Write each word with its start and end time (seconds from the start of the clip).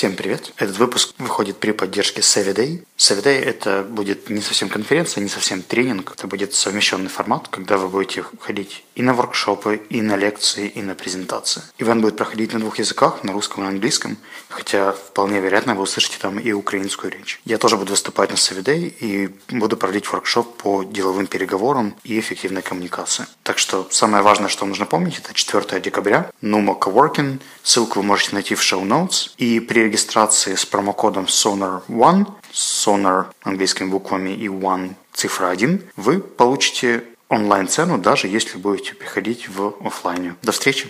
Всем 0.00 0.16
привет! 0.16 0.54
Этот 0.56 0.78
выпуск 0.78 1.10
выходит 1.18 1.58
при 1.58 1.72
поддержке 1.72 2.22
Savvy 2.22 2.54
Day. 2.54 2.84
Savvy 2.96 3.22
Day– 3.22 3.38
это 3.44 3.82
будет 3.82 4.30
не 4.30 4.40
совсем 4.40 4.70
конференция, 4.70 5.20
не 5.20 5.28
совсем 5.28 5.60
тренинг. 5.60 6.14
Это 6.16 6.26
будет 6.26 6.54
совмещенный 6.54 7.10
формат, 7.10 7.48
когда 7.48 7.76
вы 7.76 7.90
будете 7.90 8.24
ходить 8.40 8.82
и 8.94 9.02
на 9.02 9.12
воркшопы, 9.12 9.82
и 9.90 10.00
на 10.00 10.16
лекции, 10.16 10.68
и 10.68 10.80
на 10.80 10.94
презентации. 10.94 11.60
Иван 11.76 12.00
будет 12.00 12.16
проходить 12.16 12.54
на 12.54 12.60
двух 12.60 12.78
языках, 12.78 13.24
на 13.24 13.34
русском 13.34 13.64
и 13.64 13.66
английском, 13.66 14.16
хотя 14.48 14.92
вполне 14.92 15.38
вероятно 15.38 15.74
вы 15.74 15.82
услышите 15.82 16.16
там 16.18 16.38
и 16.38 16.50
украинскую 16.52 17.12
речь. 17.12 17.38
Я 17.44 17.58
тоже 17.58 17.76
буду 17.76 17.90
выступать 17.90 18.30
на 18.30 18.36
Savvy 18.36 18.62
Day 18.64 18.88
и 19.00 19.28
буду 19.50 19.76
проводить 19.76 20.10
воркшоп 20.10 20.56
по 20.56 20.82
деловым 20.82 21.26
переговорам 21.26 21.94
и 22.04 22.18
эффективной 22.18 22.62
коммуникации. 22.62 23.26
Так 23.42 23.58
что 23.58 23.86
самое 23.90 24.22
важное, 24.22 24.48
что 24.48 24.64
нужно 24.64 24.86
помнить, 24.86 25.18
это 25.18 25.34
4 25.34 25.78
декабря, 25.80 26.30
Numa 26.40 26.78
Coworking. 26.78 27.40
Ссылку 27.62 28.00
вы 28.00 28.06
можете 28.06 28.30
найти 28.32 28.54
в 28.54 28.72
notes. 28.72 29.32
И 29.36 29.60
при 29.60 29.89
регистрации 29.90 30.54
с 30.54 30.64
промокодом 30.64 31.24
SONAR1, 31.24 32.26
SONAR 32.52 33.24
английскими 33.42 33.90
буквами 33.90 34.30
и 34.30 34.46
ONE 34.46 34.90
цифра 35.12 35.48
1, 35.48 35.82
вы 35.96 36.20
получите 36.20 37.02
онлайн-цену, 37.28 37.98
даже 37.98 38.28
если 38.28 38.56
будете 38.56 38.94
приходить 38.94 39.48
в 39.48 39.74
офлайне. 39.84 40.36
До 40.42 40.52
встречи! 40.52 40.88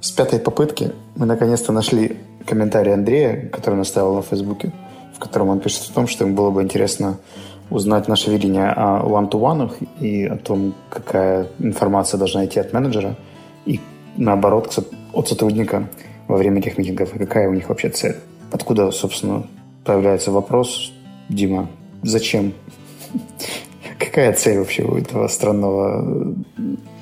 С 0.00 0.10
пятой 0.10 0.40
попытки 0.40 0.92
мы 1.16 1.24
наконец-то 1.24 1.72
нашли 1.72 2.18
комментарий 2.46 2.92
Андрея, 2.92 3.48
который 3.48 3.80
он 3.80 4.16
на 4.16 4.22
Фейсбуке, 4.22 4.70
в 5.16 5.18
котором 5.18 5.48
он 5.48 5.60
пишет 5.60 5.90
о 5.90 5.94
том, 5.94 6.06
что 6.06 6.24
ему 6.24 6.36
было 6.36 6.50
бы 6.50 6.62
интересно 6.62 7.18
узнать 7.70 8.08
наше 8.08 8.30
видение 8.30 8.68
о 8.68 9.04
one-to-one 9.06 9.72
и 10.00 10.26
о 10.26 10.36
том, 10.36 10.74
какая 10.90 11.46
информация 11.58 12.18
должна 12.18 12.44
идти 12.44 12.60
от 12.60 12.74
менеджера 12.74 13.16
и 13.64 13.80
наоборот 14.18 14.78
от 15.14 15.28
сотрудника 15.28 15.88
во 16.28 16.36
время 16.36 16.60
этих 16.60 16.78
митингов 16.78 17.14
и 17.14 17.18
какая 17.18 17.48
у 17.48 17.54
них 17.54 17.68
вообще 17.68 17.88
цель. 17.88 18.16
Откуда, 18.52 18.90
собственно, 18.90 19.46
появляется 19.84 20.30
вопрос, 20.30 20.92
Дима, 21.28 21.68
зачем? 22.02 22.52
Какая 23.98 24.32
цель 24.32 24.58
вообще 24.58 24.84
у 24.84 24.96
этого 24.96 25.26
странного 25.28 26.34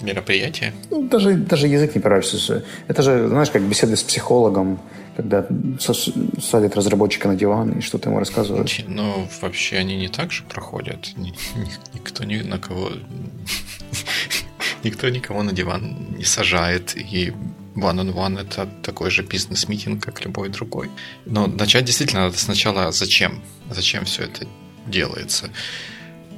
мероприятия? 0.01 0.73
Ну, 0.91 1.07
даже, 1.09 1.35
даже 1.35 1.67
язык 1.67 1.95
не 1.95 2.01
прорабится. 2.01 2.65
Это 2.89 3.03
же, 3.03 3.29
знаешь, 3.29 3.51
как 3.51 3.63
беседы 3.63 3.97
с 3.97 4.03
психологом, 4.03 4.79
когда 5.17 5.47
садят 5.79 6.77
разработчика 6.77 7.29
на 7.29 7.35
диван 7.35 7.79
и 7.79 7.81
что-то 7.81 8.09
ему 8.09 8.19
рассказывают. 8.19 8.71
Ну, 8.89 9.29
вообще 9.43 9.77
они 9.77 9.97
не 9.97 10.09
так 10.09 10.33
же 10.33 10.43
проходят. 10.45 11.13
Никто 11.95 12.25
ни 12.25 12.39
на 12.39 12.59
кого... 12.59 12.91
Никто 14.85 15.09
никого 15.09 15.43
на 15.43 15.53
диван 15.53 15.97
не 16.17 16.25
сажает 16.25 16.97
и 16.97 17.33
one-on-one 17.77 18.41
это 18.41 18.67
такой 18.83 19.11
же 19.11 19.23
бизнес-митинг, 19.23 20.05
как 20.05 20.25
любой 20.25 20.49
другой. 20.49 20.91
Но 21.25 21.47
начать 21.47 21.85
действительно 21.85 22.25
надо 22.25 22.39
сначала 22.39 22.93
зачем? 22.93 23.43
Зачем 23.71 24.05
все 24.05 24.25
это 24.25 24.47
делается? 24.87 25.51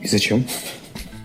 И 0.03 0.09
зачем? 0.09 0.47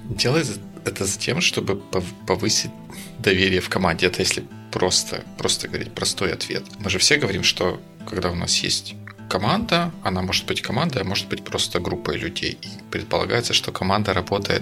Делается 0.10 0.54
это 0.86 1.06
за 1.06 1.18
тем, 1.18 1.42
чтобы 1.42 1.82
повысить 2.28 2.72
доверие 3.20 3.62
в 3.62 3.70
команде. 3.70 4.08
Это 4.08 4.22
если 4.22 4.44
просто, 4.72 5.24
просто 5.38 5.68
говорить 5.68 5.94
простой 5.94 6.34
ответ. 6.34 6.64
Мы 6.80 6.90
же 6.90 7.00
все 7.00 7.18
говорим, 7.18 7.44
что 7.44 7.82
когда 8.06 8.32
у 8.32 8.36
нас 8.36 8.58
есть 8.58 8.96
команда, 9.34 9.92
она 10.04 10.22
может 10.22 10.46
быть 10.46 10.62
командой, 10.62 11.02
а 11.02 11.06
может 11.06 11.28
быть 11.28 11.44
просто 11.44 11.80
группой 11.80 12.18
людей. 12.18 12.56
И 12.62 12.68
предполагается, 12.92 13.54
что 13.54 13.72
команда 13.72 14.14
работает 14.14 14.62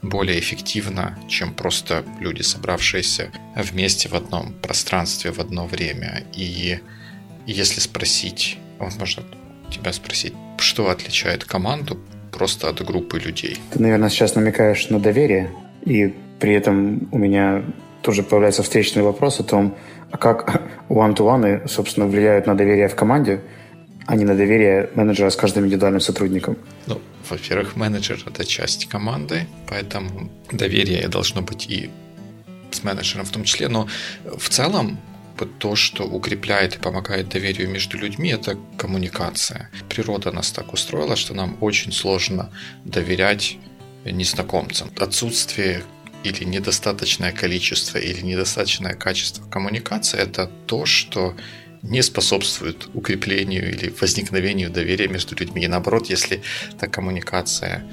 более 0.00 0.38
эффективно, 0.38 1.18
чем 1.28 1.52
просто 1.52 2.04
люди, 2.20 2.42
собравшиеся 2.42 3.30
вместе 3.56 4.08
в 4.08 4.14
одном 4.14 4.52
пространстве 4.62 5.32
в 5.32 5.40
одно 5.40 5.66
время. 5.66 6.22
И 6.32 6.78
если 7.46 7.80
спросить, 7.80 8.58
вот 8.78 8.96
можно 8.96 9.24
тебя 9.72 9.92
спросить, 9.92 10.34
что 10.58 10.88
отличает 10.88 11.44
команду 11.44 11.98
просто 12.30 12.68
от 12.68 12.86
группы 12.86 13.18
людей? 13.18 13.58
Ты, 13.72 13.82
наверное, 13.82 14.08
сейчас 14.08 14.36
намекаешь 14.36 14.88
на 14.88 15.00
доверие, 15.00 15.50
и 15.84 16.14
при 16.38 16.54
этом 16.54 17.08
у 17.10 17.18
меня 17.18 17.64
тоже 18.02 18.22
появляется 18.22 18.62
встречный 18.62 19.02
вопрос 19.02 19.40
о 19.40 19.42
том, 19.42 19.74
а 20.12 20.16
как 20.16 20.62
one-to-one, 20.88 21.66
собственно, 21.66 22.06
влияют 22.06 22.46
на 22.46 22.54
доверие 22.54 22.86
в 22.86 22.94
команде, 22.94 23.40
а 24.06 24.16
не 24.16 24.24
на 24.24 24.34
доверие 24.34 24.90
менеджера 24.94 25.30
с 25.30 25.36
каждым 25.36 25.64
индивидуальным 25.64 26.00
сотрудником? 26.00 26.56
Ну, 26.86 27.00
во-первых, 27.28 27.76
менеджер– 27.76 28.22
это 28.26 28.44
часть 28.44 28.86
команды, 28.86 29.46
поэтому 29.68 30.30
доверие 30.50 31.08
должно 31.08 31.42
быть 31.42 31.66
и 31.68 31.90
с 32.70 32.84
менеджером 32.84 33.24
в 33.26 33.30
том 33.30 33.44
числе, 33.44 33.68
но 33.68 33.88
в 34.24 34.48
целом 34.48 34.98
то, 35.58 35.76
что 35.76 36.04
укрепляет 36.04 36.76
и 36.76 36.78
помогает 36.78 37.28
доверию 37.28 37.68
между 37.68 37.98
людьми, 37.98 38.30
это 38.30 38.56
коммуникация. 38.78 39.70
Природа 39.88 40.32
нас 40.32 40.50
так 40.50 40.72
устроила, 40.72 41.16
что 41.16 41.34
нам 41.34 41.58
очень 41.60 41.92
сложно 41.92 42.50
доверять 42.84 43.58
незнакомцам. 44.04 44.90
Отсутствие 44.98 45.82
или 46.24 46.44
недостаточное 46.44 47.32
количество 47.32 47.98
или 47.98 48.22
недостаточное 48.22 48.94
качество 48.94 49.44
коммуникации– 49.50 50.18
это 50.20 50.50
то, 50.66 50.86
что 50.86 51.34
не 51.88 52.02
способствует 52.02 52.88
укреплению 52.94 53.70
или 53.70 53.92
возникновению 54.00 54.70
доверия 54.70 55.08
между 55.08 55.36
людьми. 55.36 55.62
И 55.62 55.68
наоборот, 55.68 56.06
если 56.10 56.42
та 56.78 56.86
коммуникация 56.86 57.84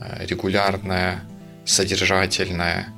э, 0.00 0.26
регулярная, 0.26 1.22
содержательная, 1.64 2.88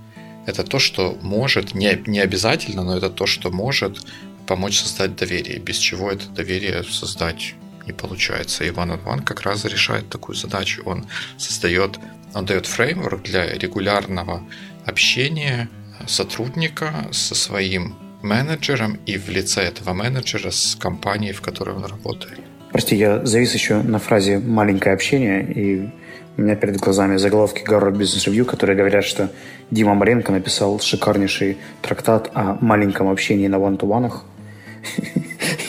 это 0.47 0.63
то, 0.63 0.79
что 0.79 1.19
может, 1.23 1.75
не, 1.75 2.03
не 2.07 2.21
обязательно, 2.21 2.85
но 2.85 2.97
это 2.97 3.11
то, 3.11 3.27
что 3.27 3.51
может 3.51 3.99
помочь 4.47 4.79
создать 4.79 5.17
доверие, 5.17 5.59
без 5.59 5.77
чего 5.77 6.11
это 6.11 6.29
доверие 6.29 6.85
создать 6.85 7.55
не 7.87 7.93
получается. 7.93 8.65
И 8.65 8.71
One 8.71 8.93
on 8.93 9.05
One 9.05 9.23
как 9.25 9.43
раз 9.43 9.65
решает 9.65 10.09
такую 10.09 10.37
задачу. 10.37 10.83
Он 10.85 11.07
создает, 11.39 11.99
он 12.35 12.45
дает 12.47 12.67
фреймворк 12.67 13.23
для 13.23 13.53
регулярного 13.53 14.43
общения 14.85 15.69
сотрудника 16.07 17.09
со 17.13 17.35
своим 17.35 17.97
менеджером 18.27 18.99
и 19.07 19.17
в 19.17 19.29
лице 19.29 19.63
этого 19.63 19.95
менеджера 19.95 20.51
с 20.51 20.77
компанией, 20.79 21.33
в 21.33 21.41
которой 21.41 21.75
он 21.75 21.85
работает. 21.85 22.41
Прости, 22.73 22.97
я 22.97 23.25
завис 23.25 23.55
еще 23.55 23.77
на 23.77 23.99
фразе 23.99 24.39
«маленькое 24.39 24.95
общение», 24.95 25.43
и 25.43 25.89
у 26.37 26.43
меня 26.43 26.57
перед 26.57 26.77
глазами 26.77 27.17
заголовки 27.17 27.63
Harvard 27.63 27.97
Business 27.97 28.29
Review, 28.29 28.45
которые 28.45 28.77
говорят, 28.77 29.05
что 29.05 29.31
Дима 29.71 29.95
Маренко 29.95 30.33
написал 30.33 30.79
шикарнейший 30.81 31.57
трактат 31.81 32.31
о 32.35 32.59
маленьком 32.61 33.09
общении 33.09 33.49
на 33.49 33.57
one-to-one 33.57 34.13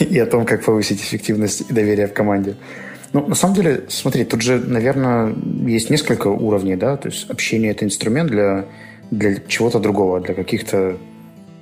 и 0.00 0.18
о 0.18 0.26
том, 0.26 0.44
как 0.44 0.64
повысить 0.64 1.00
эффективность 1.00 1.70
и 1.70 1.72
доверие 1.72 2.06
в 2.06 2.12
команде. 2.12 2.56
Ну, 3.14 3.26
на 3.26 3.34
самом 3.34 3.54
деле, 3.54 3.84
смотри, 3.88 4.24
тут 4.24 4.42
же, 4.42 4.58
наверное, 4.58 5.34
есть 5.66 5.88
несколько 5.88 6.28
уровней, 6.28 6.76
да, 6.76 6.96
то 6.96 7.08
есть 7.08 7.30
общение– 7.30 7.70
это 7.72 7.86
инструмент 7.86 8.30
для, 8.30 8.66
для 9.10 9.36
чего-то 9.48 9.78
другого, 9.78 10.20
для 10.20 10.34
каких-то, 10.34 10.98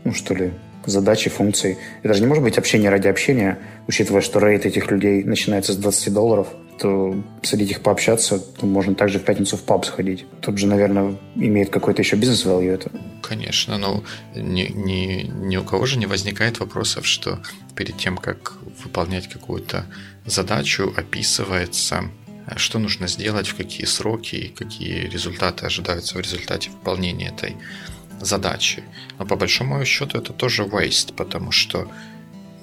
ну, 0.03 0.13
что 0.13 0.35
ли, 0.35 0.51
задачи, 0.87 1.31
функций. 1.31 1.79
Это 2.03 2.15
же 2.15 2.21
не 2.21 2.27
может 2.27 2.43
быть 2.43 2.59
общение 2.59 2.91
ради 2.91 3.09
общения, 3.09 3.59
учитывая, 3.87 4.21
что 4.21 4.41
рейд 4.41 4.67
этих 4.67 4.91
людей 4.91 5.25
начинается 5.25 5.73
с 5.73 5.77
20 5.77 6.13
долларов, 6.13 6.49
то 6.79 7.15
садить 7.43 7.71
их 7.71 7.81
пообщаться, 7.81 8.39
то 8.39 8.67
можно 8.67 8.95
также 8.95 9.19
в 9.19 9.25
пятницу 9.25 9.57
в 9.57 9.63
паб 9.63 9.85
сходить. 9.85 10.27
Тут 10.41 10.59
же, 10.59 10.67
наверное, 10.67 11.17
имеет 11.35 11.71
какой-то 11.71 12.03
еще 12.03 12.17
бизнес-value 12.17 12.71
это. 12.71 12.91
Конечно, 13.23 13.79
но 13.79 14.05
ни, 14.35 14.63
ни, 14.63 15.23
ни 15.23 15.57
у 15.57 15.65
кого 15.65 15.87
же 15.87 15.99
не 15.99 16.07
возникает 16.07 16.61
вопросов, 16.61 17.07
что 17.07 17.41
перед 17.75 17.97
тем, 17.97 18.17
как 18.17 18.55
выполнять 18.85 19.29
какую-то 19.29 19.87
задачу, 20.27 20.93
описывается 20.97 22.05
что 22.55 22.79
нужно 22.79 23.09
сделать, 23.09 23.49
в 23.49 23.57
какие 23.57 23.87
сроки 23.87 24.37
и 24.37 24.49
какие 24.49 25.09
результаты 25.09 25.67
ожидаются 25.67 26.17
в 26.17 26.21
результате 26.21 26.71
выполнения 26.71 27.29
этой 27.29 27.57
задачи. 28.21 28.83
Но 29.19 29.27
по 29.27 29.37
большому 29.37 29.85
счету 29.85 30.19
это 30.19 30.33
тоже 30.33 30.63
waste, 30.65 31.15
потому 31.15 31.53
что 31.53 31.91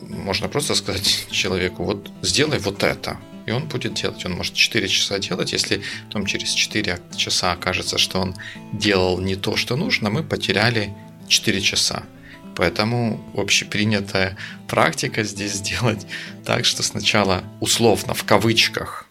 можно 0.02 0.48
просто 0.48 0.76
сказать 0.76 1.28
человеку, 1.32 1.84
вот 1.84 2.12
сделай 2.22 2.60
вот 2.60 2.84
это, 2.84 3.18
и 3.46 3.52
он 3.52 3.68
будет 3.68 3.94
делать. 3.94 4.26
Он 4.26 4.34
может 4.34 4.54
4 4.54 4.88
часа 4.88 5.20
делать, 5.20 5.54
если 5.54 5.82
потом 6.08 6.26
через 6.26 6.52
4 6.52 7.00
часа 7.16 7.52
окажется, 7.52 7.98
что 7.98 8.20
он 8.20 8.36
делал 8.72 9.20
не 9.20 9.36
то, 9.36 9.56
что 9.56 9.76
нужно, 9.76 10.10
мы 10.10 10.24
потеряли 10.24 10.94
4 11.28 11.62
часа. 11.62 12.04
Поэтому 12.56 13.20
общепринятая 13.36 14.38
практика 14.68 15.24
здесь 15.24 15.54
сделать 15.54 16.06
так, 16.46 16.66
что 16.66 16.84
сначала 16.84 17.44
условно 17.60 18.14
в 18.14 18.24
кавычках 18.24 19.10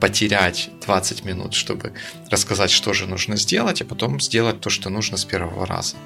потерять 0.00 0.70
20 0.86 1.24
минут, 1.24 1.54
чтобы 1.54 1.92
рассказать, 2.30 2.70
что 2.70 2.92
же 2.92 3.06
нужно 3.06 3.36
сделать, 3.36 3.82
а 3.82 3.84
потом 3.84 4.20
сделать 4.20 4.60
то, 4.60 4.70
что 4.70 4.90
нужно 4.90 5.16
с 5.16 5.24
первого 5.24 5.66
раза. 5.66 5.96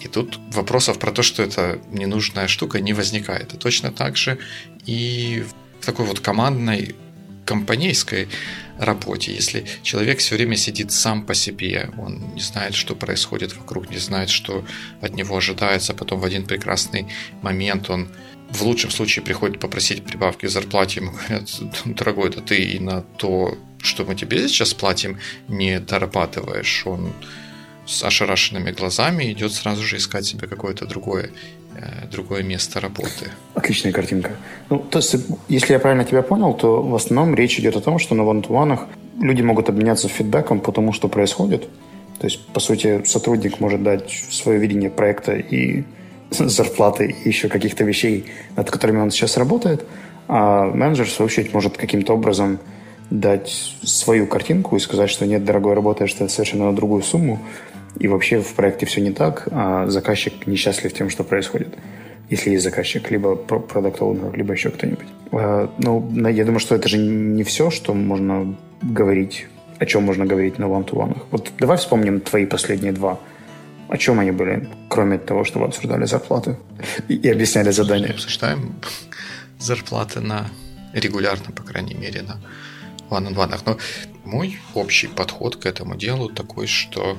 И 0.00 0.08
тут 0.08 0.38
вопросов 0.52 0.98
про 0.98 1.10
то, 1.10 1.22
что 1.22 1.42
это 1.42 1.80
ненужная 1.90 2.48
штука, 2.48 2.80
не 2.80 2.92
возникает. 2.92 3.54
И 3.54 3.56
точно 3.56 3.90
так 3.90 4.16
же 4.16 4.38
и 4.84 5.44
в 5.80 5.86
такой 5.86 6.06
вот 6.06 6.20
командной 6.20 6.94
компанейской 7.44 8.28
работе. 8.78 9.32
Если 9.32 9.66
человек 9.82 10.18
все 10.18 10.34
время 10.34 10.56
сидит 10.56 10.92
сам 10.92 11.24
по 11.24 11.34
себе, 11.34 11.90
он 11.98 12.34
не 12.34 12.40
знает, 12.40 12.74
что 12.74 12.94
происходит 12.94 13.56
вокруг, 13.56 13.90
не 13.90 13.98
знает, 13.98 14.28
что 14.28 14.66
от 15.00 15.14
него 15.14 15.36
ожидается, 15.36 15.94
потом 15.94 16.20
в 16.20 16.24
один 16.24 16.44
прекрасный 16.44 17.06
момент 17.42 17.88
он 17.88 18.08
в 18.50 18.62
лучшем 18.62 18.90
случае 18.90 19.24
приходит 19.24 19.60
попросить 19.60 20.04
прибавки 20.04 20.46
к 20.46 20.50
зарплате, 20.50 21.00
ему 21.00 21.12
говорят, 21.12 21.48
дорогой, 21.84 22.30
да 22.30 22.40
ты 22.40 22.62
и 22.62 22.78
на 22.78 23.02
то, 23.02 23.56
что 23.78 24.04
мы 24.04 24.14
тебе 24.14 24.48
сейчас 24.48 24.74
платим, 24.74 25.18
не 25.48 25.80
дорабатываешь. 25.80 26.86
Он 26.86 27.12
с 27.86 28.02
ошарашенными 28.02 28.72
глазами 28.72 29.32
идет 29.32 29.52
сразу 29.52 29.82
же 29.82 29.96
искать 29.96 30.26
себе 30.26 30.48
какое-то 30.48 30.86
другое, 30.86 31.30
э, 31.76 32.08
другое 32.10 32.42
место 32.42 32.80
работы. 32.80 33.30
Отличная 33.54 33.92
картинка. 33.92 34.36
Ну, 34.70 34.78
то 34.78 34.98
есть, 34.98 35.16
если 35.48 35.72
я 35.72 35.78
правильно 35.78 36.04
тебя 36.04 36.22
понял, 36.22 36.54
то 36.54 36.82
в 36.82 36.94
основном 36.94 37.34
речь 37.34 37.58
идет 37.58 37.76
о 37.76 37.80
том, 37.80 37.98
что 37.98 38.14
на 38.14 38.24
ван 38.24 38.44
люди 39.20 39.42
могут 39.42 39.68
обменяться 39.68 40.08
фидбэком 40.08 40.60
по 40.60 40.72
тому, 40.72 40.92
что 40.92 41.08
происходит. 41.08 41.68
То 42.18 42.26
есть, 42.26 42.44
по 42.46 42.60
сути, 42.60 43.02
сотрудник 43.04 43.60
может 43.60 43.82
дать 43.82 44.10
свое 44.30 44.58
видение 44.58 44.90
проекта 44.90 45.36
и 45.36 45.84
зарплаты 46.30 47.14
и 47.24 47.28
еще 47.28 47.48
каких-то 47.48 47.84
вещей, 47.84 48.26
над 48.56 48.70
которыми 48.70 48.98
он 48.98 49.10
сейчас 49.10 49.36
работает, 49.36 49.84
а 50.28 50.66
менеджер, 50.66 51.06
в 51.06 51.10
свою 51.10 51.26
очередь, 51.26 51.54
может 51.54 51.76
каким-то 51.76 52.14
образом 52.14 52.58
дать 53.10 53.76
свою 53.82 54.26
картинку 54.26 54.76
и 54.76 54.80
сказать, 54.80 55.10
что 55.10 55.26
нет, 55.26 55.44
дорогой, 55.44 55.74
работаешь 55.74 56.12
ты 56.12 56.28
совершенно 56.28 56.66
на 56.66 56.76
другую 56.76 57.02
сумму, 57.02 57.38
и 57.98 58.08
вообще 58.08 58.40
в 58.40 58.54
проекте 58.54 58.86
все 58.86 59.00
не 59.00 59.12
так, 59.12 59.48
а 59.50 59.86
заказчик 59.86 60.46
несчастлив 60.46 60.92
тем, 60.92 61.08
что 61.08 61.24
происходит. 61.24 61.74
Если 62.28 62.50
есть 62.50 62.64
заказчик, 62.64 63.10
либо 63.10 63.36
продукт 63.36 64.00
owner 64.00 64.36
либо 64.36 64.52
еще 64.52 64.70
кто-нибудь. 64.70 65.06
А, 65.30 65.70
ну, 65.78 66.10
я 66.28 66.44
думаю, 66.44 66.58
что 66.58 66.74
это 66.74 66.88
же 66.88 66.98
не 66.98 67.44
все, 67.44 67.70
что 67.70 67.94
можно 67.94 68.56
говорить, 68.82 69.46
о 69.78 69.86
чем 69.86 70.02
можно 70.02 70.26
говорить 70.26 70.58
на 70.58 70.64
one-to-one. 70.64 71.18
Вот 71.30 71.52
давай 71.58 71.76
вспомним 71.76 72.20
твои 72.20 72.44
последние 72.44 72.92
два. 72.92 73.18
О 73.88 73.96
чем 73.96 74.18
они 74.18 74.32
были, 74.32 74.68
кроме 74.88 75.18
того, 75.18 75.44
что 75.44 75.60
вы 75.60 75.66
обсуждали 75.66 76.06
зарплаты 76.06 76.56
и 77.08 77.28
объясняли 77.28 77.70
задания? 77.70 78.10
Обсуждаем 78.10 78.74
зарплаты 79.58 80.20
на 80.20 80.48
регулярно, 80.92 81.52
по 81.52 81.62
крайней 81.62 81.94
мере, 81.94 82.22
на 82.22 82.40
one-on-one. 83.10 83.60
Но 83.64 83.78
мой 84.24 84.58
общий 84.74 85.06
подход 85.06 85.56
к 85.56 85.66
этому 85.66 85.96
делу 85.96 86.28
такой, 86.28 86.66
что 86.66 87.16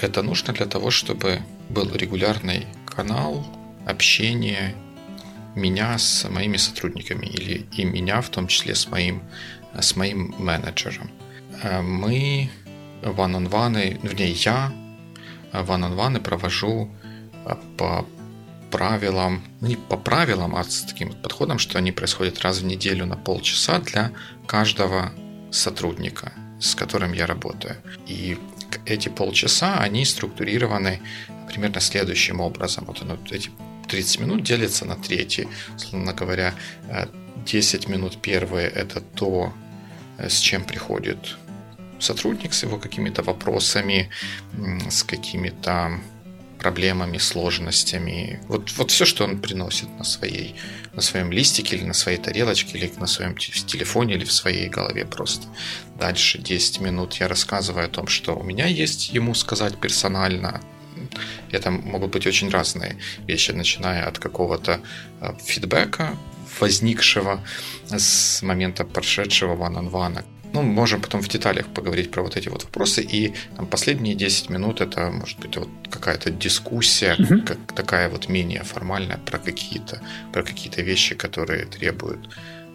это 0.00 0.22
нужно 0.22 0.52
для 0.52 0.66
того, 0.66 0.90
чтобы 0.90 1.40
был 1.68 1.90
регулярный 1.92 2.66
канал 2.86 3.44
общения 3.86 4.74
меня 5.56 5.98
с 5.98 6.28
моими 6.28 6.56
сотрудниками 6.56 7.26
или 7.26 7.66
и 7.72 7.84
меня 7.84 8.20
в 8.20 8.28
том 8.28 8.46
числе 8.46 8.74
с 8.74 8.88
моим, 8.88 9.22
с 9.78 9.96
моим 9.96 10.34
менеджером. 10.38 11.10
Э, 11.62 11.80
мы 11.80 12.50
one-on-one, 13.02 13.98
вернее, 14.02 14.30
я 14.30 14.72
one-on-one 15.52 16.20
провожу 16.20 16.90
э, 17.44 17.54
по 17.76 18.06
правилам, 18.70 19.42
ну, 19.60 19.68
не 19.68 19.76
по 19.76 19.96
правилам, 19.96 20.54
а 20.54 20.64
с 20.64 20.82
таким 20.82 21.12
подходом, 21.12 21.58
что 21.58 21.78
они 21.78 21.92
происходят 21.92 22.40
раз 22.40 22.58
в 22.58 22.64
неделю 22.64 23.06
на 23.06 23.16
полчаса 23.16 23.78
для 23.78 24.12
каждого 24.46 25.12
сотрудника, 25.50 26.32
с 26.60 26.74
которым 26.74 27.12
я 27.12 27.26
работаю. 27.26 27.76
И 28.06 28.38
эти 28.84 29.08
полчаса, 29.08 29.78
они 29.78 30.04
структурированы 30.04 31.00
примерно 31.48 31.80
следующим 31.80 32.40
образом. 32.40 32.84
Вот 32.84 33.02
оно, 33.02 33.18
эти 33.30 33.50
30 33.88 34.20
минут 34.20 34.42
делятся 34.42 34.84
на 34.84 34.96
трети. 34.96 35.48
Условно 35.76 36.12
говоря, 36.12 36.54
10 37.46 37.86
э, 37.86 37.90
минут 37.90 38.20
первые– 38.20 38.68
это 38.74 39.00
то, 39.00 39.52
э, 40.18 40.28
с 40.28 40.38
чем 40.38 40.64
приходит 40.64 41.36
сотрудник, 41.98 42.54
с 42.54 42.62
его 42.62 42.78
какими-то 42.78 43.22
вопросами, 43.22 44.10
с 44.88 45.02
какими-то 45.02 46.00
проблемами, 46.58 47.18
сложностями. 47.18 48.40
Вот, 48.48 48.72
вот 48.76 48.90
все, 48.90 49.04
что 49.04 49.24
он 49.24 49.40
приносит 49.40 49.88
на, 49.98 50.04
своей, 50.04 50.54
на 50.92 51.02
своем 51.02 51.32
листике 51.32 51.76
или 51.76 51.84
на 51.84 51.94
своей 51.94 52.18
тарелочке, 52.18 52.78
или 52.78 52.92
на 52.98 53.06
своем 53.06 53.36
телефоне, 53.36 54.14
или 54.14 54.24
в 54.24 54.32
своей 54.32 54.68
голове 54.68 55.04
просто. 55.04 55.46
Дальше 55.98 56.38
10 56.38 56.80
минут 56.80 57.14
я 57.14 57.28
рассказываю 57.28 57.86
о 57.86 57.88
том, 57.88 58.08
что 58.08 58.36
у 58.36 58.42
меня 58.42 58.66
есть 58.66 59.10
ему 59.10 59.34
сказать 59.34 59.78
персонально. 59.78 60.60
Это 61.52 61.70
могут 61.70 62.10
быть 62.10 62.26
очень 62.26 62.50
разные 62.50 62.98
вещи, 63.26 63.52
начиная 63.52 64.06
от 64.06 64.18
какого-то 64.18 64.80
э, 65.20 65.32
фидбэка, 65.44 66.16
возникшего 66.60 67.40
с 67.88 68.42
момента 68.42 68.84
прошедшего 68.84 69.54
one-on-one, 69.54 70.24
ну, 70.52 70.62
можем 70.62 71.00
потом 71.00 71.20
в 71.20 71.28
деталях 71.28 71.66
поговорить 71.66 72.10
про 72.10 72.22
вот 72.22 72.36
эти 72.36 72.48
вот 72.48 72.64
вопросы. 72.64 73.02
И 73.02 73.34
там, 73.56 73.66
последние 73.66 74.14
10 74.14 74.50
минут 74.50 74.80
это 74.80 75.10
может 75.10 75.38
быть 75.38 75.56
вот 75.56 75.68
какая-то 75.90 76.30
дискуссия, 76.30 77.16
угу. 77.18 77.42
как 77.42 77.58
такая 77.74 78.08
вот 78.08 78.28
менее 78.28 78.62
формальная 78.62 79.18
про 79.18 79.38
какие-то 79.38 80.00
про 80.32 80.42
какие-то 80.42 80.82
вещи, 80.82 81.14
которые 81.14 81.64
требуют 81.66 82.30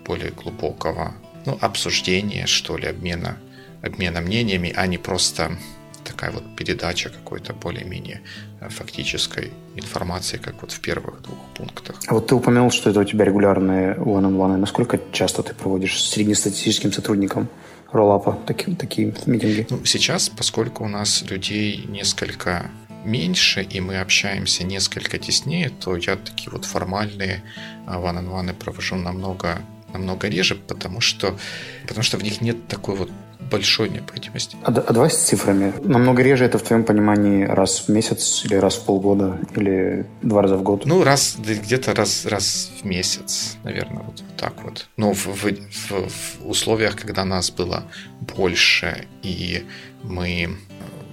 более 0.06 0.32
глубокого 0.32 1.14
ну, 1.46 1.58
обсуждения, 1.62 2.46
что 2.46 2.78
ли, 2.78 2.88
обмена, 2.88 3.38
обмена 3.82 4.22
мнениями, 4.22 4.74
а 4.76 4.88
не 4.88 4.98
просто 4.98 5.58
такая 6.04 6.32
вот 6.32 6.44
передача 6.56 7.10
какой-то 7.10 7.54
более-менее 7.54 8.22
э, 8.62 8.70
фактической 8.70 9.52
информации, 9.76 10.38
как 10.38 10.62
вот 10.62 10.72
в 10.72 10.80
первых 10.80 11.22
двух 11.22 11.38
пунктах. 11.56 11.96
А 12.08 12.14
вот 12.14 12.28
ты 12.28 12.36
упомянул, 12.36 12.72
что 12.72 12.90
это 12.90 13.00
у 13.00 13.04
тебя 13.04 13.26
регулярные 13.26 13.96
one-on-one. 13.96 14.58
Насколько 14.58 15.00
часто 15.12 15.44
ты 15.44 15.54
проводишь 15.54 16.02
с 16.02 16.12
среднестатистическим 16.12 16.92
сотрудником 16.92 17.48
роллапа 17.92 18.40
такие, 18.46 18.76
такие 18.76 19.14
митинги? 19.26 19.68
Ну, 19.70 19.86
сейчас, 19.86 20.30
поскольку 20.30 20.84
у 20.84 20.88
нас 20.88 21.24
людей 21.30 21.86
несколько 21.88 22.70
меньше, 23.06 23.62
и 23.62 23.82
мы 23.82 24.00
общаемся 24.00 24.64
несколько 24.64 25.18
теснее, 25.18 25.70
то 25.70 25.96
я 25.96 26.16
такие 26.16 26.50
вот 26.52 26.66
формальные 26.66 27.44
one-on-one 27.88 28.54
провожу 28.54 28.96
намного 28.96 29.60
намного 29.94 30.28
реже, 30.28 30.56
потому 30.56 31.02
что, 31.02 31.38
потому 31.84 32.04
что 32.04 32.18
в 32.18 32.24
них 32.24 32.42
нет 32.42 32.68
такой 32.68 32.96
вот 32.96 33.12
большой 33.52 33.90
необходимости. 33.90 34.58
А, 34.64 34.70
а 34.70 34.94
давай 34.94 35.10
с 35.10 35.18
цифрами. 35.18 35.74
Намного 35.84 36.22
реже 36.22 36.46
это 36.46 36.58
в 36.58 36.64
твоем 36.64 36.84
понимании 36.84 37.46
раз 37.46 37.86
в 37.88 37.90
месяц 37.90 38.44
или 38.46 38.56
раз 38.56 38.76
в 38.76 38.86
полгода 38.86 39.40
или 39.56 40.06
два 40.22 40.42
раза 40.42 40.58
в 40.58 40.64
год? 40.64 40.86
Ну, 40.86 41.04
раз 41.04 41.38
где-то 41.40 41.94
раз, 41.94 42.26
раз 42.26 42.72
в 42.82 42.86
месяц, 42.86 43.58
наверное, 43.64 44.04
вот 44.04 44.24
так 44.38 44.54
вот. 44.64 44.88
Но 44.98 45.14
в, 45.14 45.26
в, 45.28 45.44
в, 45.46 45.92
в 45.92 46.50
условиях, 46.50 46.96
когда 46.96 47.26
нас 47.26 47.52
было 47.52 47.84
больше 48.36 49.08
и 49.22 49.66
мы 50.04 50.50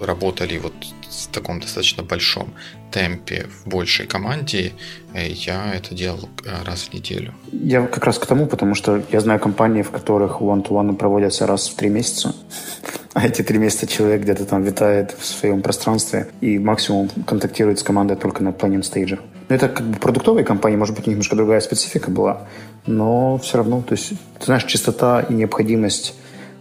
работали 0.00 0.58
вот 0.58 0.74
в 1.10 1.26
таком 1.28 1.60
достаточно 1.60 2.02
большом 2.02 2.48
темпе 2.90 3.46
в 3.48 3.68
большей 3.68 4.06
команде, 4.06 4.72
э, 5.14 5.28
я 5.28 5.74
это 5.74 5.94
делал 5.94 6.28
э, 6.44 6.64
раз 6.64 6.82
в 6.82 6.94
неделю. 6.94 7.34
Я 7.52 7.86
как 7.86 8.04
раз 8.04 8.18
к 8.18 8.26
тому, 8.26 8.46
потому 8.46 8.74
что 8.74 9.02
я 9.12 9.20
знаю 9.20 9.40
компании, 9.40 9.82
в 9.82 9.90
которых 9.90 10.40
one-to-one 10.40 10.96
проводятся 10.96 11.46
раз 11.46 11.68
в 11.68 11.74
три 11.74 11.88
месяца, 11.88 12.34
а 13.12 13.26
эти 13.26 13.42
три 13.42 13.58
месяца 13.58 13.86
человек 13.86 14.22
где-то 14.22 14.44
там 14.44 14.62
витает 14.62 15.14
в 15.18 15.24
своем 15.24 15.62
пространстве 15.62 16.28
и 16.40 16.58
максимум 16.58 17.08
контактирует 17.26 17.78
с 17.78 17.82
командой 17.82 18.16
только 18.16 18.42
на 18.42 18.50
planning 18.50 18.82
стейдже. 18.82 19.18
Но 19.48 19.56
это 19.56 19.68
как 19.68 19.86
бы 19.86 19.98
продуктовые 19.98 20.44
компании, 20.44 20.76
может 20.76 20.94
быть, 20.94 21.06
у 21.06 21.10
них 21.10 21.16
немножко 21.16 21.36
другая 21.36 21.60
специфика 21.60 22.10
была, 22.10 22.48
но 22.86 23.36
все 23.38 23.58
равно, 23.58 23.82
то 23.82 23.94
есть, 23.94 24.10
ты 24.38 24.44
знаешь, 24.44 24.64
чистота 24.64 25.20
и 25.22 25.34
необходимость 25.34 26.14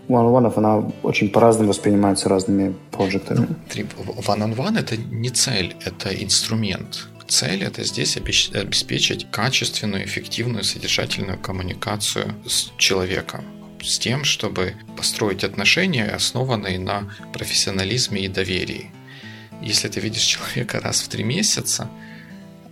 one-on-one, 0.09 0.51
она 0.55 0.91
очень 1.03 1.29
по-разному 1.29 1.69
воспринимается 1.69 2.29
разными 2.29 2.75
проектами. 2.91 3.47
Ну, 3.75 3.85
one-on-one 4.27 4.79
это 4.79 4.97
не 4.97 5.29
цель, 5.29 5.75
это 5.85 6.09
инструмент. 6.09 7.07
Цель 7.27 7.63
это 7.63 7.83
здесь 7.83 8.17
обеспечить 8.17 9.27
качественную, 9.31 10.03
эффективную, 10.05 10.63
содержательную 10.63 11.37
коммуникацию 11.37 12.33
с 12.47 12.71
человеком 12.77 13.45
с 13.81 13.99
тем, 13.99 14.23
чтобы 14.23 14.75
построить 14.97 15.43
отношения, 15.43 16.05
основанные 16.05 16.79
на 16.79 17.13
профессионализме 17.33 18.25
и 18.25 18.27
доверии. 18.27 18.91
Если 19.61 19.87
ты 19.87 19.99
видишь 19.99 20.23
человека 20.23 20.79
раз 20.79 21.01
в 21.01 21.07
три 21.07 21.23
месяца, 21.23 21.89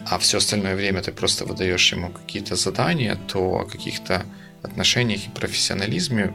а 0.06 0.18
все 0.20 0.38
остальное 0.38 0.76
время 0.76 1.02
ты 1.02 1.12
просто 1.12 1.46
выдаешь 1.46 1.92
ему 1.92 2.10
какие-то 2.10 2.56
задания, 2.56 3.18
то 3.28 3.60
о 3.60 3.66
каких-то 3.66 4.26
отношениях 4.64 5.28
и 5.28 5.30
профессионализме 5.30 6.34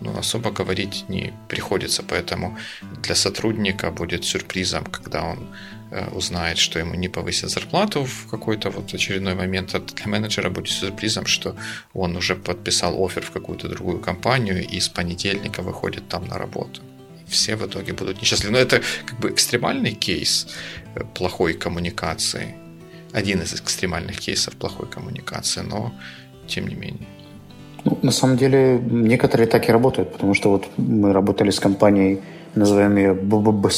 ну, 0.00 0.18
особо 0.18 0.50
говорить 0.50 1.04
не 1.08 1.32
приходится, 1.48 2.02
поэтому 2.02 2.56
для 3.02 3.14
сотрудника 3.14 3.90
будет 3.90 4.24
сюрпризом, 4.24 4.84
когда 4.84 5.24
он 5.24 5.38
э, 5.90 6.08
узнает, 6.10 6.58
что 6.58 6.78
ему 6.78 6.94
не 6.94 7.08
повысят 7.08 7.50
зарплату 7.50 8.04
в 8.04 8.26
какой-то 8.30 8.70
вот 8.70 8.94
очередной 8.94 9.34
момент, 9.34 9.74
а 9.74 9.80
для 9.80 10.06
менеджера 10.06 10.50
будет 10.50 10.70
сюрпризом, 10.70 11.26
что 11.26 11.56
он 11.94 12.16
уже 12.16 12.36
подписал 12.36 13.02
офер 13.04 13.22
в 13.22 13.30
какую-то 13.30 13.68
другую 13.68 14.00
компанию 14.00 14.66
и 14.66 14.80
с 14.80 14.88
понедельника 14.88 15.62
выходит 15.62 16.08
там 16.08 16.26
на 16.26 16.38
работу. 16.38 16.82
Все 17.26 17.56
в 17.56 17.66
итоге 17.66 17.92
будут 17.92 18.20
несчастливы. 18.20 18.52
Но 18.52 18.58
это 18.58 18.82
как 19.06 19.18
бы 19.18 19.30
экстремальный 19.30 19.94
кейс 19.94 20.46
э, 20.94 21.04
плохой 21.14 21.54
коммуникации. 21.54 22.54
Один 23.12 23.40
из 23.40 23.54
экстремальных 23.54 24.20
кейсов 24.20 24.56
плохой 24.56 24.88
коммуникации, 24.88 25.62
но 25.62 25.94
тем 26.46 26.68
не 26.68 26.74
менее. 26.74 27.15
Ну, 27.86 27.98
на 28.02 28.10
самом 28.10 28.36
деле, 28.36 28.80
некоторые 28.90 29.46
так 29.46 29.68
и 29.68 29.72
работают, 29.72 30.12
потому 30.12 30.34
что 30.34 30.50
вот 30.50 30.66
мы 30.76 31.12
работали 31.12 31.50
с 31.50 31.60
компанией, 31.60 32.20
называем 32.56 32.96
ее 32.96 33.12
BBB 33.14 33.70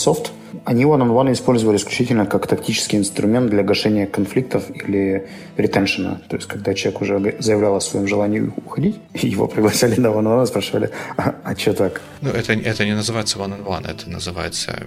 Они 0.65 0.85
one-on-one 0.85 1.33
использовали 1.33 1.77
исключительно 1.77 2.25
как 2.25 2.47
тактический 2.47 2.99
инструмент 2.99 3.51
для 3.51 3.63
гашения 3.63 4.07
конфликтов 4.07 4.65
или 4.71 5.29
ретеншена. 5.59 6.23
То 6.29 6.37
есть, 6.37 6.49
когда 6.49 6.73
человек 6.73 7.03
уже 7.03 7.37
заявлял 7.39 7.77
о 7.77 7.81
своем 7.81 8.07
желании 8.07 8.51
уходить, 8.57 8.97
его 9.15 9.47
приглашали 9.47 10.01
на 10.01 10.07
one-on-one 10.09 10.47
спрашивали, 10.47 10.91
а, 11.19 11.35
а 11.45 11.55
что 11.55 11.75
так? 11.75 12.01
Ну, 12.23 12.31
это, 12.31 12.55
это 12.55 12.87
не 12.87 12.95
называется 12.95 13.39
one-on-one, 13.39 13.91
это 13.91 14.09
называется 14.09 14.87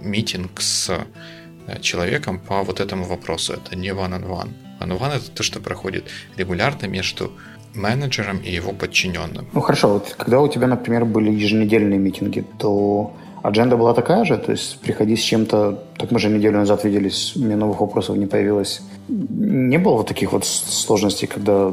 митинг 0.00 0.62
с 0.62 0.88
э, 1.66 1.78
человеком 1.80 2.38
по 2.38 2.62
вот 2.62 2.80
этому 2.80 3.04
вопросу. 3.04 3.52
Это 3.52 3.76
не 3.76 3.90
one-on-one. 3.90 4.48
One-on-one 4.80 5.16
это 5.16 5.30
то, 5.30 5.42
что 5.42 5.60
проходит 5.60 6.04
регулярно 6.38 6.86
между 6.86 7.32
менеджером 7.74 8.38
и 8.38 8.50
его 8.50 8.72
подчиненным. 8.72 9.46
Ну 9.52 9.60
хорошо, 9.60 9.94
вот 9.94 10.14
когда 10.18 10.40
у 10.40 10.48
тебя, 10.48 10.66
например, 10.66 11.04
были 11.04 11.30
еженедельные 11.30 11.98
митинги, 11.98 12.44
то 12.58 13.12
Адженда 13.42 13.76
была 13.76 13.92
такая 13.92 14.24
же, 14.24 14.38
то 14.38 14.52
есть 14.52 14.78
приходи 14.80 15.16
с 15.16 15.20
чем-то, 15.20 15.82
так 15.96 16.10
мы 16.12 16.18
же 16.18 16.28
неделю 16.28 16.58
назад 16.58 16.84
виделись, 16.84 17.32
у 17.36 17.40
меня 17.40 17.56
новых 17.56 17.80
вопросов 17.80 18.16
не 18.16 18.26
появилось. 18.26 18.80
Не 19.08 19.78
было 19.78 19.94
вот 19.94 20.06
таких 20.06 20.32
вот 20.32 20.44
сложностей, 20.44 21.26
когда 21.26 21.72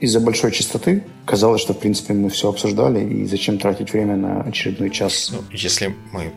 из-за 0.00 0.20
большой 0.20 0.52
частоты 0.52 1.04
казалось, 1.24 1.60
что, 1.60 1.72
в 1.74 1.78
принципе, 1.78 2.14
мы 2.14 2.30
все 2.30 2.48
обсуждали, 2.48 3.04
и 3.04 3.26
зачем 3.26 3.58
тратить 3.58 3.92
время 3.92 4.16
на 4.16 4.42
очередной 4.42 4.90
час. 4.90 5.30
Ну, 5.32 5.38
если 5.52 5.94
мы 6.12 6.32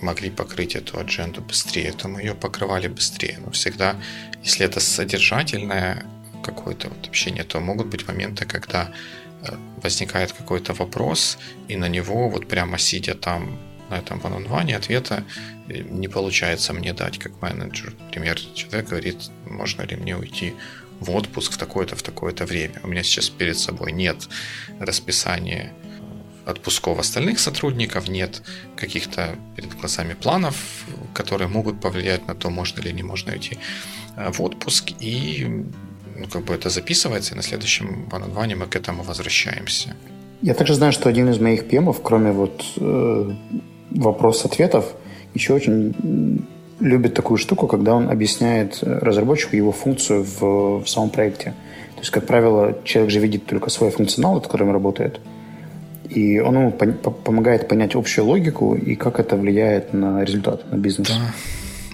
могли 0.00 0.30
покрыть 0.30 0.76
эту 0.76 0.98
адженду 0.98 1.40
быстрее, 1.42 1.92
то 1.92 2.08
мы 2.08 2.20
ее 2.20 2.34
покрывали 2.34 2.88
быстрее. 2.88 3.38
Но 3.44 3.50
всегда, 3.50 3.96
если 4.42 4.64
это 4.64 4.80
содержательное 4.80 6.04
какое-то 6.44 6.88
вот 6.88 7.08
общение, 7.08 7.44
то 7.44 7.60
могут 7.60 7.86
быть 7.86 8.06
моменты, 8.06 8.44
когда 8.44 8.90
э, 9.42 9.56
возникает 9.82 10.32
какой-то 10.32 10.74
вопрос, 10.74 11.38
и 11.68 11.76
на 11.76 11.88
него 11.88 12.28
вот 12.28 12.48
прямо 12.48 12.78
сидя 12.78 13.14
там 13.14 13.58
на 13.90 13.98
этом 13.98 14.20
one 14.20 14.74
ответа 14.74 15.24
э, 15.68 15.82
не 15.82 16.08
получается 16.08 16.72
мне 16.72 16.92
дать 16.92 17.18
как 17.18 17.42
менеджер. 17.42 17.94
Например, 18.00 18.38
человек 18.54 18.88
говорит, 18.88 19.30
можно 19.46 19.82
ли 19.82 19.96
мне 19.96 20.16
уйти 20.16 20.54
в 21.00 21.10
отпуск 21.10 21.52
в 21.52 21.56
такое-то, 21.56 21.96
в 21.96 22.02
такое-то 22.02 22.46
время. 22.46 22.80
У 22.82 22.88
меня 22.88 23.02
сейчас 23.02 23.28
перед 23.28 23.58
собой 23.58 23.92
нет 23.92 24.28
расписания 24.80 25.72
отпусков 26.46 26.98
остальных 26.98 27.38
сотрудников, 27.38 28.08
нет 28.08 28.42
каких-то 28.76 29.36
перед 29.56 29.74
глазами 29.78 30.14
планов, 30.14 30.84
которые 31.14 31.48
могут 31.48 31.80
повлиять 31.80 32.26
на 32.28 32.34
то, 32.34 32.50
можно 32.50 32.80
ли 32.82 32.92
не 32.92 33.02
можно 33.02 33.32
уйти 33.32 33.58
э, 34.16 34.30
в 34.30 34.42
отпуск. 34.42 34.92
И 35.00 35.64
ну, 36.16 36.26
как 36.26 36.44
бы 36.44 36.54
это 36.54 36.70
записывается, 36.70 37.34
и 37.34 37.36
на 37.36 37.42
следующем 37.42 38.08
one 38.10 38.54
мы 38.56 38.66
к 38.66 38.76
этому 38.76 39.02
возвращаемся. 39.02 39.94
Я 40.42 40.54
также 40.54 40.74
знаю, 40.74 40.92
что 40.92 41.08
один 41.08 41.30
из 41.30 41.38
моих 41.38 41.68
пемов, 41.68 42.00
кроме 42.02 42.32
вот 42.32 42.64
э, 42.76 43.30
вопрос-ответов, 43.90 44.84
еще 45.34 45.54
очень 45.54 46.46
любит 46.80 47.14
такую 47.14 47.38
штуку, 47.38 47.66
когда 47.66 47.94
он 47.94 48.10
объясняет 48.10 48.78
разработчику 48.82 49.56
его 49.56 49.72
функцию 49.72 50.24
в, 50.24 50.84
в 50.84 50.88
самом 50.88 51.10
проекте. 51.10 51.54
То 51.94 52.00
есть, 52.00 52.10
как 52.10 52.26
правило, 52.26 52.76
человек 52.84 53.12
же 53.12 53.20
видит 53.20 53.46
только 53.46 53.70
свой 53.70 53.90
функционал, 53.90 54.34
над 54.34 54.44
которым 54.44 54.72
работает. 54.72 55.20
И 56.10 56.40
он 56.40 56.54
ему 56.56 56.72
помогает 56.72 57.68
понять 57.68 57.94
общую 57.94 58.26
логику 58.26 58.74
и 58.74 58.94
как 58.94 59.18
это 59.18 59.36
влияет 59.36 59.94
на 59.94 60.22
результат, 60.22 60.70
на 60.70 60.76
бизнес. 60.76 61.08
Да 61.08 61.32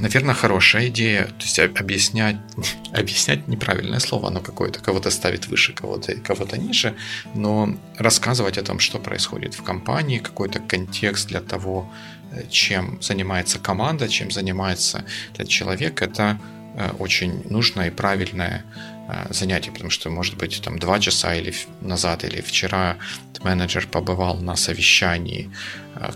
наверное, 0.00 0.35
хорошая 0.35 0.88
идея. 0.88 1.25
То 1.25 1.45
есть 1.45 1.59
объяснять, 1.59 2.37
объяснять 2.92 3.49
неправильное 3.49 4.00
слово, 4.00 4.28
оно 4.28 4.40
какое-то 4.40 4.80
кого-то 4.80 5.11
ставит 5.11 5.47
выше, 5.47 5.73
кого-то 5.73 6.14
кого-то 6.16 6.59
ниже, 6.59 6.95
но 7.35 7.75
рассказывать 7.97 8.59
о 8.59 8.62
том, 8.62 8.78
что 8.78 8.99
происходит 8.99 9.54
в 9.54 9.62
компании, 9.62 10.19
какой-то 10.19 10.59
контекст 10.61 11.28
для 11.28 11.40
того, 11.40 11.92
э, 12.33 12.42
чем 12.50 13.00
занимается 13.02 13.59
команда, 13.59 14.09
чем 14.09 14.30
занимается 14.30 15.04
этот 15.35 15.49
человек, 15.49 16.02
это 16.02 16.38
э, 16.76 16.90
очень 16.99 17.42
нужное 17.50 17.88
и 17.88 17.90
правильное 17.90 18.64
э, 19.09 19.33
занятие, 19.33 19.71
потому 19.71 19.90
что, 19.90 20.11
может 20.11 20.37
быть, 20.37 20.62
там 20.62 20.78
два 20.78 20.99
часа 20.99 21.35
или 21.35 21.54
назад, 21.80 22.25
или 22.25 22.40
вчера 22.40 22.97
менеджер 23.42 23.87
побывал 23.87 24.37
на 24.37 24.57
совещании, 24.57 25.50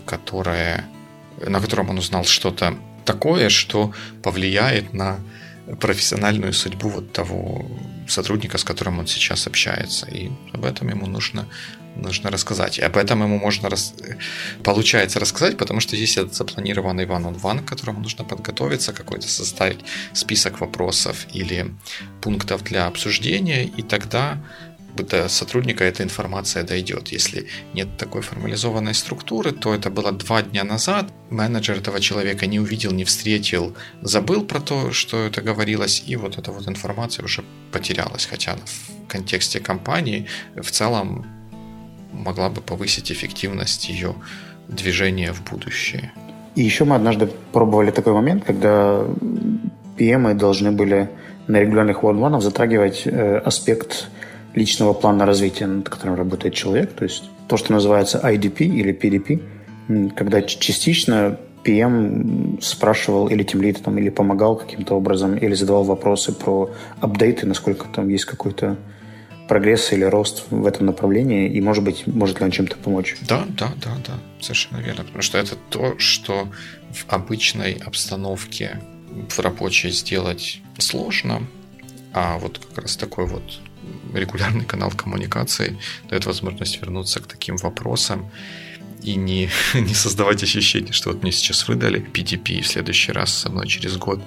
которое, 0.05 0.85
на 1.47 1.59
котором 1.59 1.89
он 1.89 1.97
узнал 1.97 2.23
что-то 2.23 2.77
такое, 3.05 3.49
что 3.49 3.93
повлияет 4.23 4.93
на 4.93 5.19
профессиональную 5.79 6.53
судьбу 6.53 6.89
вот 6.89 7.11
того 7.11 7.65
сотрудника, 8.07 8.57
с 8.57 8.63
которым 8.63 8.99
он 8.99 9.07
сейчас 9.07 9.47
общается. 9.47 10.05
И 10.07 10.29
об 10.53 10.63
этом 10.63 10.89
ему 10.89 11.07
нужно, 11.07 11.47
нужно 11.95 12.29
рассказать. 12.29 12.77
И 12.77 12.83
об 12.83 12.97
этом 12.97 13.23
ему 13.23 13.39
можно, 13.39 13.69
рас... 13.69 13.93
получается, 14.63 15.19
рассказать, 15.19 15.57
потому 15.57 15.79
что 15.79 15.95
здесь 15.95 16.17
этот 16.17 16.35
запланированный 16.35 17.05
one-on-one, 17.05 17.63
к 17.63 17.65
которому 17.65 18.01
нужно 18.01 18.23
подготовиться, 18.23 18.93
какой-то 18.93 19.27
составить 19.27 19.79
список 20.13 20.59
вопросов 20.61 21.25
или 21.33 21.73
пунктов 22.21 22.63
для 22.63 22.85
обсуждения, 22.85 23.65
и 23.65 23.81
тогда 23.81 24.37
до 25.03 25.27
сотрудника 25.29 25.83
эта 25.83 26.03
информация 26.03 26.63
дойдет. 26.63 27.09
Если 27.09 27.47
нет 27.73 27.97
такой 27.97 28.21
формализованной 28.21 28.93
структуры, 28.93 29.51
то 29.51 29.73
это 29.73 29.89
было 29.89 30.11
два 30.11 30.41
дня 30.41 30.63
назад. 30.63 31.11
Менеджер 31.29 31.77
этого 31.77 31.99
человека 31.99 32.45
не 32.45 32.59
увидел, 32.59 32.91
не 32.91 33.03
встретил, 33.03 33.75
забыл 34.01 34.45
про 34.45 34.59
то, 34.59 34.91
что 34.91 35.25
это 35.25 35.41
говорилось, 35.41 36.03
и 36.05 36.15
вот 36.15 36.37
эта 36.37 36.51
вот 36.51 36.67
информация 36.67 37.25
уже 37.25 37.43
потерялась. 37.71 38.25
Хотя 38.25 38.55
в 38.55 39.07
контексте 39.07 39.59
компании 39.59 40.27
в 40.55 40.71
целом 40.71 41.25
могла 42.11 42.49
бы 42.49 42.61
повысить 42.61 43.11
эффективность 43.11 43.89
ее 43.89 44.15
движения 44.67 45.33
в 45.33 45.43
будущее. 45.43 46.11
И 46.55 46.63
еще 46.63 46.85
мы 46.85 46.95
однажды 46.95 47.29
пробовали 47.51 47.91
такой 47.91 48.13
момент, 48.13 48.45
когда 48.45 49.03
PM 49.97 50.33
должны 50.35 50.71
были 50.71 51.09
на 51.47 51.59
регулярных 51.59 52.03
one 52.03 52.41
затрагивать 52.41 53.03
э, 53.05 53.37
аспект 53.37 54.07
личного 54.55 54.93
плана 54.93 55.25
развития, 55.25 55.67
над 55.67 55.89
которым 55.89 56.15
работает 56.15 56.55
человек, 56.55 56.93
то 56.93 57.03
есть 57.03 57.23
то, 57.47 57.57
что 57.57 57.73
называется 57.73 58.19
IDP 58.23 58.65
или 58.65 58.93
PDP, 58.93 60.11
когда 60.15 60.41
частично 60.41 61.37
PM 61.63 62.61
спрашивал 62.61 63.27
или 63.27 63.43
тимлит 63.43 63.83
там, 63.83 63.97
или 63.97 64.09
помогал 64.09 64.55
каким-то 64.55 64.95
образом, 64.95 65.35
или 65.35 65.53
задавал 65.53 65.83
вопросы 65.83 66.31
про 66.31 66.71
апдейты, 67.01 67.45
насколько 67.45 67.87
там 67.87 68.07
есть 68.09 68.25
какой-то 68.25 68.77
прогресс 69.47 69.91
или 69.93 70.03
рост 70.03 70.45
в 70.49 70.65
этом 70.65 70.87
направлении, 70.87 71.49
и, 71.49 71.61
может 71.61 71.83
быть, 71.83 72.07
может 72.07 72.39
ли 72.39 72.45
он 72.45 72.51
чем-то 72.51 72.77
помочь. 72.77 73.15
Да, 73.27 73.45
да, 73.47 73.71
да, 73.83 73.91
да, 74.05 74.13
совершенно 74.39 74.77
верно. 74.79 75.03
Потому 75.03 75.21
что 75.21 75.37
это 75.37 75.55
то, 75.69 75.97
что 75.99 76.47
в 76.91 77.05
обычной 77.11 77.73
обстановке 77.73 78.79
в 79.29 79.39
рабочей 79.39 79.91
сделать 79.91 80.61
сложно, 80.77 81.43
а 82.13 82.37
вот 82.37 82.59
как 82.59 82.83
раз 82.83 82.97
такой 82.97 83.25
вот 83.25 83.43
регулярный 84.13 84.65
канал 84.65 84.91
коммуникации 84.91 85.77
дает 86.09 86.25
возможность 86.25 86.81
вернуться 86.81 87.19
к 87.19 87.27
таким 87.27 87.57
вопросам 87.57 88.29
и 89.03 89.15
не, 89.15 89.49
не 89.73 89.93
создавать 89.93 90.43
ощущение, 90.43 90.93
что 90.93 91.09
вот 91.09 91.23
мне 91.23 91.31
сейчас 91.31 91.67
выдали 91.67 91.99
PTP, 91.99 92.53
и 92.53 92.61
в 92.61 92.67
следующий 92.67 93.11
раз 93.11 93.33
со 93.33 93.49
мной 93.49 93.67
через 93.67 93.97
год 93.97 94.19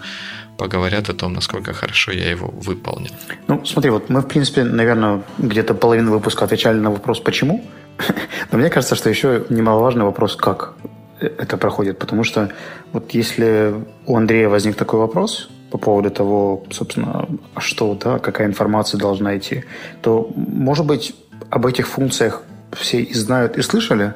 поговорят 0.58 1.08
о 1.08 1.14
том, 1.14 1.32
насколько 1.32 1.72
хорошо 1.72 2.12
я 2.12 2.30
его 2.30 2.48
выполнил. 2.48 3.10
Ну, 3.46 3.64
смотри, 3.64 3.90
вот 3.90 4.10
мы, 4.10 4.20
в 4.20 4.26
принципе, 4.26 4.64
наверное, 4.64 5.22
где-то 5.38 5.74
половину 5.74 6.10
выпуска 6.10 6.44
отвечали 6.44 6.78
на 6.78 6.90
вопрос 6.90 7.20
«почему?», 7.20 7.64
но 8.52 8.58
мне 8.58 8.70
кажется, 8.70 8.96
что 8.96 9.10
еще 9.10 9.44
немаловажный 9.50 10.04
вопрос 10.04 10.36
«как?». 10.36 10.74
это 11.20 11.56
проходит, 11.56 11.98
потому 11.98 12.24
что 12.24 12.50
вот 12.92 13.14
если 13.14 13.74
у 14.06 14.16
Андрея 14.16 14.48
возник 14.48 14.76
такой 14.76 15.00
вопрос, 15.00 15.50
по 15.70 15.78
поводу 15.78 16.10
того, 16.10 16.62
собственно, 16.70 17.28
а 17.54 17.60
что, 17.60 17.94
да, 17.94 18.18
какая 18.18 18.46
информация 18.46 18.98
должна 18.98 19.36
идти, 19.36 19.64
то, 20.02 20.30
может 20.36 20.86
быть, 20.86 21.14
об 21.50 21.66
этих 21.66 21.86
функциях 21.88 22.42
все 22.72 23.02
и 23.02 23.14
знают, 23.14 23.56
и 23.58 23.62
слышали, 23.62 24.14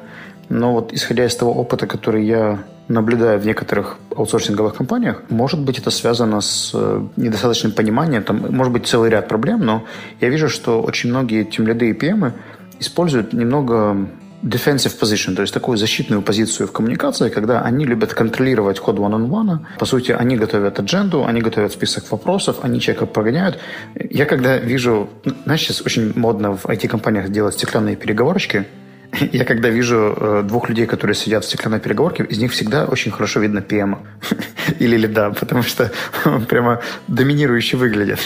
но 0.49 0.73
вот 0.73 0.93
исходя 0.93 1.25
из 1.25 1.35
того 1.35 1.53
опыта, 1.53 1.87
который 1.87 2.25
я 2.25 2.63
наблюдаю 2.87 3.39
в 3.39 3.45
некоторых 3.45 3.97
аутсорсинговых 4.15 4.75
компаниях, 4.75 5.23
может 5.29 5.59
быть, 5.59 5.79
это 5.79 5.89
связано 5.89 6.41
с 6.41 6.71
э, 6.73 7.01
недостаточным 7.15 7.71
пониманием, 7.71 8.23
там 8.23 8.45
может 8.49 8.73
быть 8.73 8.85
целый 8.85 9.09
ряд 9.09 9.27
проблем, 9.27 9.61
но 9.61 9.83
я 10.21 10.29
вижу, 10.29 10.49
что 10.49 10.81
очень 10.81 11.09
многие 11.09 11.43
тимлиды 11.43 11.89
и 11.89 11.93
PM 11.93 12.33
используют 12.79 13.33
немного 13.33 14.07
defensive 14.43 14.99
position, 14.99 15.35
то 15.35 15.41
есть 15.41 15.53
такую 15.53 15.77
защитную 15.77 16.21
позицию 16.21 16.67
в 16.67 16.71
коммуникации, 16.71 17.29
когда 17.29 17.61
они 17.61 17.85
любят 17.85 18.13
контролировать 18.13 18.79
ход 18.79 18.97
one-on-one. 18.97 19.59
По 19.79 19.85
сути, 19.85 20.11
они 20.11 20.35
готовят 20.35 20.79
адженду, 20.79 21.25
они 21.25 21.41
готовят 21.41 21.71
список 21.71 22.11
вопросов, 22.11 22.57
они 22.61 22.79
человека 22.79 23.05
прогоняют. 23.05 23.59
Я 23.95 24.25
когда 24.25 24.57
вижу... 24.57 25.09
Знаешь, 25.45 25.61
сейчас 25.61 25.81
очень 25.81 26.13
модно 26.15 26.57
в 26.57 26.65
IT-компаниях 26.65 27.29
делать 27.29 27.55
стеклянные 27.55 27.95
переговорочки. 27.95 28.65
Я 29.31 29.45
когда 29.45 29.69
вижу 29.69 30.15
э, 30.15 30.43
двух 30.43 30.69
людей, 30.69 30.85
которые 30.85 31.15
сидят 31.15 31.43
в 31.43 31.47
стеклянной 31.47 31.79
переговорке, 31.79 32.23
из 32.23 32.37
них 32.39 32.51
всегда 32.51 32.85
очень 32.85 33.11
хорошо 33.11 33.39
видно 33.39 33.59
PM 33.59 33.97
или 34.79 34.97
лида, 34.97 35.31
потому 35.39 35.63
что 35.63 35.91
он 36.25 36.45
прямо 36.45 36.81
доминирующе 37.07 37.77
выглядит. 37.77 38.19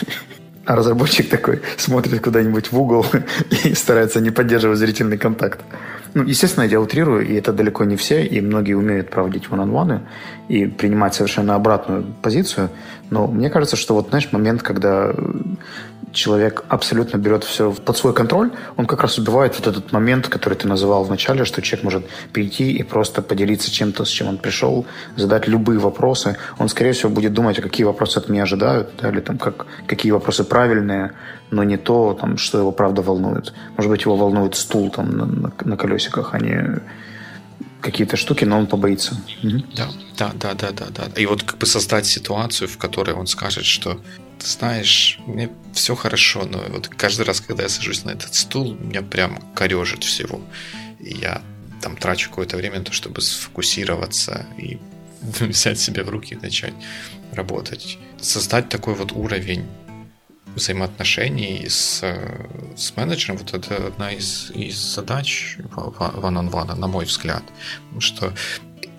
а 0.66 0.76
разработчик 0.76 1.30
такой 1.30 1.62
смотрит 1.78 2.22
куда-нибудь 2.22 2.72
в 2.72 2.80
угол 2.80 3.06
и 3.66 3.74
старается 3.74 4.20
не 4.20 4.32
поддерживать 4.32 4.80
зрительный 4.80 5.18
контакт. 5.18 5.60
Ну, 6.14 6.24
естественно, 6.24 6.64
я 6.64 6.80
утрирую, 6.80 7.28
и 7.28 7.34
это 7.36 7.54
далеко 7.54 7.86
не 7.86 7.96
все, 7.96 8.26
и 8.26 8.42
многие 8.42 8.74
умеют 8.74 9.10
проводить 9.10 9.46
one-on-one 9.50 10.02
и 10.50 10.66
принимать 10.66 11.14
совершенно 11.14 11.56
обратную 11.56 12.04
позицию. 12.22 12.70
Но 13.10 13.28
мне 13.28 13.50
кажется, 13.50 13.76
что 13.76 13.94
вот, 13.94 14.10
знаешь, 14.10 14.32
момент, 14.32 14.62
когда 14.62 15.14
человек 16.12 16.64
абсолютно 16.68 17.18
берет 17.18 17.44
все 17.44 17.72
под 17.72 17.98
свой 17.98 18.14
контроль, 18.14 18.52
он 18.76 18.86
как 18.86 19.02
раз 19.02 19.18
убивает 19.18 19.56
вот 19.58 19.68
этот 19.68 19.92
момент, 19.92 20.28
который 20.28 20.56
ты 20.56 20.68
называл 20.68 21.04
в 21.04 21.10
начале, 21.10 21.46
что 21.46 21.62
человек 21.62 21.84
может 21.84 22.06
прийти 22.34 22.72
и 22.72 22.84
просто 22.84 23.22
поделиться 23.22 23.72
чем-то, 23.72 24.04
с 24.06 24.10
чем 24.10 24.28
он 24.28 24.38
пришел, 24.38 24.86
задать 25.16 25.48
любые 25.48 25.80
вопросы. 25.80 26.38
Он, 26.58 26.70
скорее 26.70 26.92
всего, 26.94 27.10
будет 27.10 27.34
думать, 27.34 27.60
а 27.60 27.62
какие 27.62 27.86
вопросы 27.86 28.18
от 28.18 28.30
меня 28.30 28.44
ожидают, 28.44 28.90
да, 29.02 29.10
или 29.10 29.20
там, 29.20 29.38
как, 29.38 29.68
какие 29.86 30.12
вопросы 30.12 30.44
правильные, 30.44 31.12
но 31.52 31.64
не 31.64 31.78
то, 31.78 32.18
там, 32.20 32.38
что 32.38 32.58
его 32.58 32.72
правда 32.72 33.02
волнует. 33.02 33.54
Может 33.78 33.92
быть, 33.92 34.02
его 34.02 34.16
волнует 34.16 34.56
стул 34.56 34.90
там 34.90 35.18
на, 35.18 35.52
на 35.64 35.78
колесиках, 35.78 36.34
а 36.34 36.40
не 36.40 36.82
какие-то 37.82 38.18
штуки, 38.18 38.46
но 38.46 38.60
он 38.60 38.68
побоится. 38.68 39.20
Угу. 39.44 39.64
Да, 39.76 39.90
да, 40.18 40.32
да, 40.34 40.54
да, 40.54 40.72
да, 40.72 40.86
да. 40.90 41.22
И 41.22 41.26
вот 41.26 41.44
как 41.44 41.58
бы 41.58 41.66
создать 41.66 42.06
ситуацию, 42.06 42.68
в 42.68 42.78
которой 42.78 43.16
он 43.16 43.28
скажет, 43.28 43.66
что 43.66 44.02
ты 44.40 44.48
знаешь, 44.48 45.20
мне 45.26 45.50
все 45.74 45.96
хорошо, 45.96 46.46
но 46.46 46.64
вот 46.70 46.88
каждый 46.88 47.26
раз, 47.26 47.42
когда 47.42 47.64
я 47.64 47.70
сажусь 47.70 48.04
на 48.04 48.12
этот 48.12 48.34
стул, 48.36 48.74
меня 48.76 49.02
прям 49.02 49.42
корежит 49.54 50.04
всего. 50.04 50.42
И 51.00 51.16
я 51.16 51.42
там 51.82 51.96
трачу 51.96 52.30
какое-то 52.30 52.58
время 52.58 52.80
на 52.80 52.86
то, 52.86 52.92
чтобы 52.92 53.22
сфокусироваться 53.22 54.46
и 54.58 54.80
взять 55.40 55.80
себя 55.80 56.04
в 56.04 56.10
руки 56.10 56.36
и 56.36 56.38
начать 56.38 56.74
работать. 57.32 57.98
Создать 58.22 58.70
такой 58.70 58.96
вот 58.96 59.12
уровень 59.12 59.66
взаимоотношений 60.56 61.68
с, 61.70 62.04
с 62.75 62.96
менеджером, 62.96 63.38
вот 63.38 63.54
это 63.54 63.88
одна 63.88 64.12
из, 64.12 64.51
из 64.51 64.75
задач 64.75 65.58
one-on-one, 65.75 66.75
на 66.75 66.88
мой 66.88 67.06
взгляд. 67.06 67.44
Потому 67.86 68.01
что 68.01 68.34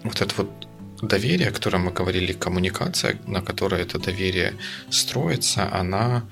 вот 0.05 0.21
это 0.21 0.35
вот 0.37 0.69
доверие, 1.03 1.49
о 1.49 1.53
котором 1.53 1.85
мы 1.85 1.93
говорили, 1.93 2.33
коммуникация, 2.33 3.19
на 3.27 3.41
которой 3.43 3.83
это 3.83 3.99
доверие 3.99 4.55
строится, 4.91 5.69
она 5.73 6.25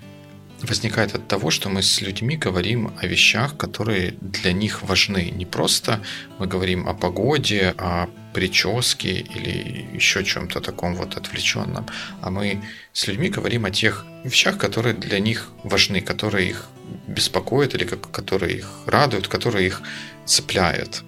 возникает 0.63 1.15
от 1.15 1.29
того, 1.29 1.51
что 1.51 1.69
мы 1.69 1.83
с 1.83 2.01
людьми 2.01 2.37
говорим 2.37 2.93
о 2.99 3.07
вещах, 3.07 3.57
которые 3.57 4.15
для 4.21 4.53
них 4.53 4.83
важны. 4.83 5.31
Не 5.31 5.45
просто 5.45 6.01
мы 6.39 6.47
говорим 6.47 6.89
о 6.89 6.95
погоде, 6.95 7.75
о 7.79 8.09
прическе 8.37 9.13
или 9.37 9.97
еще 9.97 10.23
чем-то 10.23 10.61
таком 10.61 10.95
вот 10.95 11.17
отвлеченном, 11.17 11.87
а 12.21 12.31
мы 12.31 12.61
с 12.93 13.09
людьми 13.09 13.31
говорим 13.31 13.65
о 13.65 13.71
тех 13.71 14.05
вещах, 14.25 14.59
которые 14.59 14.95
для 14.95 15.21
них 15.21 15.49
важны, 15.65 16.03
которые 16.03 16.51
их 16.51 16.67
беспокоят 17.07 17.75
или 17.75 17.85
которые 17.87 18.59
их 18.59 18.69
радуют, 18.87 19.29
которые 19.29 19.67
их 19.67 19.81
цепляют. 20.27 21.03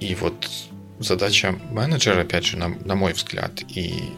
И 0.00 0.16
вот 0.16 0.50
задача 0.98 1.52
менеджера, 1.70 2.22
опять 2.22 2.46
же, 2.46 2.56
на, 2.56 2.68
на 2.68 2.96
мой 2.96 3.12
взгляд, 3.12 3.52
и 3.76 4.12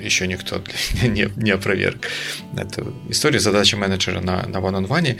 еще 0.00 0.26
никто 0.26 0.62
не, 1.02 1.30
не 1.36 1.50
опроверг 1.50 2.08
эту 2.56 2.94
историю. 3.10 3.40
Задача 3.40 3.76
менеджера 3.76 4.22
на, 4.22 4.46
на 4.46 4.60
one-on-one 4.60 5.18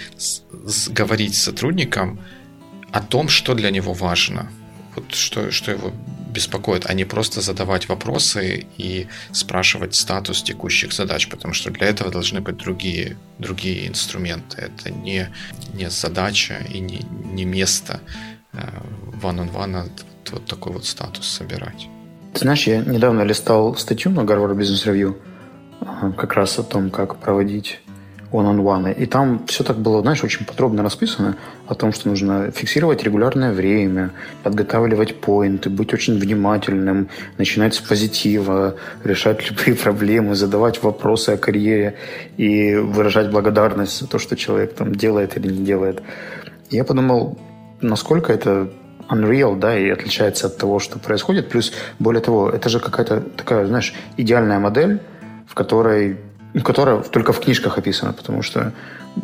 –говорить 0.94 1.34
с 1.34 1.42
сотрудником 1.42 2.18
о 2.92 3.00
том, 3.00 3.28
что 3.28 3.54
для 3.54 3.70
него 3.70 3.92
важно, 3.92 4.50
вот 4.96 5.14
что, 5.14 5.50
что 5.50 5.70
его 5.70 5.92
беспокоит, 6.32 6.86
а 6.86 6.94
не 6.94 7.04
просто 7.04 7.40
задавать 7.40 7.88
вопросы 7.88 8.66
и 8.78 9.06
спрашивать 9.32 9.94
статус 9.94 10.42
текущих 10.42 10.92
задач, 10.92 11.28
потому 11.28 11.54
что 11.54 11.70
для 11.70 11.86
этого 11.86 12.10
должны 12.10 12.40
быть 12.40 12.56
другие, 12.56 13.16
другие 13.38 13.86
инструменты. 13.86 14.62
Это 14.62 14.90
не, 14.90 15.28
не 15.74 15.90
задача 15.90 16.54
и 16.74 16.80
не, 16.80 17.00
не 17.32 17.44
место 17.44 18.00
э, 18.52 18.58
one-on-one 19.22 19.90
вот 20.30 20.46
такой 20.46 20.72
вот 20.72 20.86
статус 20.86 21.28
собирать. 21.28 21.88
Ты 22.32 22.40
знаешь, 22.40 22.66
я 22.66 22.78
недавно 22.78 23.22
листал 23.22 23.76
статью 23.76 24.12
на 24.12 24.20
Harvard 24.20 24.56
Business 24.56 24.86
Review 24.86 25.16
как 26.16 26.32
раз 26.34 26.58
о 26.58 26.62
том, 26.62 26.90
как 26.90 27.16
проводить 27.16 27.80
one-on-one. 28.32 28.94
И 28.94 29.06
там 29.06 29.44
все 29.46 29.64
так 29.64 29.76
было, 29.76 30.00
знаешь, 30.02 30.24
очень 30.24 30.44
подробно 30.44 30.82
расписано 30.82 31.36
о 31.66 31.74
том, 31.74 31.92
что 31.92 32.08
нужно 32.08 32.50
фиксировать 32.50 33.02
регулярное 33.04 33.52
время, 33.52 34.10
подготавливать 34.42 35.20
поинты, 35.20 35.70
быть 35.70 35.94
очень 35.94 36.18
внимательным, 36.18 37.08
начинать 37.38 37.74
с 37.74 37.80
позитива, 37.80 38.74
решать 39.04 39.50
любые 39.50 39.76
проблемы, 39.82 40.34
задавать 40.34 40.82
вопросы 40.82 41.30
о 41.30 41.36
карьере 41.36 41.94
и 42.36 42.74
выражать 42.74 43.30
благодарность 43.30 44.00
за 44.00 44.08
то, 44.08 44.18
что 44.18 44.36
человек 44.36 44.74
там 44.74 44.94
делает 44.94 45.36
или 45.36 45.52
не 45.52 45.64
делает. 45.64 46.02
И 46.70 46.76
я 46.76 46.84
подумал, 46.84 47.38
насколько 47.80 48.32
это 48.32 48.70
Unreal, 49.10 49.58
да, 49.58 49.78
и 49.78 49.90
отличается 49.90 50.46
от 50.46 50.56
того, 50.56 50.78
что 50.78 50.98
происходит. 50.98 51.48
Плюс, 51.48 51.72
более 51.98 52.22
того, 52.22 52.48
это 52.50 52.68
же 52.68 52.80
какая-то 52.80 53.20
такая, 53.20 53.66
знаешь, 53.66 53.94
идеальная 54.16 54.58
модель, 54.58 55.00
в 55.46 55.54
которой 55.54 56.16
которая 56.60 57.00
только 57.00 57.32
в 57.32 57.40
книжках 57.40 57.78
описана, 57.78 58.12
потому 58.12 58.42
что 58.42 58.72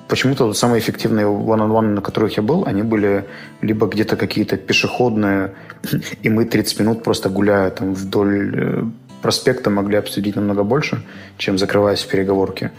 почему-то 0.09 0.53
самые 0.55 0.81
эффективные 0.81 1.27
one-on-one, 1.27 1.95
на 1.95 2.01
которых 2.01 2.37
я 2.37 2.43
был, 2.43 2.65
они 2.67 2.83
были 2.83 3.25
либо 3.61 3.87
где-то 3.87 4.17
какие-то 4.17 4.57
пешеходные, 4.57 5.55
и 6.23 6.29
мы 6.29 6.45
30 6.45 6.81
минут 6.81 7.03
просто 7.03 7.29
гуляя 7.29 7.71
там 7.71 7.95
вдоль 7.95 8.55
э, 8.57 8.83
проспекта 9.23 9.71
могли 9.71 9.99
обсудить 9.99 10.37
намного 10.37 10.63
больше, 10.63 11.03
чем 11.37 11.59
закрываясь 11.59 12.01
в 12.01 12.09
переговорке. 12.09 12.71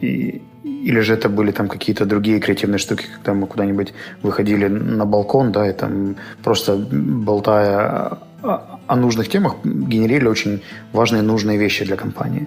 И, 0.00 0.42
или 0.62 1.00
же 1.00 1.14
это 1.14 1.28
были 1.28 1.52
там 1.52 1.68
какие-то 1.68 2.04
другие 2.04 2.38
креативные 2.38 2.78
штуки, 2.78 3.06
когда 3.14 3.34
мы 3.34 3.46
куда-нибудь 3.46 3.94
выходили 4.22 4.68
на 4.68 5.04
балкон, 5.04 5.52
да, 5.52 5.68
и 5.68 5.72
там 5.72 6.16
просто 6.42 6.76
болтая 6.76 8.18
о, 8.42 8.96
нужных 8.96 9.28
темах, 9.28 9.54
генерили 9.64 10.26
очень 10.26 10.62
важные 10.92 11.22
нужные 11.22 11.58
вещи 11.58 11.84
для 11.84 11.96
компании. 11.96 12.46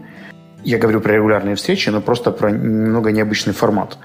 Я 0.64 0.78
говорю 0.78 1.02
про 1.02 1.14
регулярные 1.14 1.56
встречи, 1.56 1.90
но 1.90 2.02
просто 2.02 2.32
про 2.32 2.52
немного 2.52 3.12
необычный 3.12 3.54
формат. 3.54 3.98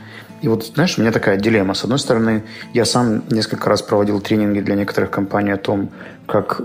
И 0.43 0.49
вот, 0.49 0.65
знаешь, 0.67 0.99
у 0.99 1.01
меня 1.01 1.11
такая 1.11 1.37
дилемма. 1.37 1.75
С 1.75 1.85
одной 1.85 1.99
стороны, 1.99 2.43
я 2.75 2.85
сам 2.85 3.23
несколько 3.31 3.69
раз 3.69 3.83
проводил 3.83 4.21
тренинги 4.21 4.61
для 4.61 4.75
некоторых 4.75 5.11
компаний 5.11 5.53
о 5.53 5.57
том, 5.57 5.91
как 6.27 6.61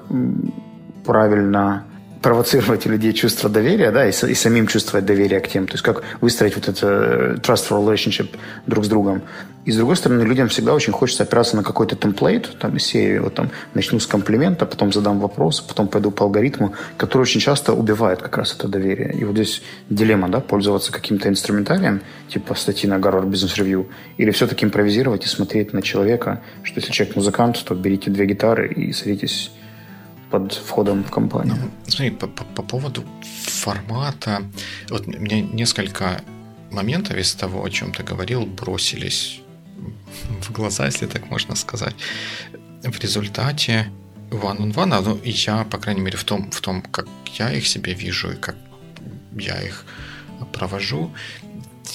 правильно 1.06 1.86
провоцировать 2.21 2.86
у 2.86 2.89
людей 2.89 3.13
чувство 3.13 3.49
доверия, 3.49 3.91
да, 3.91 4.06
и, 4.06 4.10
и 4.10 4.36
самим 4.36 4.67
чувствовать 4.67 5.06
доверие 5.06 5.39
к 5.39 5.47
тем. 5.47 5.67
То 5.67 5.73
есть 5.73 5.84
как 5.84 6.04
выстроить 6.21 6.56
вот 6.56 6.67
это 6.67 6.88
э, 6.88 7.36
trustful 7.41 7.86
relationship 7.86 8.36
друг 8.67 8.86
с 8.86 8.88
другом. 8.89 9.21
И 9.69 9.71
с 9.71 9.75
другой 9.75 9.97
стороны, 9.97 10.23
людям 10.23 10.47
всегда 10.47 10.73
очень 10.73 10.93
хочется 10.93 11.21
опираться 11.21 11.55
на 11.55 11.63
какой-то 11.63 11.95
темплейт, 11.95 12.58
там, 12.58 12.75
из 12.77 12.86
серии, 12.86 13.19
вот 13.19 13.36
там, 13.36 13.51
начну 13.75 13.99
с 13.99 14.08
комплимента, 14.08 14.65
потом 14.65 14.91
задам 14.91 15.19
вопрос, 15.19 15.62
потом 15.62 15.88
пойду 15.88 16.10
по 16.10 16.23
алгоритму, 16.23 16.73
который 16.97 17.21
очень 17.21 17.39
часто 17.39 17.73
убивает 17.73 18.19
как 18.19 18.36
раз 18.38 18.55
это 18.55 18.67
доверие. 18.67 19.13
И 19.13 19.23
вот 19.23 19.36
здесь 19.36 19.62
дилемма, 19.91 20.27
да, 20.27 20.39
пользоваться 20.39 20.91
каким-то 20.91 21.29
инструментарием, 21.29 22.01
типа 22.29 22.55
статьи 22.55 22.89
на 22.89 22.95
Harvard 22.95 23.29
Business 23.29 23.60
Review, 23.60 23.86
или 24.17 24.32
все-таки 24.32 24.65
импровизировать 24.65 25.25
и 25.25 25.27
смотреть 25.27 25.71
на 25.71 25.84
человека, 25.84 26.41
что 26.63 26.79
если 26.79 26.91
человек 26.91 27.15
музыкант, 27.15 27.63
то 27.63 27.75
берите 27.75 28.10
две 28.10 28.25
гитары 28.25 28.73
и 28.73 28.91
садитесь 28.91 29.51
под 30.32 30.53
входом 30.53 31.03
в 31.03 31.12
компанию. 31.12 31.58
Ну, 31.62 31.69
смотри, 31.88 32.10
по, 32.10 32.25
по, 32.25 32.43
по 32.43 32.63
поводу 32.63 33.03
формата, 33.45 34.41
вот 34.89 35.05
мне 35.05 35.43
несколько 35.43 36.21
моментов 36.71 37.17
из 37.17 37.36
того, 37.36 37.63
о 37.63 37.69
чем 37.69 37.91
ты 37.91 38.01
говорил, 38.01 38.47
бросились 38.47 39.43
в 40.41 40.51
глаза, 40.51 40.85
если 40.85 41.07
так 41.07 41.29
можно 41.29 41.55
сказать. 41.55 41.95
В 42.83 42.99
результате 42.99 43.91
one-on-one, 44.31 45.01
ну, 45.01 45.15
и 45.17 45.31
я, 45.31 45.63
по 45.63 45.77
крайней 45.77 46.01
мере, 46.01 46.17
в 46.17 46.23
том, 46.23 46.51
в 46.51 46.61
том, 46.61 46.81
как 46.81 47.07
я 47.39 47.51
их 47.51 47.67
себе 47.67 47.93
вижу 47.93 48.31
и 48.31 48.35
как 48.35 48.55
я 49.37 49.61
их 49.61 49.85
провожу, 50.53 51.11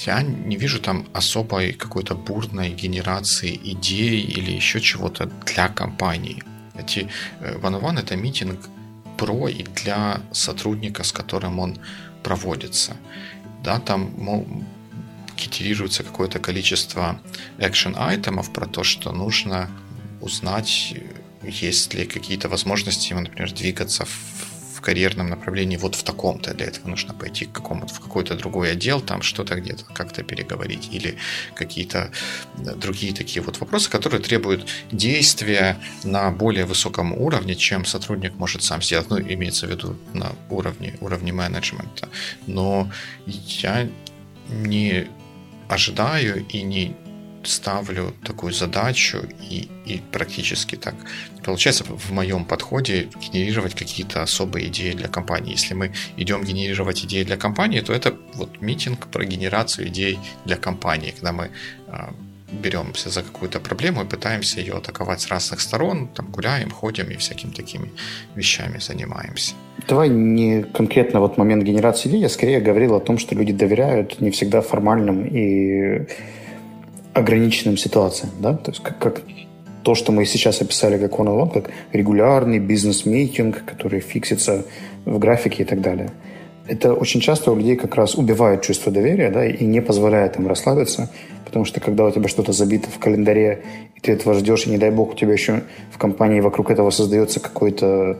я 0.06 0.22
не 0.22 0.56
вижу 0.56 0.80
там 0.80 1.06
особой 1.12 1.72
какой-то 1.72 2.14
бурной 2.14 2.70
генерации 2.70 3.60
идей 3.62 4.20
или 4.20 4.50
еще 4.50 4.80
чего-то 4.80 5.26
для 5.46 5.68
компании. 5.68 6.42
Эти 6.74 7.08
one 7.40 7.80
on 7.80 8.00
это 8.00 8.16
митинг 8.16 8.68
про 9.16 9.48
и 9.48 9.62
для 9.62 10.20
сотрудника, 10.32 11.04
с 11.04 11.12
которым 11.12 11.60
он 11.60 11.78
проводится. 12.22 12.96
Да, 13.62 13.78
там 13.78 14.66
генерируется 15.36 16.02
какое-то 16.02 16.38
количество 16.38 17.20
action 17.58 17.94
айтемов 17.96 18.52
про 18.52 18.66
то, 18.66 18.84
что 18.84 19.12
нужно 19.12 19.70
узнать, 20.20 20.94
есть 21.42 21.94
ли 21.94 22.06
какие-то 22.06 22.48
возможности 22.48 23.12
например, 23.12 23.52
двигаться 23.52 24.04
в 24.04 24.80
карьерном 24.84 25.30
направлении 25.30 25.78
вот 25.78 25.94
в 25.94 26.02
таком-то. 26.02 26.52
Для 26.52 26.66
этого 26.66 26.88
нужно 26.88 27.14
пойти 27.14 27.46
к 27.46 27.52
какому-то, 27.52 27.94
в 27.94 28.00
какой-то 28.00 28.36
другой 28.36 28.72
отдел, 28.72 29.00
там 29.00 29.22
что-то 29.22 29.54
где-то 29.54 29.84
как-то 29.84 30.22
переговорить. 30.22 30.90
Или 30.92 31.16
какие-то 31.54 32.10
другие 32.76 33.14
такие 33.14 33.42
вот 33.42 33.60
вопросы, 33.60 33.88
которые 33.90 34.20
требуют 34.20 34.68
действия 34.92 35.78
на 36.04 36.30
более 36.30 36.66
высоком 36.66 37.14
уровне, 37.14 37.54
чем 37.54 37.86
сотрудник 37.86 38.34
может 38.34 38.62
сам 38.62 38.82
сделать. 38.82 39.08
Ну, 39.08 39.18
имеется 39.18 39.66
в 39.66 39.70
виду 39.70 39.96
на 40.12 40.32
уровне, 40.50 40.94
уровне 41.00 41.32
менеджмента. 41.32 42.10
Но 42.46 42.90
я 43.62 43.88
не 44.50 45.08
ожидаю 45.74 46.46
и 46.46 46.62
не 46.62 46.96
ставлю 47.46 48.14
такую 48.24 48.52
задачу 48.52 49.18
и, 49.50 49.68
и 49.84 50.00
практически 50.12 50.76
так 50.76 50.94
получается 51.44 51.84
в 51.84 52.10
моем 52.10 52.44
подходе 52.44 53.08
генерировать 53.20 53.74
какие-то 53.74 54.22
особые 54.22 54.68
идеи 54.68 54.92
для 54.92 55.08
компании. 55.08 55.52
Если 55.52 55.74
мы 55.74 55.92
идем 56.16 56.42
генерировать 56.42 57.04
идеи 57.04 57.22
для 57.22 57.36
компании, 57.36 57.80
то 57.80 57.92
это 57.92 58.16
вот 58.34 58.60
митинг 58.62 59.08
про 59.08 59.24
генерацию 59.24 59.88
идей 59.88 60.18
для 60.46 60.56
компании, 60.56 61.10
когда 61.10 61.32
мы 61.32 61.50
а, 61.88 62.14
беремся 62.54 63.10
за 63.10 63.22
какую-то 63.22 63.60
проблему 63.60 64.02
и 64.02 64.06
пытаемся 64.06 64.60
ее 64.60 64.74
атаковать 64.74 65.20
с 65.20 65.28
разных 65.28 65.60
сторон, 65.60 66.08
там 66.08 66.26
гуляем, 66.30 66.70
ходим 66.70 67.10
и 67.10 67.16
всякими 67.16 67.50
такими 67.50 67.90
вещами 68.34 68.78
занимаемся. 68.78 69.54
Давай 69.88 70.08
не 70.08 70.62
конкретно 70.62 71.20
вот 71.20 71.36
момент 71.38 71.64
генерации 71.64 72.08
идей, 72.08 72.20
я 72.20 72.28
скорее 72.28 72.60
говорил 72.60 72.94
о 72.94 73.00
том, 73.00 73.18
что 73.18 73.34
люди 73.34 73.52
доверяют 73.52 74.20
не 74.20 74.30
всегда 74.30 74.60
формальным 74.60 75.26
и 75.26 76.06
ограниченным 77.12 77.76
ситуациям, 77.76 78.30
да, 78.40 78.54
то 78.54 78.70
есть 78.70 78.82
как, 78.82 78.98
как 78.98 79.22
то, 79.82 79.94
что 79.94 80.12
мы 80.12 80.24
сейчас 80.24 80.62
описали 80.62 80.98
как 80.98 81.12
one, 81.12 81.52
как 81.52 81.70
регулярный 81.92 82.58
бизнес-митинг, 82.58 83.64
который 83.64 84.00
фиксится 84.00 84.64
в 85.04 85.18
графике 85.18 85.62
и 85.62 85.66
так 85.66 85.80
далее. 85.80 86.10
Это 86.66 86.94
очень 86.94 87.20
часто 87.20 87.52
у 87.52 87.56
людей 87.56 87.76
как 87.76 87.94
раз 87.94 88.14
убивает 88.14 88.62
чувство 88.62 88.90
доверия, 88.90 89.30
да, 89.30 89.46
и 89.46 89.64
не 89.64 89.82
позволяет 89.82 90.38
им 90.38 90.46
расслабиться, 90.46 91.10
потому 91.44 91.66
что 91.66 91.80
когда 91.80 92.06
у 92.06 92.10
тебя 92.10 92.28
что-то 92.28 92.52
забито 92.52 92.88
в 92.90 92.98
календаре, 92.98 93.62
и 93.94 94.00
ты 94.00 94.12
этого 94.12 94.34
ждешь, 94.34 94.66
и 94.66 94.70
не 94.70 94.78
дай 94.78 94.90
бог 94.90 95.12
у 95.12 95.14
тебя 95.14 95.32
еще 95.32 95.62
в 95.92 95.98
компании 95.98 96.40
вокруг 96.40 96.70
этого 96.70 96.90
создается 96.90 97.40
какой-то 97.40 98.18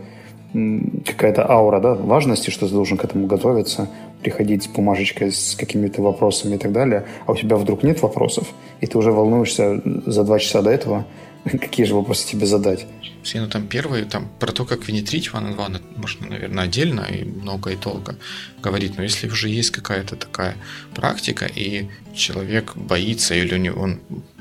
какая-то 1.07 1.51
аура 1.51 1.81
да, 1.81 1.95
важности, 1.95 2.51
что 2.51 2.69
ты 2.69 2.75
должен 2.75 2.97
к 2.97 3.05
этому 3.05 3.27
готовиться, 3.27 3.89
приходить 4.23 4.63
с 4.63 4.69
бумажечкой 4.69 5.33
с 5.33 5.57
какими-то 5.57 6.01
вопросами 6.01 6.55
и 6.55 6.59
так 6.59 6.71
далее, 6.71 7.07
а 7.27 7.33
у 7.33 7.35
тебя 7.35 7.57
вдруг 7.57 7.83
нет 7.83 8.01
вопросов, 8.03 8.47
и 8.81 8.87
ты 8.87 8.97
уже 8.97 9.11
волнуешься 9.11 9.83
за 10.07 10.23
два 10.23 10.39
часа 10.39 10.63
до 10.63 10.71
этого, 10.71 11.07
какие 11.61 11.87
же 11.87 11.95
вопросы 11.95 12.27
тебе 12.27 12.47
задать. 12.47 12.87
Все, 13.23 13.41
ну 13.41 13.49
там 13.49 13.67
первые, 13.67 14.05
там 14.05 14.29
про 14.39 14.53
то, 14.53 14.65
как 14.65 14.89
one 14.89 15.05
on 15.05 15.57
one, 15.57 15.81
можно, 15.97 16.27
наверное, 16.27 16.65
отдельно 16.65 17.03
и 17.03 17.25
много 17.25 17.71
и 17.71 17.77
долго 17.77 18.17
говорить, 18.63 18.97
но 18.97 19.03
если 19.03 19.29
уже 19.29 19.49
есть 19.49 19.71
какая-то 19.71 20.17
такая 20.17 20.57
практика, 20.95 21.47
и 21.47 21.89
человек 22.15 22.77
боится 22.77 23.35
или 23.35 23.55
у 23.55 23.59
него, 23.59 23.81
он 23.81 24.01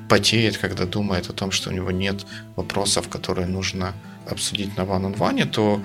потеет, 0.09 0.57
когда 0.57 0.85
думает 0.85 1.29
о 1.29 1.33
том, 1.33 1.51
что 1.51 1.69
у 1.69 1.73
него 1.73 1.91
нет 1.91 2.25
вопросов, 2.55 3.09
которые 3.09 3.47
нужно 3.47 3.93
обсудить 4.29 4.77
на 4.77 4.81
one 4.81 5.13
on 5.13 5.17
one, 5.17 5.45
то 5.45 5.81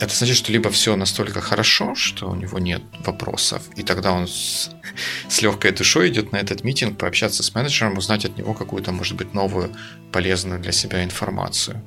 это 0.00 0.14
значит, 0.14 0.36
что 0.36 0.52
либо 0.52 0.70
все 0.70 0.96
настолько 0.96 1.40
хорошо, 1.40 1.94
что 1.94 2.30
у 2.30 2.34
него 2.34 2.58
нет 2.58 2.82
вопросов, 3.04 3.62
и 3.76 3.82
тогда 3.82 4.12
он 4.12 4.28
с, 4.28 4.70
с 5.28 5.42
легкой 5.42 5.72
душой 5.72 6.08
идет 6.08 6.32
на 6.32 6.36
этот 6.36 6.64
митинг, 6.64 6.98
пообщаться 6.98 7.42
с 7.42 7.54
менеджером, 7.54 7.98
узнать 7.98 8.24
от 8.24 8.38
него 8.38 8.54
какую-то, 8.54 8.92
может 8.92 9.16
быть, 9.16 9.34
новую, 9.34 9.74
полезную 10.12 10.60
для 10.60 10.72
себя 10.72 11.02
информацию. 11.02 11.82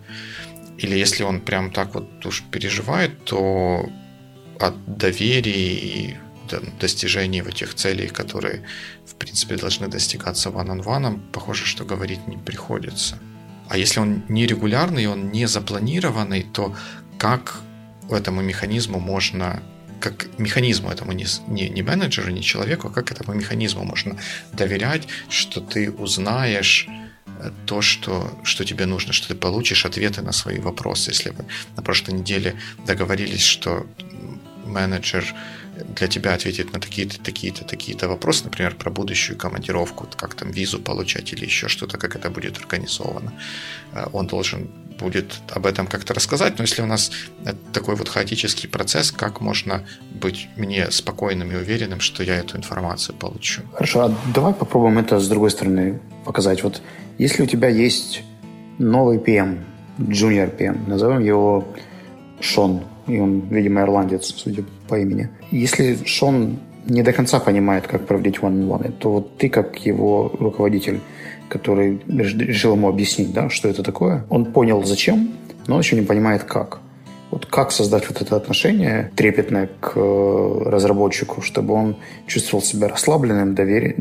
Или 0.78 0.97
если 0.97 1.24
он 1.24 1.41
прям 1.41 1.71
так 1.71 1.93
вот 1.93 2.26
уж 2.26 2.43
переживает, 2.52 3.24
то 3.24 3.89
от 4.60 4.97
доверия 4.97 5.74
и 5.74 6.17
достижений 6.80 7.41
в 7.41 7.47
этих 7.47 7.76
целей, 7.76 8.08
которые, 8.08 8.63
в 9.06 9.15
принципе, 9.15 9.56
должны 9.56 9.88
достигаться 9.88 10.50
one-on-one, 10.50 11.32
похоже, 11.32 11.65
что 11.65 11.86
говорить 11.86 12.28
не 12.28 12.38
приходится. 12.38 13.17
А 13.69 13.78
если 13.78 14.02
он 14.02 14.24
нерегулярный, 14.28 15.08
он 15.08 15.32
не 15.32 15.45
запланированный, 15.45 16.43
то 16.43 16.76
как 17.17 17.62
этому 18.13 18.41
механизму 18.41 19.00
можно 19.00 19.62
как 20.02 20.28
механизму 20.39 20.89
этому 20.89 21.12
не, 21.13 21.26
не, 21.47 21.69
не 21.69 21.84
менеджеру, 21.84 22.32
не 22.32 22.41
человеку, 22.41 22.88
а 22.88 22.91
как 22.91 23.12
этому 23.12 23.34
механизму 23.34 23.84
можно 23.84 24.17
доверять, 24.52 25.08
что 25.30 25.62
ты 25.62 25.91
узнаешь 25.91 26.88
э, 27.39 27.52
то, 27.65 27.82
что, 27.82 28.39
что 28.43 28.65
тебе 28.65 28.86
нужно, 28.86 29.13
что 29.13 29.28
ты 29.28 29.36
получишь 29.36 29.86
ответы 29.86 30.21
на 30.21 30.32
свои 30.32 30.60
вопросы. 30.60 31.12
Если 31.12 31.30
вы 31.30 31.45
на 31.78 31.84
прошлой 31.84 32.15
неделе 32.15 32.56
договорились, 32.86 33.45
что 33.45 33.86
менеджер 34.65 35.24
для 35.75 36.07
тебя 36.07 36.34
ответит 36.34 36.73
на 36.73 36.79
такие-то, 36.79 37.19
такие-то, 37.21 37.63
такие-то 37.63 38.07
вопросы, 38.07 38.43
например, 38.43 38.75
про 38.75 38.89
будущую 38.89 39.38
командировку, 39.38 40.07
как 40.15 40.36
там 40.36 40.51
визу 40.51 40.79
получать 40.79 41.34
или 41.34 41.45
еще 41.45 41.67
что-то, 41.67 41.97
как 41.97 42.15
это 42.15 42.29
будет 42.29 42.57
организовано. 42.57 43.34
Э, 43.93 44.05
он 44.12 44.27
должен 44.27 44.69
будет 44.99 45.41
об 45.49 45.65
этом 45.65 45.88
как-то 45.88 46.13
рассказать, 46.13 46.57
но 46.57 46.63
если 46.63 46.84
у 46.84 46.86
нас 46.86 47.12
такой 47.73 47.95
вот 47.95 48.07
хаотический 48.07 48.69
процесс, 48.69 49.12
как 49.12 49.41
можно 49.41 49.84
быть 50.12 50.47
мне 50.57 50.91
спокойным 50.91 51.51
и 51.51 51.55
уверенным, 51.55 51.99
что 51.99 52.23
я 52.23 52.36
эту 52.36 52.57
информацию 52.57 53.15
получу? 53.15 53.62
Хорошо, 53.73 54.01
а 54.01 54.15
давай 54.34 54.53
попробуем 54.53 54.99
это 54.99 55.19
с 55.19 55.27
другой 55.27 55.49
стороны 55.49 55.99
показать. 56.23 56.63
Вот 56.63 56.81
если 57.17 57.43
у 57.43 57.47
тебя 57.47 57.67
есть 57.67 58.21
новый 58.77 59.17
PM, 59.17 59.63
junior 59.97 60.55
PM, 60.55 60.88
назовем 60.88 61.19
его 61.19 61.67
Шон, 62.39 62.84
и 63.07 63.19
он, 63.19 63.41
видимо, 63.49 63.81
ирландец, 63.81 64.34
судя 64.36 64.63
по 64.91 64.99
имени. 64.99 65.30
Если 65.51 65.97
Шон 66.06 66.60
не 66.86 67.04
до 67.04 67.13
конца 67.13 67.39
понимает, 67.39 67.88
как 67.88 68.08
проводить 68.08 68.39
one-on-one, 68.41 68.91
то 68.99 69.12
вот 69.12 69.38
ты, 69.38 69.49
как 69.49 69.86
его 69.86 70.32
руководитель, 70.39 70.99
который 71.49 71.99
решил 72.08 72.73
ему 72.75 72.89
объяснить, 72.89 73.34
да, 73.34 73.49
что 73.49 73.69
это 73.69 73.84
такое. 73.84 74.23
Он 74.30 74.45
понял, 74.45 74.84
зачем, 74.84 75.32
но 75.67 75.75
он 75.75 75.82
еще 75.82 75.95
не 75.95 76.06
понимает, 76.06 76.43
как. 76.43 76.80
Вот 77.32 77.45
как 77.45 77.71
создать 77.71 78.10
вот 78.10 78.21
это 78.21 78.36
отношение 78.36 79.10
трепетное 79.15 79.69
к 79.80 79.93
э, 79.95 80.63
разработчику, 80.65 81.41
чтобы 81.41 81.73
он 81.73 81.95
чувствовал 82.27 82.62
себя 82.62 82.89
расслабленным, 82.89 83.56
доверие, 83.56 83.95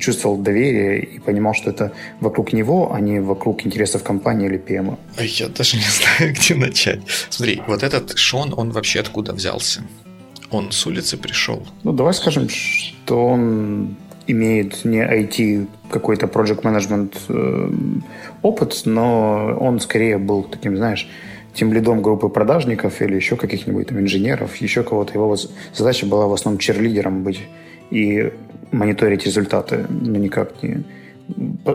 чувствовал 0.00 0.36
доверие 0.36 1.04
и 1.04 1.18
понимал, 1.20 1.54
что 1.54 1.70
это 1.70 1.92
вокруг 2.20 2.52
него, 2.52 2.92
а 2.92 3.00
не 3.00 3.20
вокруг 3.20 3.64
интересов 3.66 4.02
компании 4.02 4.48
или 4.48 4.58
ПМа. 4.58 4.98
Я 5.18 5.48
даже 5.48 5.76
не 5.76 5.84
знаю, 6.18 6.34
где 6.34 6.54
начать. 6.56 7.00
Смотри, 7.30 7.62
вот 7.68 7.84
этот 7.84 8.18
Шон, 8.18 8.52
он 8.56 8.72
вообще 8.72 9.00
откуда 9.00 9.32
взялся? 9.32 9.82
Он 10.52 10.70
с 10.70 10.86
улицы 10.86 11.16
пришел? 11.16 11.66
Ну, 11.82 11.92
давай 11.92 12.14
скажем, 12.14 12.48
что 12.48 13.26
он 13.26 13.96
имеет 14.26 14.84
не 14.84 14.98
IT 14.98 15.66
какой-то 15.90 16.26
project 16.26 16.62
management 16.62 17.14
э, 17.28 17.70
опыт, 18.42 18.82
но 18.84 19.56
он 19.58 19.80
скорее 19.80 20.18
был 20.18 20.42
таким, 20.42 20.76
знаешь, 20.76 21.08
тем 21.54 21.72
лидом 21.72 22.02
группы 22.02 22.28
продажников 22.28 23.02
или 23.02 23.16
еще 23.16 23.36
каких-нибудь 23.36 23.88
там 23.88 24.00
инженеров, 24.00 24.56
еще 24.56 24.82
кого-то. 24.82 25.14
Его 25.14 25.36
задача 25.74 26.06
была 26.06 26.26
в 26.26 26.32
основном 26.32 26.58
черлидером 26.58 27.22
быть 27.22 27.40
и 27.90 28.32
мониторить 28.70 29.26
результаты, 29.26 29.86
но 29.88 30.18
никак 30.18 30.62
не 30.62 30.84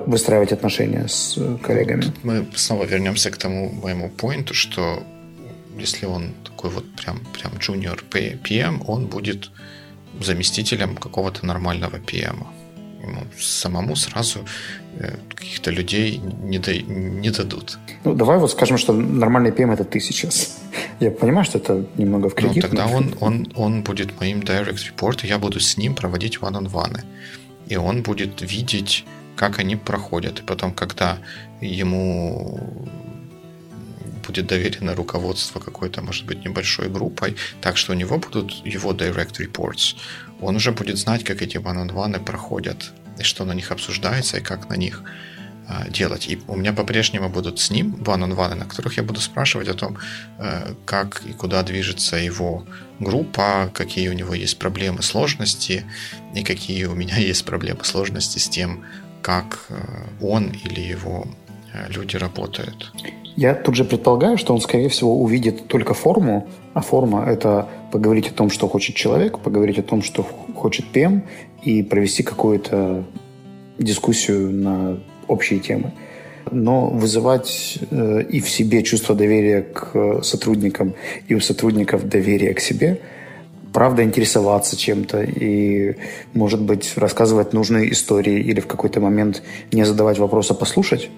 выстраивать 0.08 0.52
отношения 0.52 1.08
с 1.08 1.40
коллегами. 1.64 2.02
Тут 2.02 2.24
мы 2.24 2.46
снова 2.56 2.86
вернемся 2.86 3.32
к 3.32 3.38
тому 3.38 3.72
моему 3.72 4.10
поинту, 4.10 4.54
что 4.54 5.04
если 5.78 6.06
он 6.06 6.34
такой 6.44 6.70
вот 6.70 6.86
прям, 6.96 7.20
прям 7.34 7.54
junior 7.54 8.00
PM, 8.10 8.84
он 8.88 9.08
будет 9.08 9.52
заместителем 10.22 10.96
какого-то 10.96 11.46
нормального 11.46 11.98
PM. 11.98 12.46
Ему 13.02 13.22
самому 13.40 13.96
сразу 13.96 14.40
э, 15.00 15.18
каких-то 15.36 15.72
людей 15.72 16.18
не, 16.18 16.60
да, 16.60 16.74
не 16.74 17.30
дадут. 17.30 17.78
Ну, 18.04 18.16
давай 18.16 18.40
вот 18.40 18.52
скажем, 18.52 18.78
что 18.78 18.94
нормальный 18.94 19.52
PM 19.52 19.74
это 19.74 19.84
ты 19.84 20.00
сейчас. 20.00 20.58
Я 21.00 21.12
понимаю, 21.12 21.46
что 21.46 21.60
это 21.60 21.86
немного 21.98 22.30
в 22.30 22.34
кредит. 22.34 22.56
Ну, 22.56 22.62
тогда 22.62 22.88
он, 22.88 23.16
он, 23.20 23.48
он 23.56 23.84
будет 23.84 24.20
моим 24.20 24.40
direct 24.40 24.80
report, 24.96 25.26
и 25.26 25.28
я 25.28 25.38
буду 25.38 25.60
с 25.60 25.78
ним 25.78 25.94
проводить 25.94 26.40
one-on-one. 26.42 27.04
И 27.68 27.76
он 27.78 28.02
будет 28.02 28.42
видеть, 28.42 29.06
как 29.36 29.60
они 29.60 29.76
проходят. 29.76 30.40
И 30.40 30.44
потом, 30.44 30.74
когда 30.74 31.20
ему 31.62 32.60
будет 34.28 34.48
доверено 34.48 34.96
руководство 34.96 35.60
какой-то, 35.60 36.02
может 36.02 36.26
быть, 36.26 36.46
небольшой 36.46 36.90
группой, 36.90 37.36
так 37.62 37.78
что 37.78 37.94
у 37.94 37.96
него 37.96 38.18
будут 38.18 38.52
его 38.66 38.92
direct 38.92 39.40
reports. 39.40 39.96
Он 40.42 40.56
уже 40.56 40.72
будет 40.72 40.98
знать, 40.98 41.24
как 41.24 41.42
эти 41.42 41.58
one-on-one 41.58 42.24
проходят, 42.24 42.92
и 43.20 43.24
что 43.24 43.46
на 43.46 43.54
них 43.54 43.72
обсуждается, 43.72 44.38
и 44.38 44.42
как 44.42 44.70
на 44.70 44.76
них 44.76 45.04
а, 45.70 45.90
делать. 45.90 46.30
И 46.30 46.40
у 46.48 46.56
меня 46.56 46.74
по-прежнему 46.74 47.30
будут 47.30 47.60
с 47.60 47.72
ним 47.72 47.96
one-on-one, 47.96 48.56
на 48.56 48.66
которых 48.66 48.98
я 48.98 49.04
буду 49.04 49.20
спрашивать 49.20 49.68
о 49.68 49.74
том, 49.74 49.98
э, 50.40 50.74
как 50.86 51.24
и 51.26 51.34
куда 51.34 51.64
движется 51.64 52.16
его 52.18 52.66
группа, 53.00 53.70
какие 53.74 54.10
у 54.10 54.14
него 54.14 54.34
есть 54.34 54.60
проблемы, 54.60 55.02
сложности, 55.02 55.84
и 56.36 56.44
какие 56.44 56.86
у 56.86 56.96
меня 56.96 57.18
есть 57.30 57.46
проблемы, 57.46 57.84
сложности 57.84 58.40
с 58.40 58.50
тем, 58.50 58.86
как 59.22 59.66
э, 59.70 59.76
он 60.22 60.52
или 60.52 60.80
его 60.80 61.28
люди 61.90 62.18
работают. 62.18 62.92
Я 63.36 63.54
тут 63.54 63.76
же 63.76 63.86
предполагаю, 63.86 64.38
что 64.38 64.54
он, 64.54 64.62
скорее 64.62 64.90
всего, 64.90 65.22
увидит 65.22 65.68
только 65.68 65.94
форму, 65.94 66.48
а 66.74 66.82
форма– 66.82 67.26
это 67.28 67.68
поговорить 67.92 68.30
о 68.30 68.34
том, 68.34 68.50
что 68.50 68.68
хочет 68.68 68.96
человек, 68.96 69.40
поговорить 69.40 69.78
о 69.78 69.84
том, 69.84 70.02
что 70.02 70.24
хочет 70.56 70.86
ПМ, 70.88 71.22
и 71.64 71.84
провести 71.84 72.24
какую-то 72.24 73.04
дискуссию 73.78 74.52
на 74.52 75.00
общие 75.28 75.60
темы. 75.60 75.92
Но 76.50 76.88
вызывать 76.88 77.78
э, 77.92 78.24
и 78.24 78.40
в 78.40 78.50
себе 78.50 78.82
чувство 78.84 79.16
доверия 79.16 79.62
к 79.62 80.24
сотрудникам, 80.24 80.94
и 81.28 81.36
у 81.36 81.40
сотрудников 81.40 82.08
доверие 82.08 82.54
к 82.54 82.60
себе, 82.60 83.02
правда 83.74 84.04
интересоваться 84.04 84.78
чем-то 84.78 85.24
и, 85.24 85.96
может 86.34 86.62
быть, 86.62 86.94
рассказывать 86.96 87.54
нужные 87.54 87.92
истории 87.92 88.40
или 88.40 88.62
в 88.62 88.68
какой-то 88.68 89.00
момент 89.02 89.44
не 89.72 89.86
задавать 89.86 90.18
вопрос, 90.18 90.52
а 90.52 90.54
послушать. 90.54 91.10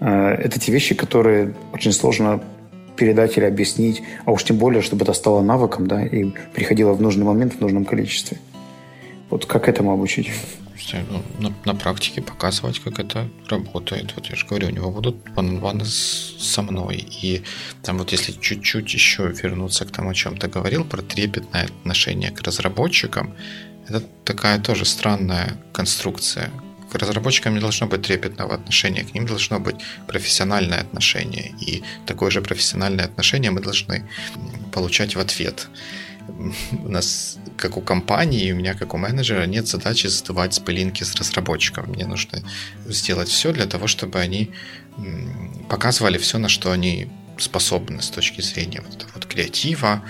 Э, 0.00 0.32
это 0.32 0.58
те 0.58 0.72
вещи, 0.72 0.94
которые 0.94 1.54
очень 1.72 1.92
сложно 1.92 2.42
передать 2.96 3.36
или 3.38 3.44
объяснить, 3.44 4.02
а 4.24 4.32
уж 4.32 4.44
тем 4.44 4.56
более, 4.56 4.82
чтобы 4.82 5.04
это 5.04 5.12
стало 5.12 5.40
навыком, 5.42 5.86
да, 5.86 6.04
и 6.04 6.32
приходило 6.54 6.92
в 6.92 7.00
нужный 7.00 7.24
момент 7.24 7.54
в 7.54 7.60
нужном 7.60 7.84
количестве. 7.84 8.38
Вот 9.30 9.46
как 9.46 9.68
этому 9.68 9.92
обучить? 9.92 10.30
Ну, 10.92 11.22
на, 11.38 11.54
на 11.64 11.74
практике 11.74 12.20
показывать, 12.20 12.80
как 12.80 12.98
это 12.98 13.28
работает. 13.48 14.12
Вот 14.16 14.26
я 14.26 14.34
же 14.34 14.46
говорю, 14.46 14.68
у 14.68 14.70
него 14.70 14.90
будут 14.90 15.16
ван 15.36 15.84
со 15.84 16.62
мной. 16.62 17.06
И 17.22 17.42
там 17.82 17.98
вот 17.98 18.12
если 18.12 18.32
чуть-чуть 18.32 18.92
еще 18.92 19.28
вернуться 19.28 19.84
к 19.84 19.92
тому, 19.92 20.10
о 20.10 20.14
чем 20.14 20.36
ты 20.36 20.48
говорил, 20.48 20.84
про 20.84 21.02
трепетное 21.02 21.66
отношение 21.66 22.30
к 22.30 22.40
разработчикам, 22.42 23.34
это 23.88 24.02
такая 24.24 24.58
тоже 24.58 24.84
странная 24.84 25.56
конструкция. 25.72 26.50
К 26.92 26.96
разработчикам 26.96 27.54
не 27.54 27.60
должно 27.60 27.86
быть 27.86 28.02
трепетного 28.02 28.54
отношения, 28.54 29.04
к 29.04 29.14
ним 29.14 29.26
должно 29.26 29.60
быть 29.60 29.76
профессиональное 30.06 30.80
отношение. 30.80 31.54
И 31.60 31.82
такое 32.06 32.30
же 32.30 32.40
профессиональное 32.40 33.04
отношение 33.04 33.50
мы 33.50 33.60
должны 33.60 34.08
получать 34.72 35.16
в 35.16 35.20
ответ 35.20 35.68
у 36.72 36.88
нас, 36.88 37.38
как 37.56 37.76
у 37.76 37.80
компании, 37.80 38.52
у 38.52 38.56
меня, 38.56 38.74
как 38.74 38.94
у 38.94 38.98
менеджера, 38.98 39.46
нет 39.46 39.66
задачи 39.66 40.06
задавать 40.06 40.54
спылинки 40.54 41.04
с 41.04 41.14
разработчиком. 41.14 41.90
Мне 41.90 42.06
нужно 42.06 42.42
сделать 42.86 43.28
все 43.28 43.52
для 43.52 43.66
того, 43.66 43.86
чтобы 43.86 44.18
они 44.20 44.50
показывали 45.68 46.18
все, 46.18 46.38
на 46.38 46.48
что 46.48 46.72
они 46.72 47.08
способны 47.38 48.02
с 48.02 48.10
точки 48.10 48.42
зрения 48.42 48.82
вот, 48.86 49.06
вот 49.14 49.26
креатива 49.26 50.02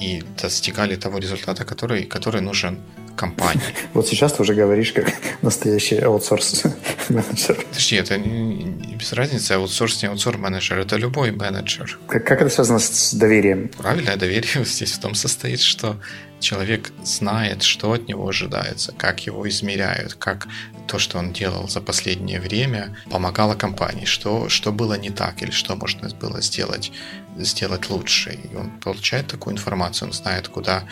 и 0.00 0.22
достигали 0.40 0.96
того 0.96 1.18
результата, 1.18 1.64
который, 1.64 2.04
который 2.04 2.40
нужен 2.40 2.78
компании. 3.16 3.62
Вот 3.94 4.06
сейчас 4.06 4.34
ты 4.34 4.42
уже 4.42 4.54
говоришь 4.54 4.92
как 4.92 5.12
настоящий 5.42 5.98
аутсорс 5.98 6.64
менеджер. 7.08 7.56
Подожди, 7.68 7.96
это 7.96 8.18
без 8.18 9.12
разницы, 9.12 9.52
аутсорс, 9.52 10.02
не 10.02 10.08
аутсорс 10.08 10.38
менеджер, 10.38 10.78
это 10.78 10.96
любой 10.96 11.30
менеджер. 11.30 11.98
Как, 12.06 12.26
как 12.26 12.42
это 12.42 12.50
связано 12.50 12.78
с 12.78 13.14
доверием? 13.14 13.68
Правильное 13.68 14.16
доверие 14.16 14.64
здесь 14.64 14.92
в 14.92 15.00
том 15.00 15.14
состоит, 15.14 15.60
что 15.60 15.96
человек 16.40 16.92
знает, 17.02 17.62
что 17.62 17.92
от 17.92 18.08
него 18.08 18.28
ожидается, 18.28 18.92
как 18.92 19.26
его 19.26 19.48
измеряют, 19.48 20.14
как 20.14 20.46
то, 20.86 20.98
что 20.98 21.18
он 21.18 21.32
делал 21.32 21.68
за 21.68 21.80
последнее 21.80 22.40
время, 22.40 22.96
помогало 23.10 23.54
компании, 23.54 24.04
что, 24.04 24.48
что 24.48 24.72
было 24.72 24.94
не 24.94 25.10
так 25.10 25.42
или 25.42 25.50
что 25.50 25.74
можно 25.76 26.08
было 26.10 26.40
сделать, 26.40 26.92
сделать 27.36 27.90
лучше. 27.90 28.38
И 28.50 28.54
он 28.54 28.70
получает 28.80 29.26
такую 29.26 29.54
информацию, 29.54 30.08
он 30.08 30.14
знает, 30.14 30.48
куда 30.48 30.84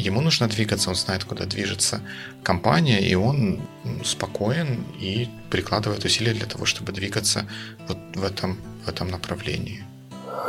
ему 0.00 0.20
нужно 0.20 0.48
двигаться, 0.48 0.90
он 0.90 0.96
знает, 0.96 1.24
куда 1.24 1.44
движется 1.44 2.00
компания, 2.42 3.00
и 3.00 3.14
он 3.14 3.60
спокоен 4.04 4.84
и 5.00 5.28
прикладывает 5.50 6.04
усилия 6.04 6.32
для 6.32 6.46
того, 6.46 6.64
чтобы 6.64 6.92
двигаться 6.92 7.44
вот 7.88 7.98
в 8.14 8.24
этом, 8.24 8.56
в 8.84 8.88
этом 8.88 9.08
направлении. 9.08 9.82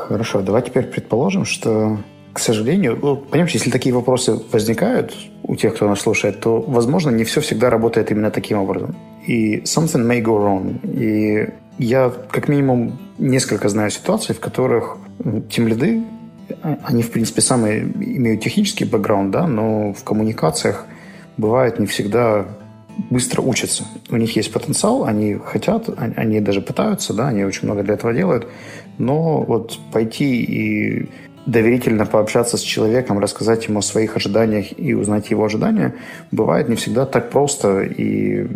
Хорошо, 0.08 0.42
давай 0.42 0.62
теперь 0.62 0.86
предположим, 0.86 1.46
что, 1.46 2.00
к 2.34 2.40
сожалению, 2.40 3.00
ну, 3.02 3.16
понимаешь, 3.16 3.54
если 3.54 3.72
такие 3.72 3.94
вопросы 3.94 4.40
возникают 4.52 5.14
у 5.44 5.56
тех, 5.56 5.76
кто 5.76 5.88
нас 5.88 6.02
слушает, 6.02 6.40
то, 6.42 6.62
возможно, 6.62 7.10
не 7.12 7.24
все 7.24 7.42
всегда 7.42 7.70
работает 7.70 8.12
именно 8.12 8.32
таким 8.32 8.58
образом. 8.58 8.96
И 9.28 9.62
something 9.62 10.06
may 10.06 10.22
go 10.22 10.38
wrong. 10.38 10.80
И 10.84 11.50
я, 11.78 12.12
как 12.32 12.48
минимум, 12.50 13.00
несколько 13.18 13.70
знаю 13.70 13.92
ситуаций, 13.92 14.36
в 14.36 14.40
которых 14.40 14.98
тем 15.50 15.68
лиды 15.68 16.04
они, 16.84 17.04
в 17.04 17.12
принципе, 17.12 17.42
самые 17.42 17.82
имеют 17.82 18.42
технический 18.42 18.86
бэкграунд, 18.86 19.32
да, 19.32 19.48
но 19.48 19.94
в 19.94 20.04
коммуникациях 20.04 20.86
бывает 21.38 21.80
не 21.80 21.86
всегда 21.86 22.46
быстро 23.10 23.42
учатся. 23.42 23.86
У 24.10 24.18
них 24.18 24.36
есть 24.36 24.52
потенциал, 24.52 25.06
они 25.06 25.36
хотят, 25.36 25.90
они 25.98 26.42
даже 26.42 26.62
пытаются, 26.62 27.14
да, 27.14 27.30
они 27.30 27.46
очень 27.46 27.66
много 27.66 27.84
для 27.84 27.94
этого 27.94 28.14
делают, 28.14 28.48
но 28.98 29.42
вот 29.42 29.80
пойти 29.92 30.44
и 30.44 31.10
доверительно 31.46 32.06
пообщаться 32.06 32.58
с 32.58 32.62
человеком, 32.62 33.20
рассказать 33.20 33.68
ему 33.68 33.80
о 33.80 33.82
своих 33.82 34.16
ожиданиях 34.18 34.78
и 34.78 34.94
узнать 34.94 35.32
его 35.32 35.46
ожидания, 35.46 35.96
бывает 36.32 36.70
не 36.70 36.76
всегда 36.76 37.06
так 37.06 37.30
просто 37.30 37.82
и 37.82 38.48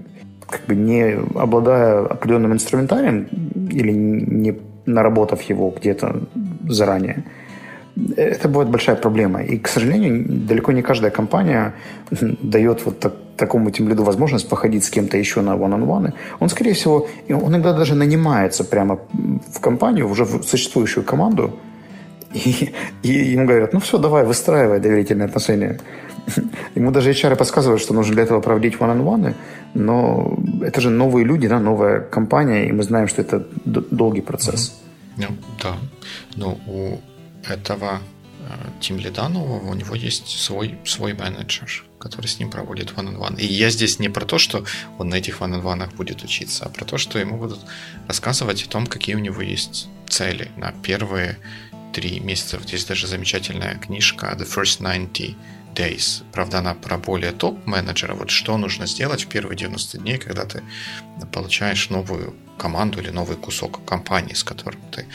как 0.48 0.66
бы 0.68 0.76
не 0.76 1.18
обладая 1.36 2.06
определенным 2.06 2.54
инструментарием 2.54 3.28
или 3.72 3.92
не 3.92 4.56
наработав 4.86 5.42
его 5.44 5.74
где-то 5.76 6.22
заранее, 6.68 7.24
это 7.96 8.50
будет 8.50 8.70
большая 8.70 8.96
проблема. 8.96 9.44
И, 9.44 9.58
к 9.58 9.68
сожалению, 9.68 10.26
далеко 10.28 10.72
не 10.72 10.82
каждая 10.82 11.12
компания 11.12 11.74
дает 12.42 12.86
вот 12.86 13.00
так, 13.00 13.14
такому 13.38 13.72
тем 13.72 13.90
лиду 13.90 14.04
возможность 14.04 14.50
походить 14.50 14.84
с 14.84 14.90
кем-то 14.90 15.18
еще 15.18 15.42
на 15.42 15.52
one-on-one. 15.52 16.14
Он, 16.40 16.50
скорее 16.50 16.74
всего, 16.74 17.08
он 17.30 17.48
иногда 17.48 17.74
даже 17.74 17.96
нанимается 17.96 18.64
прямо 18.64 19.00
в 19.54 19.60
компанию, 19.60 20.10
уже 20.10 20.24
в 20.24 20.44
существующую 20.44 21.04
команду, 21.04 21.60
и, 22.34 22.74
и 23.04 23.10
ему 23.10 23.46
говорят, 23.46 23.74
ну 23.74 23.80
все, 23.80 23.98
давай, 23.98 24.26
выстраивай 24.26 24.80
доверительные 24.80 25.26
отношения. 25.26 25.80
Ему 26.76 26.92
даже 26.92 27.12
HR 27.12 27.36
подсказывают, 27.36 27.82
что 27.82 27.94
нужно 27.94 28.14
для 28.14 28.24
этого 28.24 28.42
проводить 28.42 28.76
one-on-one, 28.76 29.34
но 29.74 30.38
это 30.62 30.82
же 30.82 30.90
новые 30.90 31.26
люди, 31.26 31.48
да, 31.48 31.60
новая 31.60 32.00
компания, 32.00 32.70
и 32.70 32.72
мы 32.72 32.84
знаем, 32.84 33.08
что 33.08 33.22
это 33.22 33.46
долгий 33.66 34.22
процесс. 34.22 34.82
Ну, 35.18 35.28
да. 35.62 35.76
Ну, 36.36 36.58
у 36.68 36.98
этого 37.48 38.02
Тим 38.80 38.98
э, 38.98 39.02
лида 39.02 39.30
нового, 39.30 39.70
у 39.70 39.74
него 39.74 39.96
есть 39.96 40.28
свой, 40.28 40.78
свой 40.86 41.14
менеджер, 41.14 41.86
который 42.00 42.28
с 42.28 42.40
ним 42.40 42.50
проводит 42.50 42.92
one 42.92 43.16
on 43.16 43.18
one. 43.18 43.40
И 43.40 43.46
я 43.46 43.70
здесь 43.70 44.00
не 44.00 44.10
про 44.10 44.26
то, 44.26 44.38
что 44.38 44.66
он 44.98 45.10
на 45.10 45.16
этих 45.16 45.42
one 45.42 45.62
on 45.62 45.96
будет 45.96 46.24
учиться, 46.24 46.66
а 46.66 46.70
про 46.70 46.86
то, 46.86 46.98
что 46.98 47.20
ему 47.20 47.38
будут 47.38 47.60
рассказывать 48.08 48.64
о 48.64 48.70
том, 48.70 48.88
какие 48.88 49.16
у 49.16 49.20
него 49.20 49.42
есть 49.42 49.88
цели 50.10 50.52
на 50.58 50.72
первые 50.72 51.38
три 51.94 52.20
месяца. 52.20 52.58
Вот 52.58 52.70
есть 52.70 52.88
даже 52.88 53.08
замечательная 53.08 53.76
книжка 53.76 54.36
The 54.38 54.48
First 54.48 54.82
90 54.82 55.36
Days. 55.74 56.24
Правда, 56.32 56.60
она 56.60 56.74
про 56.74 56.98
более 56.98 57.32
топ-менеджера. 57.32 58.14
Вот 58.14 58.30
что 58.30 58.58
нужно 58.58 58.88
сделать 58.88 59.26
в 59.26 59.28
первые 59.28 59.58
90 59.58 59.98
дней, 59.98 60.18
когда 60.18 60.46
ты 60.46 60.64
получаешь 61.32 61.90
новую 61.90 62.36
команду 62.58 63.00
или 63.00 63.10
новый 63.10 63.38
кусок 63.38 63.84
компании, 63.86 64.34
с 64.34 64.44
которым 64.44 64.82
ты 64.92 65.06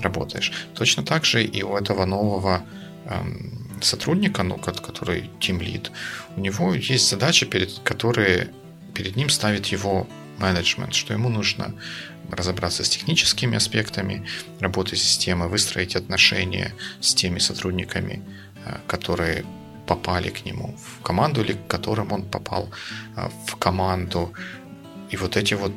работаешь. 0.00 0.52
Точно 0.74 1.02
так 1.02 1.24
же 1.24 1.44
и 1.44 1.62
у 1.62 1.76
этого 1.76 2.04
нового 2.04 2.62
эм, 3.06 3.80
сотрудника, 3.80 4.42
ну, 4.42 4.56
который 4.58 5.30
Team 5.40 5.60
Lead, 5.60 5.90
у 6.36 6.40
него 6.40 6.74
есть 6.74 7.08
задачи, 7.08 7.46
перед, 7.46 7.78
которые 7.80 8.50
перед 8.94 9.16
ним 9.16 9.30
ставит 9.30 9.66
его 9.66 10.06
менеджмент, 10.38 10.94
что 10.94 11.12
ему 11.12 11.28
нужно 11.28 11.74
разобраться 12.30 12.84
с 12.84 12.88
техническими 12.88 13.56
аспектами 13.56 14.26
работы 14.60 14.96
системы, 14.96 15.48
выстроить 15.48 15.96
отношения 15.96 16.72
с 17.00 17.14
теми 17.14 17.38
сотрудниками, 17.38 18.22
э, 18.64 18.76
которые 18.86 19.44
попали 19.90 20.30
к 20.30 20.46
нему 20.46 20.76
в 20.76 21.02
команду 21.02 21.42
или 21.42 21.54
к 21.54 21.66
которым 21.66 22.12
он 22.12 22.22
попал 22.22 22.68
э, 23.16 23.28
в 23.46 23.56
команду. 23.56 24.32
И 25.12 25.16
вот 25.16 25.36
эти 25.36 25.54
вот 25.54 25.72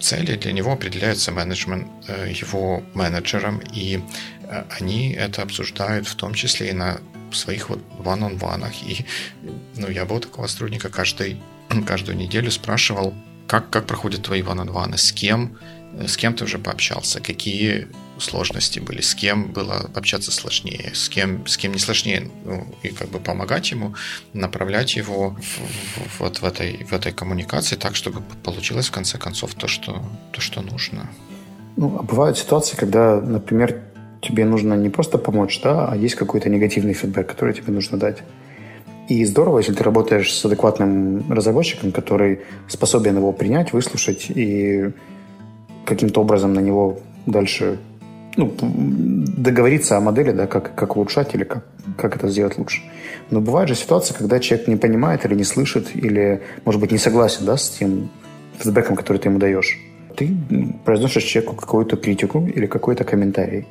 цели 0.00 0.36
для 0.36 0.52
него 0.52 0.72
определяются 0.72 1.32
менеджмент, 1.32 1.86
э, 2.08 2.32
его 2.42 2.82
менеджером, 2.94 3.60
и 3.76 4.00
э, 4.42 4.64
они 4.80 5.12
это 5.12 5.42
обсуждают 5.42 6.08
в 6.08 6.14
том 6.14 6.32
числе 6.34 6.70
и 6.70 6.72
на 6.72 7.00
своих 7.32 7.68
вот 7.68 7.80
ван-он-ванах. 7.98 8.72
И 8.82 9.04
ну, 9.76 9.90
я 9.90 10.04
был 10.06 10.20
такого 10.20 10.46
сотрудника 10.46 10.88
каждый, 10.88 11.36
каждую 11.86 12.16
неделю 12.16 12.50
спрашивал, 12.50 13.12
как, 13.46 13.68
как 13.68 13.86
проходят 13.86 14.22
твои 14.22 14.40
ван-он-ваны, 14.40 14.96
с 14.96 15.12
кем, 15.12 15.58
с 16.06 16.16
кем 16.16 16.32
ты 16.32 16.44
уже 16.44 16.58
пообщался, 16.58 17.20
какие 17.20 17.88
сложности 18.20 18.80
были, 18.80 19.00
с 19.00 19.14
кем 19.14 19.52
было 19.52 19.90
общаться 19.94 20.30
сложнее, 20.30 20.92
с 20.94 21.08
кем, 21.08 21.46
с 21.46 21.56
кем 21.56 21.72
не 21.72 21.78
сложнее, 21.78 22.30
ну, 22.44 22.66
и 22.82 22.88
как 22.88 23.08
бы 23.08 23.18
помогать 23.18 23.70
ему, 23.70 23.94
направлять 24.32 24.96
его 24.96 25.30
в, 25.30 25.40
в, 25.40 26.20
вот 26.20 26.38
в 26.38 26.44
этой, 26.44 26.84
в 26.84 26.92
этой 26.92 27.12
коммуникации 27.12 27.76
так, 27.76 27.96
чтобы 27.96 28.22
получилось 28.42 28.88
в 28.88 28.92
конце 28.92 29.18
концов 29.18 29.54
то, 29.54 29.68
что, 29.68 30.02
то, 30.32 30.40
что 30.40 30.62
нужно. 30.62 31.08
Ну, 31.76 31.96
а 31.98 32.02
бывают 32.02 32.38
ситуации, 32.38 32.76
когда, 32.76 33.20
например, 33.20 33.82
тебе 34.20 34.44
нужно 34.44 34.74
не 34.74 34.88
просто 34.88 35.18
помочь, 35.18 35.60
да, 35.62 35.88
а 35.88 35.96
есть 35.96 36.14
какой-то 36.14 36.48
негативный 36.48 36.94
фидбэк, 36.94 37.26
который 37.26 37.54
тебе 37.54 37.72
нужно 37.72 37.98
дать. 37.98 38.18
И 39.08 39.24
здорово, 39.24 39.58
если 39.58 39.72
ты 39.72 39.82
работаешь 39.82 40.34
с 40.34 40.44
адекватным 40.44 41.32
разработчиком, 41.32 41.92
который 41.92 42.40
способен 42.68 43.16
его 43.16 43.32
принять, 43.32 43.72
выслушать 43.72 44.26
и 44.28 44.90
каким-то 45.86 46.20
образом 46.20 46.52
на 46.52 46.60
него 46.60 47.00
дальше 47.24 47.78
ну, 48.38 48.54
договориться 49.36 49.96
о 49.96 50.00
модели, 50.00 50.30
да, 50.30 50.46
как, 50.46 50.74
как 50.74 50.96
улучшать 50.96 51.34
или 51.34 51.44
как, 51.44 51.64
как 51.96 52.16
это 52.16 52.28
сделать 52.28 52.56
лучше. 52.56 52.80
Но 53.30 53.40
бывает 53.40 53.68
же 53.68 53.74
ситуация, 53.74 54.16
когда 54.16 54.38
человек 54.38 54.68
не 54.68 54.76
понимает 54.76 55.26
или 55.26 55.34
не 55.34 55.44
слышит, 55.44 55.94
или, 55.94 56.40
может 56.64 56.80
быть, 56.80 56.92
не 56.92 56.98
согласен 56.98 57.44
да, 57.44 57.56
с 57.56 57.68
тем 57.68 58.08
фидбэком, 58.58 58.96
который 58.96 59.18
ты 59.18 59.28
ему 59.28 59.38
даешь. 59.38 59.78
Ты 60.16 60.34
произносишь 60.84 61.24
человеку 61.24 61.56
какую-то 61.56 61.96
критику 61.96 62.46
или 62.46 62.66
какой-то 62.66 63.04
комментарий. 63.04 63.66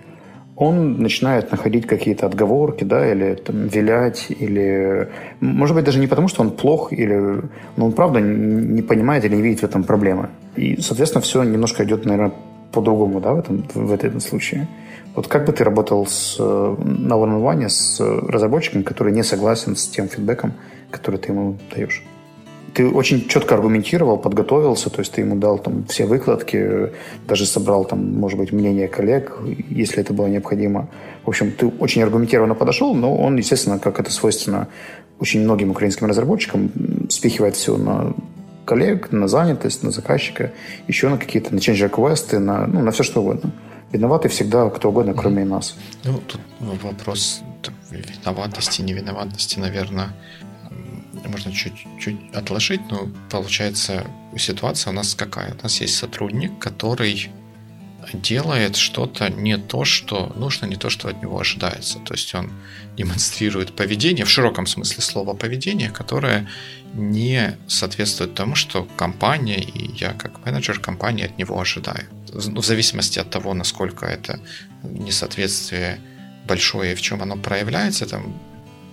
он 0.57 0.99
начинает 1.01 1.51
находить 1.51 1.85
какие-то 1.85 2.25
отговорки, 2.25 2.83
да, 2.83 3.09
или 3.11 3.35
там, 3.35 3.67
вилять, 3.67 4.25
или, 4.29 5.07
может 5.39 5.75
быть, 5.75 5.85
даже 5.85 5.99
не 5.99 6.07
потому, 6.07 6.27
что 6.27 6.41
он 6.41 6.49
плох, 6.49 6.91
или, 6.91 7.43
но 7.77 7.85
он 7.85 7.91
правда 7.91 8.19
не 8.19 8.81
понимает 8.81 9.23
или 9.23 9.35
не 9.35 9.43
видит 9.43 9.59
в 9.59 9.63
этом 9.63 9.83
проблемы. 9.83 10.29
И, 10.55 10.81
соответственно, 10.81 11.21
все 11.21 11.43
немножко 11.43 11.83
идет, 11.83 12.05
наверное, 12.05 12.33
по-другому, 12.71 13.19
да, 13.19 13.33
в 13.33 13.39
этом, 13.39 13.67
в 13.73 13.93
этом 13.93 14.19
случае. 14.19 14.67
Вот 15.15 15.27
как 15.27 15.45
бы 15.45 15.51
ты 15.51 15.63
работал 15.63 16.05
с, 16.05 16.37
на 16.37 17.13
one 17.13 17.69
с 17.69 17.99
разработчиком, 17.99 18.83
который 18.83 19.13
не 19.13 19.23
согласен 19.23 19.75
с 19.75 19.87
тем 19.87 20.07
фидбэком, 20.07 20.53
который 20.91 21.17
ты 21.17 21.31
ему 21.31 21.57
даешь? 21.73 22.03
ты 22.77 22.87
очень 22.87 23.27
четко 23.27 23.55
аргументировал, 23.55 24.19
подготовился, 24.19 24.91
то 24.91 24.99
есть 24.99 25.11
ты 25.11 25.21
ему 25.21 25.35
дал 25.35 25.57
там 25.57 25.85
все 25.85 26.05
выкладки, 26.05 26.91
даже 27.27 27.47
собрал 27.47 27.85
там, 27.85 28.13
может 28.19 28.37
быть, 28.37 28.51
мнение 28.51 28.87
коллег, 28.87 29.35
если 29.67 30.01
это 30.01 30.13
было 30.13 30.27
необходимо. 30.27 30.87
В 31.25 31.29
общем, 31.29 31.51
ты 31.51 31.65
очень 31.67 32.03
аргументированно 32.03 32.53
подошел, 32.53 32.93
но 32.93 33.17
он, 33.17 33.35
естественно, 33.37 33.79
как 33.79 33.99
это 33.99 34.11
свойственно 34.11 34.67
очень 35.19 35.41
многим 35.41 35.71
украинским 35.71 36.05
разработчикам, 36.05 36.71
спихивает 37.09 37.55
все 37.55 37.77
на 37.77 38.13
коллег, 38.67 39.11
на 39.11 39.27
занятость, 39.27 39.81
на 39.81 39.91
заказчика, 39.91 40.51
еще 40.87 41.09
на 41.09 41.17
какие-то, 41.17 41.55
на 41.55 41.59
change 41.59 41.89
request, 41.89 42.37
на, 42.37 42.67
ну, 42.67 42.81
на 42.81 42.91
все 42.91 43.03
что 43.03 43.21
угодно. 43.21 43.51
Виноваты 43.91 44.27
всегда 44.27 44.69
кто 44.69 44.89
угодно, 44.89 45.13
кроме 45.13 45.45
нас. 45.45 45.75
Ну, 46.03 46.19
тут 46.27 46.41
вопрос 46.59 47.41
виноватости, 47.89 48.81
невиноватости, 48.81 49.59
наверное, 49.59 50.09
можно 51.25 51.51
чуть-чуть 51.51 52.17
отложить, 52.33 52.81
но 52.91 53.07
получается 53.29 54.03
ситуация 54.37 54.91
у 54.91 54.93
нас 54.93 55.15
какая? 55.15 55.53
У 55.53 55.63
нас 55.63 55.81
есть 55.81 55.95
сотрудник, 55.95 56.59
который 56.59 57.31
делает 58.13 58.75
что-то 58.75 59.29
не 59.29 59.57
то, 59.57 59.85
что 59.85 60.31
нужно, 60.35 60.65
не 60.65 60.75
то, 60.75 60.89
что 60.89 61.09
от 61.09 61.21
него 61.21 61.39
ожидается. 61.39 61.99
То 61.99 62.13
есть 62.13 62.33
он 62.35 62.51
демонстрирует 62.95 63.75
поведение, 63.75 64.25
в 64.25 64.29
широком 64.29 64.67
смысле 64.67 65.01
слова 65.01 65.33
поведение, 65.33 65.89
которое 65.89 66.47
не 66.93 67.57
соответствует 67.67 68.33
тому, 68.33 68.55
что 68.55 68.87
компания 68.97 69.59
и 69.59 69.91
я 69.97 70.13
как 70.13 70.45
менеджер 70.45 70.79
компании 70.79 71.25
от 71.25 71.37
него 71.37 71.59
ожидаю. 71.59 72.07
Ну, 72.33 72.61
в 72.61 72.65
зависимости 72.65 73.19
от 73.19 73.29
того, 73.29 73.53
насколько 73.53 74.05
это 74.05 74.39
несоответствие 74.83 75.99
большое 76.47 76.93
и 76.93 76.95
в 76.95 77.01
чем 77.01 77.21
оно 77.21 77.35
проявляется, 77.35 78.05
там 78.05 78.41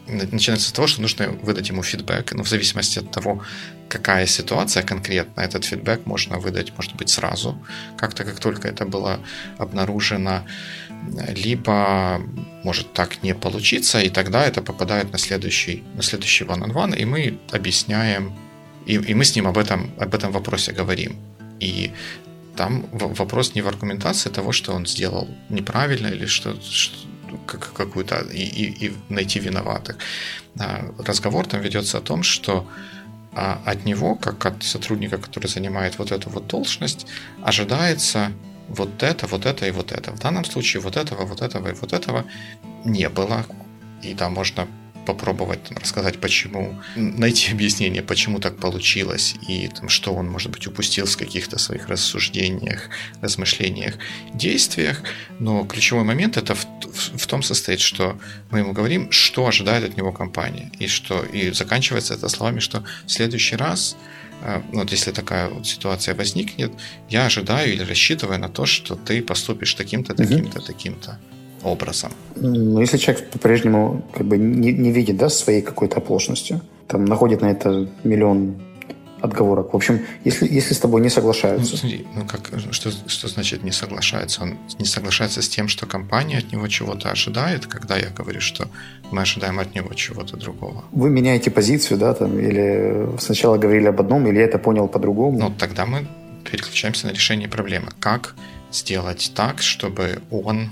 начинается 0.07 0.69
с 0.69 0.73
того, 0.73 0.87
что 0.87 1.03
нужно 1.03 1.29
выдать 1.29 1.69
ему 1.69 1.83
фидбэк. 1.83 2.33
Но 2.33 2.43
в 2.43 2.49
зависимости 2.49 2.99
от 2.99 3.11
того, 3.11 3.43
какая 3.89 4.27
ситуация 4.27 4.83
конкретно, 4.83 5.41
этот 5.41 5.65
фидбэк 5.65 6.07
можно 6.07 6.39
выдать, 6.39 6.73
может 6.77 6.95
быть, 6.97 7.11
сразу, 7.11 7.59
как-то 7.97 8.25
как 8.25 8.41
только 8.41 8.69
это 8.69 8.85
было 8.85 9.21
обнаружено, 9.59 10.47
либо 11.29 12.21
может 12.63 12.93
так 12.93 13.23
не 13.23 13.35
получиться, 13.35 14.01
и 14.01 14.09
тогда 14.09 14.45
это 14.45 14.63
попадает 14.63 15.13
на 15.13 15.19
следующий, 15.19 15.83
на 15.95 16.03
следующий 16.03 16.45
one-on-one, 16.45 16.97
и 16.97 17.05
мы 17.05 17.39
объясняем, 17.53 18.33
и, 18.87 18.95
и 18.95 19.15
мы 19.15 19.25
с 19.25 19.37
ним 19.37 19.47
об 19.47 19.59
этом, 19.59 19.93
об 19.99 20.15
этом 20.15 20.33
вопросе 20.33 20.73
говорим. 20.73 21.17
И 21.61 21.93
там 22.57 22.87
вопрос 22.93 23.55
не 23.55 23.63
в 23.63 23.69
аргументации 23.69 24.31
того, 24.31 24.53
что 24.53 24.73
он 24.73 24.87
сделал 24.87 25.29
неправильно 25.49 26.09
или 26.09 26.27
что, 26.27 26.61
что 26.61 26.97
какую-то 27.47 28.21
и, 28.33 28.43
и, 28.43 28.87
и 28.87 28.93
найти 29.09 29.41
виноватых. 29.41 29.99
А, 30.59 30.93
разговор 30.99 31.47
там 31.47 31.61
ведется 31.61 31.99
о 31.99 32.01
том, 32.01 32.23
что 32.23 32.67
а, 33.33 33.61
от 33.65 33.85
него, 33.85 34.15
как 34.15 34.47
от 34.47 34.63
сотрудника, 34.63 35.19
который 35.19 35.49
занимает 35.49 35.99
вот 35.99 36.13
эту 36.13 36.31
вот 36.31 36.47
должность, 36.47 37.07
ожидается 37.43 38.33
вот 38.69 39.03
это, 39.03 39.27
вот 39.27 39.47
это 39.47 39.67
и 39.67 39.71
вот 39.71 39.93
это. 39.93 40.13
В 40.13 40.21
данном 40.21 40.45
случае 40.45 40.83
вот 40.83 40.97
этого, 40.97 41.25
вот 41.25 41.43
этого 41.43 41.69
и 41.69 41.75
вот 41.75 41.93
этого 41.93 42.25
не 42.85 43.09
было. 43.09 43.45
И 44.03 44.15
там 44.15 44.35
можно 44.35 44.69
попробовать 45.05 45.63
там, 45.65 45.79
рассказать, 45.79 46.19
почему, 46.19 46.81
найти 46.97 47.53
объяснение, 47.53 48.03
почему 48.03 48.41
так 48.41 48.57
получилось, 48.57 49.35
и 49.49 49.69
там, 49.69 49.89
что 49.89 50.15
он, 50.15 50.29
может 50.29 50.51
быть, 50.51 50.67
упустил 50.67 51.07
в 51.07 51.17
каких-то 51.17 51.59
своих 51.59 51.89
рассуждениях, 51.89 52.89
размышлениях, 53.21 53.95
действиях. 54.35 55.03
Но 55.39 55.65
ключевой 55.65 56.05
момент 56.05 56.37
это 56.37 56.55
в, 56.55 56.65
в, 56.65 57.19
в 57.19 57.27
том 57.27 57.43
состоит, 57.43 57.81
что 57.81 58.19
мы 58.51 58.61
ему 58.61 58.73
говорим, 58.73 59.11
что 59.11 59.47
ожидает 59.47 59.85
от 59.85 59.97
него 59.97 60.13
компания, 60.13 60.71
и 60.79 60.87
что 60.87 61.23
и 61.25 61.53
заканчивается 61.53 62.15
это 62.15 62.29
словами, 62.29 62.61
что 62.61 62.85
в 63.07 63.11
следующий 63.11 63.57
раз 63.57 63.97
э, 64.43 64.63
вот 64.73 64.93
если 64.93 65.13
такая 65.13 65.49
вот 65.49 65.67
ситуация 65.67 66.15
возникнет, 66.15 66.73
я 67.11 67.27
ожидаю 67.27 67.73
или 67.73 67.83
рассчитываю 67.83 68.39
на 68.39 68.49
то, 68.49 68.67
что 68.67 68.95
ты 68.95 69.23
поступишь 69.23 69.75
таким-то, 69.75 70.15
таким-то, 70.15 70.61
таким-то 70.61 71.19
образом. 71.65 72.13
Ну, 72.37 72.81
если 72.81 72.99
человек 72.99 73.31
по-прежнему 73.31 74.03
как 74.13 74.27
бы 74.27 74.39
не, 74.39 74.73
не 74.73 74.93
видит 74.93 75.17
да, 75.17 75.29
своей 75.29 75.63
какой-то 75.63 75.99
оплошностью, 75.99 76.61
там 76.87 77.05
находит 77.05 77.41
на 77.41 77.51
это 77.51 77.89
миллион 78.05 78.57
отговорок. 79.25 79.73
В 79.73 79.77
общем, 79.77 80.01
если, 80.25 80.47
если 80.47 80.75
с 80.75 80.79
тобой 80.79 81.01
не 81.01 81.09
соглашаются... 81.09 81.73
Ну, 81.73 81.79
смотри, 81.79 82.07
ну 82.15 82.27
как, 82.27 82.51
что, 82.73 82.91
что 82.91 83.29
значит 83.29 83.65
не 83.65 83.73
соглашается? 83.73 84.43
Он 84.43 84.59
не 84.79 84.85
соглашается 84.85 85.41
с 85.41 85.49
тем, 85.49 85.69
что 85.69 85.87
компания 85.87 86.39
от 86.39 86.53
него 86.53 86.69
чего-то 86.69 87.11
ожидает, 87.11 87.67
когда 87.67 87.97
я 87.97 88.11
говорю, 88.11 88.41
что 88.41 88.69
мы 89.11 89.23
ожидаем 89.23 89.59
от 89.59 89.75
него 89.75 89.95
чего-то 89.95 90.37
другого. 90.37 90.85
Вы 90.93 91.09
меняете 91.09 91.51
позицию, 91.51 91.99
да, 91.99 92.13
там, 92.13 92.39
или 92.39 93.09
сначала 93.19 93.57
говорили 93.57 93.87
об 93.87 94.01
одном, 94.01 94.27
или 94.29 94.39
я 94.39 94.45
это 94.45 94.59
понял 94.59 94.89
по-другому? 94.89 95.39
Ну, 95.39 95.55
тогда 95.59 95.87
мы 95.87 96.07
переключаемся 96.51 97.07
на 97.07 97.13
решение 97.13 97.49
проблемы. 97.49 97.89
Как 97.99 98.35
сделать 98.73 99.33
так, 99.35 99.63
чтобы 99.63 100.21
он 100.31 100.71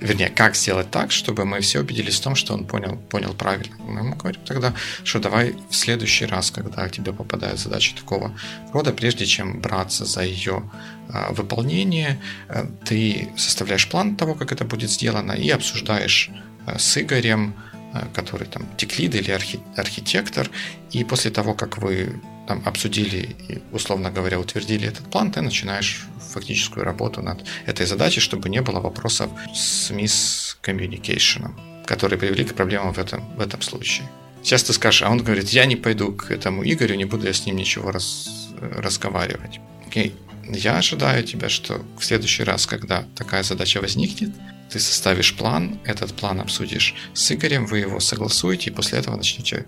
вернее, 0.00 0.28
как 0.28 0.56
сделать 0.56 0.90
так, 0.90 1.10
чтобы 1.10 1.44
мы 1.44 1.60
все 1.60 1.80
убедились 1.80 2.18
в 2.18 2.22
том, 2.22 2.34
что 2.34 2.54
он 2.54 2.64
понял, 2.64 2.96
понял 2.96 3.34
правильно. 3.34 3.76
Мы 3.78 4.00
ему 4.00 4.14
говорим 4.16 4.40
тогда, 4.44 4.74
что 5.04 5.18
давай 5.18 5.54
в 5.70 5.74
следующий 5.74 6.26
раз, 6.26 6.50
когда 6.50 6.88
тебе 6.88 7.12
попадает 7.12 7.58
задача 7.58 7.94
такого 7.96 8.32
рода, 8.72 8.92
прежде 8.92 9.26
чем 9.26 9.60
браться 9.60 10.04
за 10.04 10.22
ее 10.22 10.62
э, 11.08 11.32
выполнение, 11.32 12.20
э, 12.48 12.66
ты 12.84 13.28
составляешь 13.36 13.88
план 13.88 14.16
того, 14.16 14.34
как 14.34 14.52
это 14.52 14.64
будет 14.64 14.90
сделано, 14.90 15.32
и 15.32 15.48
обсуждаешь 15.50 16.30
э, 16.66 16.78
с 16.78 16.98
Игорем, 16.98 17.54
э, 17.94 18.02
который 18.14 18.46
там 18.46 18.66
теклид 18.76 19.14
или 19.14 19.30
архи- 19.30 19.60
архитектор, 19.76 20.50
и 20.92 21.04
после 21.04 21.30
того, 21.30 21.54
как 21.54 21.78
вы 21.78 22.20
там 22.46 22.62
обсудили 22.64 23.36
и, 23.48 23.58
условно 23.72 24.10
говоря, 24.10 24.38
утвердили 24.38 24.88
этот 24.88 25.10
план, 25.10 25.30
ты 25.30 25.40
начинаешь 25.40 26.06
фактическую 26.32 26.84
работу 26.84 27.22
над 27.22 27.44
этой 27.66 27.86
задачей, 27.86 28.20
чтобы 28.20 28.48
не 28.48 28.62
было 28.62 28.80
вопросов 28.80 29.30
с 29.54 29.90
мисс-коммуникейшеном, 29.90 31.58
которые 31.86 32.18
привели 32.18 32.44
к 32.44 32.54
проблемам 32.54 32.92
в 32.92 32.98
этом, 32.98 33.24
в 33.36 33.40
этом 33.40 33.62
случае. 33.62 34.06
Сейчас 34.42 34.62
ты 34.62 34.72
скажешь, 34.72 35.02
а 35.02 35.10
он 35.10 35.18
говорит, 35.18 35.48
я 35.48 35.66
не 35.66 35.76
пойду 35.76 36.12
к 36.12 36.30
этому 36.30 36.62
Игорю, 36.62 36.94
не 36.94 37.04
буду 37.04 37.26
я 37.26 37.32
с 37.32 37.46
ним 37.46 37.56
ничего 37.56 37.90
раз, 37.90 38.28
разговаривать. 38.60 39.60
Окей, 39.88 40.14
я 40.48 40.78
ожидаю 40.78 41.24
тебя, 41.24 41.48
что 41.48 41.82
в 41.98 42.04
следующий 42.04 42.44
раз, 42.44 42.66
когда 42.66 43.04
такая 43.16 43.42
задача 43.42 43.80
возникнет, 43.80 44.30
ты 44.70 44.78
составишь 44.78 45.34
план, 45.36 45.78
этот 45.84 46.12
план 46.14 46.40
обсудишь 46.40 46.94
с 47.14 47.32
Игорем, 47.32 47.66
вы 47.66 47.78
его 47.78 48.00
согласуете, 48.00 48.70
и 48.70 48.72
после 48.72 48.98
этого 48.98 49.16
начнете, 49.16 49.66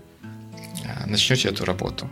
э, 0.83 1.05
начнете 1.05 1.49
эту 1.49 1.65
работу. 1.65 2.09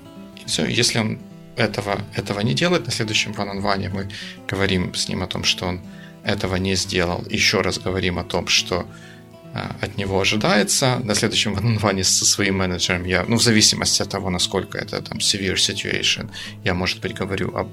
Все, 0.48 0.66
если 0.66 1.00
он 1.00 1.20
этого, 1.56 2.02
этого 2.16 2.40
не 2.42 2.54
делает. 2.54 2.86
На 2.86 2.92
следующем 2.92 3.32
one-on-one 3.32 3.90
мы 3.90 4.10
говорим 4.48 4.94
с 4.94 5.10
ним 5.10 5.24
о 5.24 5.28
том, 5.28 5.44
что 5.44 5.66
он 5.66 5.82
этого 6.24 6.56
не 6.56 6.76
сделал. 6.76 7.24
Еще 7.30 7.62
раз 7.62 7.80
говорим 7.80 8.20
о 8.20 8.24
том, 8.24 8.48
что 8.48 8.86
а, 9.54 9.76
от 9.82 9.98
него 9.98 10.20
ожидается. 10.20 11.00
На 11.04 11.16
следующем 11.16 11.56
one 11.56 12.04
со 12.04 12.26
своим 12.26 12.58
менеджером 12.58 13.06
я, 13.06 13.26
ну, 13.28 13.38
в 13.38 13.42
зависимости 13.42 14.02
от 14.02 14.10
того, 14.10 14.30
насколько 14.30 14.78
это 14.78 15.02
там 15.02 15.18
severe 15.18 15.56
situation, 15.56 16.30
я, 16.64 16.74
может 16.74 17.02
быть, 17.02 17.14
говорю 17.14 17.56
об 17.56 17.70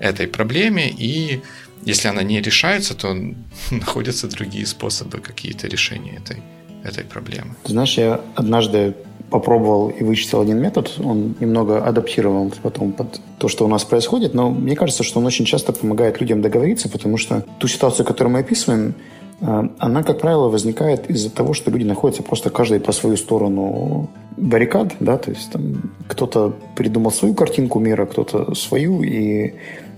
этой 0.00 0.26
проблеме, 0.26 0.90
и 0.90 1.40
если 1.84 2.08
она 2.08 2.22
не 2.22 2.40
решается, 2.40 2.94
то 2.94 3.16
находятся 3.70 4.28
другие 4.28 4.66
способы 4.66 5.18
какие-то 5.18 5.68
решения 5.68 6.16
этой, 6.16 6.42
этой 6.84 7.04
проблемы. 7.04 7.54
знаешь, 7.64 7.98
я 7.98 8.20
однажды 8.34 8.94
попробовал 9.30 9.88
и 9.90 10.02
вычислил 10.02 10.40
один 10.40 10.58
метод, 10.58 10.92
он 11.02 11.34
немного 11.40 11.84
адаптировал 11.84 12.52
потом 12.62 12.92
под 12.92 13.20
то, 13.38 13.48
что 13.48 13.64
у 13.64 13.68
нас 13.68 13.84
происходит, 13.84 14.34
но 14.34 14.50
мне 14.50 14.76
кажется, 14.76 15.02
что 15.02 15.20
он 15.20 15.26
очень 15.26 15.44
часто 15.44 15.72
помогает 15.72 16.20
людям 16.20 16.40
договориться, 16.40 16.88
потому 16.88 17.16
что 17.16 17.44
ту 17.58 17.68
ситуацию, 17.68 18.06
которую 18.06 18.32
мы 18.32 18.40
описываем, 18.40 18.94
э, 19.40 19.68
она, 19.78 20.02
как 20.02 20.20
правило, 20.20 20.48
возникает 20.48 21.10
из-за 21.10 21.30
того, 21.30 21.52
что 21.52 21.70
люди 21.70 21.84
находятся 21.84 22.22
просто 22.22 22.50
каждый 22.50 22.80
по 22.80 22.92
свою 22.92 23.16
сторону 23.16 24.08
баррикад, 24.36 24.94
да, 25.00 25.18
то 25.18 25.30
есть 25.30 25.50
там 25.52 25.92
кто-то 26.08 26.54
придумал 26.74 27.10
свою 27.10 27.34
картинку 27.34 27.80
мира, 27.80 28.06
кто-то 28.06 28.54
свою, 28.54 29.02
и 29.02 29.54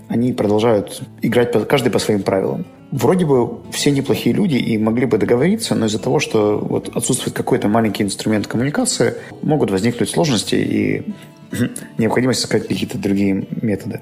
они 0.09 0.33
продолжают 0.33 1.01
играть 1.21 1.51
каждый 1.67 1.89
по 1.89 1.99
своим 1.99 2.23
правилам 2.23 2.65
вроде 2.91 3.25
бы 3.25 3.59
все 3.71 3.91
неплохие 3.91 4.35
люди 4.35 4.55
и 4.55 4.77
могли 4.77 5.05
бы 5.05 5.17
договориться, 5.17 5.75
но 5.75 5.85
из-за 5.85 5.99
того, 5.99 6.19
что 6.19 6.59
вот 6.59 6.95
отсутствует 6.95 7.35
какой-то 7.35 7.67
маленький 7.67 8.03
инструмент 8.03 8.47
коммуникации, 8.47 9.15
могут 9.41 9.71
возникнуть 9.71 10.09
сложности 10.09 10.55
и 10.55 11.03
необходимость 11.97 12.41
искать 12.41 12.67
какие-то 12.67 12.97
другие 12.97 13.45
методы. 13.61 14.01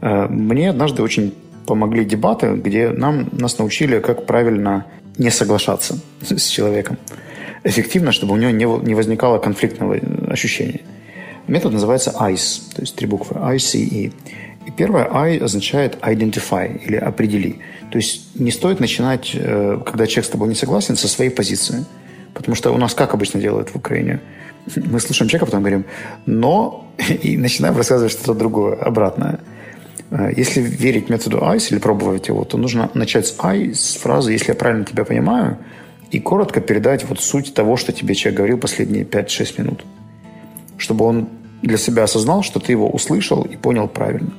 Э, 0.00 0.26
мне 0.28 0.70
однажды 0.70 1.02
очень 1.02 1.34
помогли 1.66 2.04
дебаты, 2.04 2.52
где 2.54 2.90
нам, 2.90 3.28
нас 3.32 3.58
научили, 3.58 3.98
как 3.98 4.26
правильно 4.26 4.86
не 5.16 5.30
соглашаться 5.30 5.98
с 6.20 6.46
человеком 6.46 6.98
эффективно, 7.64 8.12
чтобы 8.12 8.34
у 8.34 8.36
него 8.36 8.50
не, 8.50 8.86
не 8.86 8.94
возникало 8.94 9.38
конфликтного 9.38 9.98
ощущения. 10.28 10.80
Метод 11.46 11.72
называется 11.72 12.14
ICE, 12.18 12.74
то 12.74 12.82
есть 12.82 12.94
три 12.94 13.06
буквы 13.06 13.36
ICE. 13.40 14.12
И 14.66 14.70
первое 14.76 15.08
I 15.10 15.38
означает 15.38 15.96
identify 16.02 16.78
или 16.84 16.96
определи. 16.96 17.60
То 17.90 17.98
есть 17.98 18.38
не 18.38 18.50
стоит 18.50 18.80
начинать, 18.80 19.30
э, 19.34 19.80
когда 19.84 20.06
человек 20.06 20.26
с 20.26 20.28
тобой 20.28 20.48
не 20.48 20.54
согласен, 20.54 20.96
со 20.96 21.08
своей 21.08 21.30
позиции. 21.30 21.84
Потому 22.34 22.54
что 22.54 22.70
у 22.70 22.78
нас 22.78 22.94
как 22.94 23.14
обычно 23.14 23.40
делают 23.40 23.70
в 23.70 23.76
Украине? 23.76 24.20
Мы 24.76 25.00
слушаем 25.00 25.28
человека, 25.28 25.46
потом 25.46 25.60
говорим 25.60 25.84
«но» 26.26 26.86
и 27.22 27.36
начинаем 27.36 27.76
рассказывать 27.76 28.12
что-то 28.12 28.34
другое, 28.34 28.76
обратное. 28.76 29.40
Э, 30.10 30.30
если 30.36 30.60
верить 30.60 31.08
методу 31.08 31.38
ICE 31.38 31.70
или 31.70 31.78
пробовать 31.78 32.28
его, 32.28 32.44
то 32.44 32.58
нужно 32.58 32.90
начать 32.94 33.26
с 33.26 33.34
I, 33.38 33.74
с 33.74 33.94
фразы 33.94 34.32
«если 34.32 34.48
я 34.50 34.54
правильно 34.54 34.84
тебя 34.84 35.04
понимаю», 35.04 35.58
и 36.10 36.20
коротко 36.20 36.60
передать 36.60 37.04
вот 37.04 37.20
суть 37.20 37.54
того, 37.54 37.76
что 37.76 37.92
тебе 37.92 38.14
человек 38.14 38.38
говорил 38.38 38.58
последние 38.58 39.04
5-6 39.04 39.60
минут. 39.60 39.84
Чтобы 40.78 41.04
он 41.04 41.28
для 41.62 41.78
себя 41.78 42.04
осознал, 42.04 42.42
что 42.42 42.60
ты 42.60 42.72
его 42.72 42.88
услышал 42.88 43.42
и 43.42 43.56
понял 43.56 43.88
правильно. 43.88 44.30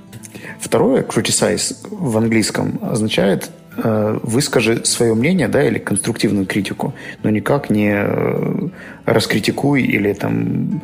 Второе, 0.59 1.03
criticize 1.03 1.76
в 1.89 2.17
английском 2.17 2.80
означает 2.82 3.49
э, 3.78 4.20
выскажи 4.24 4.84
свое 4.86 5.13
мнение, 5.13 5.47
да, 5.47 5.65
или 5.65 5.80
конструктивную 5.80 6.45
критику, 6.45 6.93
но 7.24 7.30
никак 7.30 7.70
не 7.70 7.91
э, 7.93 8.70
раскритикуй 9.05 9.84
или 9.84 10.13
там 10.13 10.82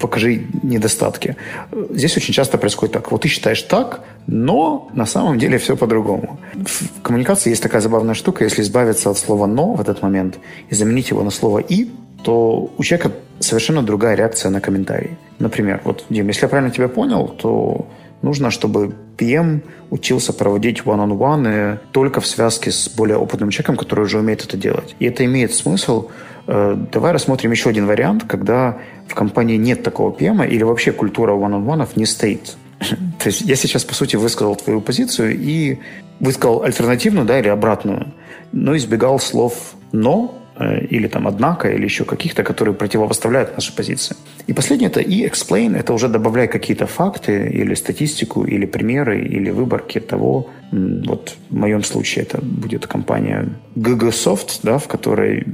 покажи 0.00 0.46
недостатки. 0.62 1.36
Здесь 1.90 2.16
очень 2.16 2.34
часто 2.34 2.58
происходит 2.58 2.94
так. 2.94 3.12
Вот 3.12 3.22
ты 3.22 3.28
считаешь 3.28 3.62
так, 3.62 4.00
но 4.26 4.90
на 4.94 5.06
самом 5.06 5.38
деле 5.38 5.58
все 5.58 5.76
по-другому. 5.76 6.40
В 6.54 7.02
коммуникации 7.02 7.50
есть 7.50 7.62
такая 7.62 7.80
забавная 7.80 8.14
штука, 8.14 8.44
если 8.44 8.62
избавиться 8.62 9.10
от 9.10 9.18
слова 9.18 9.46
«но» 9.46 9.74
в 9.74 9.80
этот 9.80 10.02
момент 10.02 10.38
и 10.70 10.74
заменить 10.74 11.10
его 11.10 11.22
на 11.22 11.30
слово 11.30 11.58
«и», 11.58 11.90
то 12.22 12.72
у 12.76 12.82
человека 12.82 13.12
совершенно 13.38 13.82
другая 13.82 14.16
реакция 14.16 14.50
на 14.50 14.60
комментарий. 14.60 15.10
Например, 15.38 15.80
вот, 15.84 16.04
Дим, 16.10 16.28
если 16.28 16.42
я 16.42 16.48
правильно 16.48 16.72
тебя 16.72 16.88
понял, 16.88 17.28
то 17.28 17.88
нужно, 18.22 18.50
чтобы 18.50 18.94
PM 19.16 19.62
учился 19.90 20.32
проводить 20.32 20.82
one-on-one 20.84 21.78
только 21.92 22.20
в 22.20 22.26
связке 22.26 22.70
с 22.70 22.88
более 22.88 23.16
опытным 23.16 23.50
человеком, 23.50 23.76
который 23.76 24.04
уже 24.04 24.18
умеет 24.18 24.44
это 24.44 24.56
делать. 24.56 24.94
И 24.98 25.06
это 25.06 25.24
имеет 25.24 25.52
смысл. 25.54 26.08
Э, 26.46 26.76
давай 26.92 27.12
рассмотрим 27.12 27.50
еще 27.50 27.70
один 27.70 27.86
вариант, 27.86 28.24
когда 28.26 28.78
в 29.08 29.14
компании 29.14 29.56
нет 29.56 29.82
такого 29.82 30.10
PM 30.10 30.46
или 30.48 30.62
вообще 30.62 30.92
культура 30.92 31.32
one-on-one 31.32 31.88
не 31.96 32.06
стоит. 32.06 32.56
То 32.80 33.26
есть 33.26 33.42
я 33.42 33.56
сейчас, 33.56 33.84
по 33.84 33.94
сути, 33.94 34.16
высказал 34.16 34.56
твою 34.56 34.80
позицию 34.80 35.38
и 35.38 35.78
высказал 36.20 36.62
альтернативную, 36.62 37.26
да, 37.26 37.38
или 37.38 37.48
обратную, 37.48 38.12
но 38.52 38.76
избегал 38.76 39.18
слов 39.18 39.74
«но», 39.92 40.34
Э, 40.34 40.43
или 40.90 41.08
там 41.08 41.26
однако, 41.26 41.68
или 41.68 41.84
еще 41.84 42.04
каких-то, 42.04 42.42
которые 42.44 42.74
противопоставляют 42.74 43.56
наши 43.56 43.74
позиции. 43.74 44.16
И 44.46 44.52
последнее 44.52 44.88
это 44.88 45.00
и 45.00 45.26
explain, 45.26 45.76
это 45.76 45.92
уже 45.92 46.08
добавляй 46.08 46.48
какие-то 46.48 46.86
факты 46.86 47.48
или 47.48 47.74
статистику, 47.74 48.44
или 48.44 48.66
примеры, 48.66 49.20
или 49.20 49.50
выборки 49.50 50.00
того, 50.00 50.50
вот 50.70 51.36
в 51.50 51.56
моем 51.56 51.82
случае 51.82 52.24
это 52.24 52.40
будет 52.40 52.86
компания 52.86 53.48
GGSoft, 53.76 54.60
да, 54.62 54.78
в 54.78 54.86
которой 54.86 55.44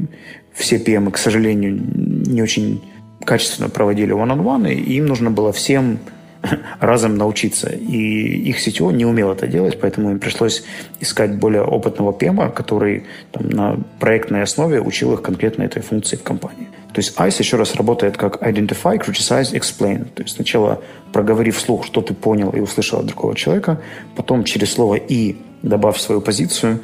все 0.53 0.77
PM, 0.77 1.11
к 1.11 1.19
сожалению, 1.19 1.81
не 2.27 2.43
очень 2.43 2.83
качественно 3.25 3.69
проводили 3.69 4.15
one-on-one, 4.15 4.73
и 4.73 4.97
им 4.97 5.07
нужно 5.07 5.31
было 5.31 5.53
всем 5.53 5.99
разом 6.81 7.17
научиться. 7.17 7.69
И 7.71 8.51
их 8.51 8.61
сетево 8.61 8.91
не 8.91 9.05
умел 9.05 9.31
это 9.33 9.47
делать, 9.47 9.79
поэтому 9.81 10.11
им 10.11 10.19
пришлось 10.19 10.65
искать 11.01 11.37
более 11.37 11.63
опытного 11.63 12.13
ПМа, 12.13 12.51
который 12.51 13.05
там, 13.33 13.49
на 13.49 13.79
проектной 13.99 14.43
основе 14.43 14.81
учил 14.81 15.13
их 15.15 15.23
конкретно 15.23 15.63
этой 15.65 15.83
функции 15.83 16.17
в 16.17 16.23
компании. 16.23 16.69
То 16.93 17.01
есть 17.01 17.17
ICE 17.17 17.39
еще 17.39 17.57
раз 17.57 17.75
работает 17.77 18.17
как 18.17 18.43
Identify, 18.43 18.99
Criticize, 18.99 19.53
Explain. 19.53 20.05
То 20.15 20.23
есть 20.23 20.35
сначала 20.37 20.83
проговорив 21.13 21.57
вслух, 21.57 21.85
что 21.85 22.01
ты 22.01 22.15
понял 22.15 22.51
и 22.51 22.61
услышал 22.61 22.99
от 22.99 23.07
другого 23.07 23.35
человека, 23.37 23.81
потом 24.17 24.45
через 24.45 24.73
слово 24.73 24.97
«и» 24.97 25.37
добавь 25.63 25.99
свою 25.99 26.21
позицию, 26.21 26.81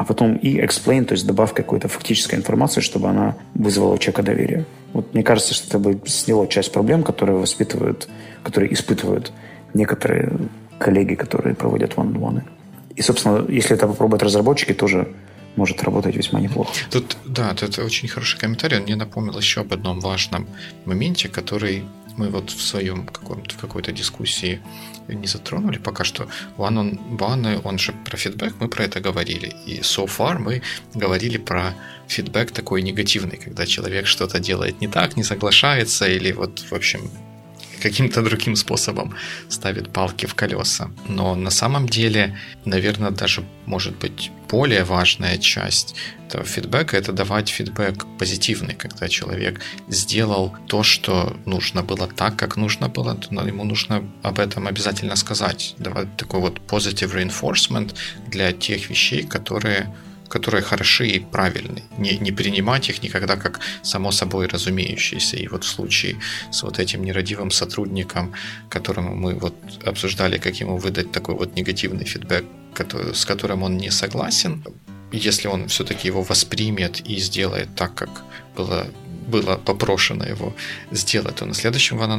а 0.00 0.04
потом 0.04 0.36
и 0.36 0.58
explain, 0.58 1.04
то 1.04 1.12
есть 1.12 1.26
добавь 1.26 1.52
какой-то 1.52 1.88
фактической 1.88 2.34
информации, 2.34 2.80
чтобы 2.80 3.10
она 3.10 3.36
вызвала 3.54 3.92
у 3.92 3.98
человека 3.98 4.22
доверие. 4.22 4.64
Вот 4.94 5.12
мне 5.12 5.22
кажется, 5.22 5.52
что 5.52 5.68
это 5.68 5.78
бы 5.78 6.00
сняло 6.06 6.48
часть 6.48 6.72
проблем, 6.72 7.02
которые 7.02 7.36
воспитывают, 7.36 8.08
которые 8.42 8.72
испытывают 8.72 9.30
некоторые 9.74 10.32
коллеги, 10.78 11.16
которые 11.16 11.54
проводят 11.54 11.96
one-on-one. 11.96 12.44
И, 12.96 13.02
собственно, 13.02 13.44
если 13.50 13.76
это 13.76 13.86
попробуют 13.86 14.22
разработчики, 14.22 14.72
тоже 14.72 15.12
может 15.56 15.82
работать 15.82 16.16
весьма 16.16 16.40
неплохо. 16.40 16.72
Тут, 16.90 17.18
да, 17.26 17.50
это 17.52 17.84
очень 17.84 18.08
хороший 18.08 18.40
комментарий. 18.40 18.78
Он 18.78 18.84
мне 18.84 18.96
напомнил 18.96 19.36
еще 19.36 19.60
об 19.60 19.74
одном 19.74 20.00
важном 20.00 20.46
моменте, 20.86 21.28
который 21.28 21.84
мы 22.16 22.30
вот 22.30 22.48
в 22.48 22.62
своем 22.62 23.04
каком-то, 23.04 23.54
какой-то 23.60 23.92
дискуссии 23.92 24.60
не 25.08 25.26
затронули 25.26 25.78
пока 25.78 26.04
что. 26.04 26.28
One 26.56 26.76
on 26.76 27.18
One, 27.18 27.60
он 27.64 27.78
же 27.78 27.92
про 28.04 28.16
фидбэк, 28.16 28.54
мы 28.60 28.68
про 28.68 28.84
это 28.84 29.00
говорили. 29.00 29.54
И 29.66 29.80
so 29.80 30.06
far 30.06 30.38
мы 30.38 30.62
говорили 30.94 31.38
про 31.38 31.74
фидбэк 32.08 32.50
такой 32.50 32.82
негативный, 32.82 33.36
когда 33.36 33.66
человек 33.66 34.06
что-то 34.06 34.38
делает 34.38 34.80
не 34.80 34.88
так, 34.88 35.16
не 35.16 35.24
соглашается 35.24 36.06
или 36.08 36.32
вот, 36.32 36.60
в 36.70 36.74
общем, 36.74 37.10
каким-то 37.80 38.22
другим 38.22 38.56
способом 38.56 39.14
ставит 39.48 39.92
палки 39.92 40.26
в 40.26 40.34
колеса. 40.34 40.90
Но 41.08 41.34
на 41.34 41.50
самом 41.50 41.88
деле, 41.88 42.38
наверное, 42.64 43.10
даже 43.10 43.42
может 43.66 43.96
быть 43.96 44.30
более 44.48 44.84
важная 44.84 45.38
часть 45.38 45.94
этого 46.28 46.44
фидбэка 46.44 46.96
это 46.96 47.12
давать 47.12 47.48
фидбэк 47.48 48.06
позитивный, 48.18 48.74
когда 48.74 49.08
человек 49.08 49.60
сделал 49.88 50.54
то, 50.66 50.82
что 50.82 51.36
нужно 51.46 51.82
было 51.82 52.06
так, 52.06 52.36
как 52.36 52.56
нужно 52.56 52.88
было, 52.88 53.18
но 53.30 53.46
ему 53.46 53.64
нужно 53.64 54.04
об 54.22 54.38
этом 54.38 54.66
обязательно 54.66 55.16
сказать. 55.16 55.74
Давать 55.78 56.16
такой 56.16 56.40
вот 56.40 56.60
positive 56.68 57.14
reinforcement 57.14 57.94
для 58.28 58.52
тех 58.52 58.90
вещей, 58.90 59.24
которые 59.24 59.92
которые 60.30 60.62
хороши 60.62 61.08
и 61.08 61.18
правильны. 61.18 61.82
Не, 61.98 62.16
не 62.18 62.32
принимать 62.32 62.88
их 62.88 63.02
никогда 63.02 63.36
как 63.36 63.60
само 63.82 64.12
собой 64.12 64.46
разумеющиеся. 64.46 65.36
И 65.36 65.48
вот 65.48 65.64
в 65.64 65.68
случае 65.68 66.16
с 66.50 66.62
вот 66.62 66.78
этим 66.78 67.04
нерадивым 67.04 67.50
сотрудником, 67.50 68.32
которому 68.70 69.14
мы 69.14 69.34
вот 69.34 69.54
обсуждали, 69.84 70.38
как 70.38 70.60
ему 70.60 70.78
выдать 70.78 71.12
такой 71.12 71.34
вот 71.34 71.56
негативный 71.56 72.04
фидбэк, 72.04 72.44
который, 72.74 73.14
с 73.14 73.24
которым 73.24 73.62
он 73.62 73.76
не 73.76 73.90
согласен, 73.90 74.62
если 75.12 75.48
он 75.48 75.66
все-таки 75.66 76.08
его 76.08 76.22
воспримет 76.22 77.00
и 77.08 77.16
сделает 77.18 77.74
так, 77.74 77.94
как 77.94 78.10
было 78.56 78.86
было 79.30 79.56
попрошено 79.56 80.24
его 80.24 80.54
сделать, 80.90 81.36
то 81.36 81.46
на 81.46 81.54
следующем 81.54 81.98
ван 81.98 82.10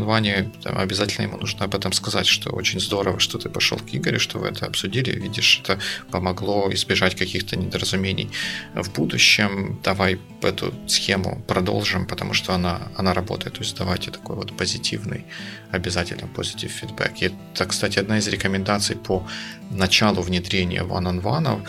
обязательно 0.64 1.26
ему 1.26 1.38
нужно 1.38 1.66
об 1.66 1.76
этом 1.76 1.94
сказать, 1.94 2.28
что 2.28 2.50
очень 2.52 2.80
здорово, 2.80 3.20
что 3.20 3.38
ты 3.38 3.50
пошел 3.50 3.78
к 3.78 3.96
Игорю, 3.96 4.20
что 4.20 4.40
вы 4.40 4.48
это 4.48 4.66
обсудили, 4.66 5.12
видишь, 5.12 5.62
это 5.64 5.80
помогло 6.12 6.72
избежать 6.74 7.16
каких-то 7.16 7.56
недоразумений 7.56 8.30
в 8.76 8.92
будущем. 8.92 9.80
Давай 9.84 10.20
эту 10.42 10.74
схему 10.88 11.42
продолжим, 11.48 12.06
потому 12.08 12.34
что 12.34 12.54
она, 12.54 12.92
она 12.98 13.14
работает. 13.14 13.54
То 13.54 13.64
есть 13.64 13.78
давайте 13.78 14.12
такой 14.12 14.36
вот 14.36 14.58
позитивный, 14.58 15.26
обязательно 15.72 16.28
позитив 16.28 16.72
фидбэк. 16.72 17.22
И 17.22 17.26
это, 17.26 17.66
кстати, 17.66 18.00
одна 18.00 18.18
из 18.18 18.28
рекомендаций 18.28 18.96
по 18.96 19.28
началу 19.70 20.22
внедрения 20.22 20.84
one-on-one, 20.84 21.68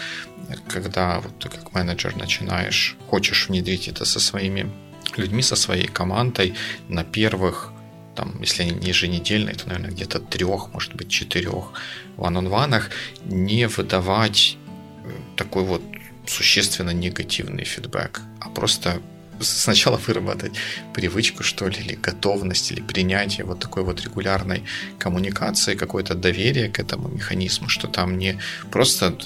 когда 0.69 1.21
вот 1.21 1.39
ты 1.39 1.49
как 1.49 1.73
менеджер 1.73 2.17
начинаешь, 2.17 2.97
хочешь 3.09 3.49
внедрить 3.49 3.89
это 3.89 4.05
со 4.05 4.21
своими 4.21 4.71
людьми, 5.19 5.43
со 5.43 5.57
своей 5.57 5.87
командой 5.87 6.55
на 6.89 7.05
первых 7.05 7.73
там, 8.15 8.41
если 8.43 8.63
они 8.63 8.73
не 8.73 8.89
еженедельные, 8.89 9.55
то, 9.55 9.69
наверное, 9.69 9.91
где-то 9.91 10.21
трех, 10.21 10.73
может 10.73 10.95
быть, 10.95 11.09
четырех 11.09 11.73
ван-он-ванах 12.17 12.91
не 13.25 13.67
выдавать 13.67 14.59
э, 15.05 15.11
такой 15.37 15.65
вот 15.65 15.83
существенно 16.27 16.91
негативный 16.91 17.65
фидбэк, 17.65 18.21
а 18.41 18.49
просто 18.51 19.01
сначала 19.41 19.97
выработать 19.97 20.53
привычку, 20.95 21.43
что 21.43 21.69
ли, 21.69 21.81
или 21.81 21.95
готовность, 21.95 22.71
или 22.71 22.81
принятие 22.81 23.45
вот 23.45 23.61
такой 23.61 23.83
вот 23.83 24.01
регулярной 24.03 24.63
коммуникации, 24.99 25.75
какое-то 25.75 26.15
доверие 26.15 26.69
к 26.69 26.79
этому 26.79 27.09
механизму, 27.09 27.69
что 27.69 27.89
там 27.89 28.19
не 28.19 28.39
просто 28.71 29.17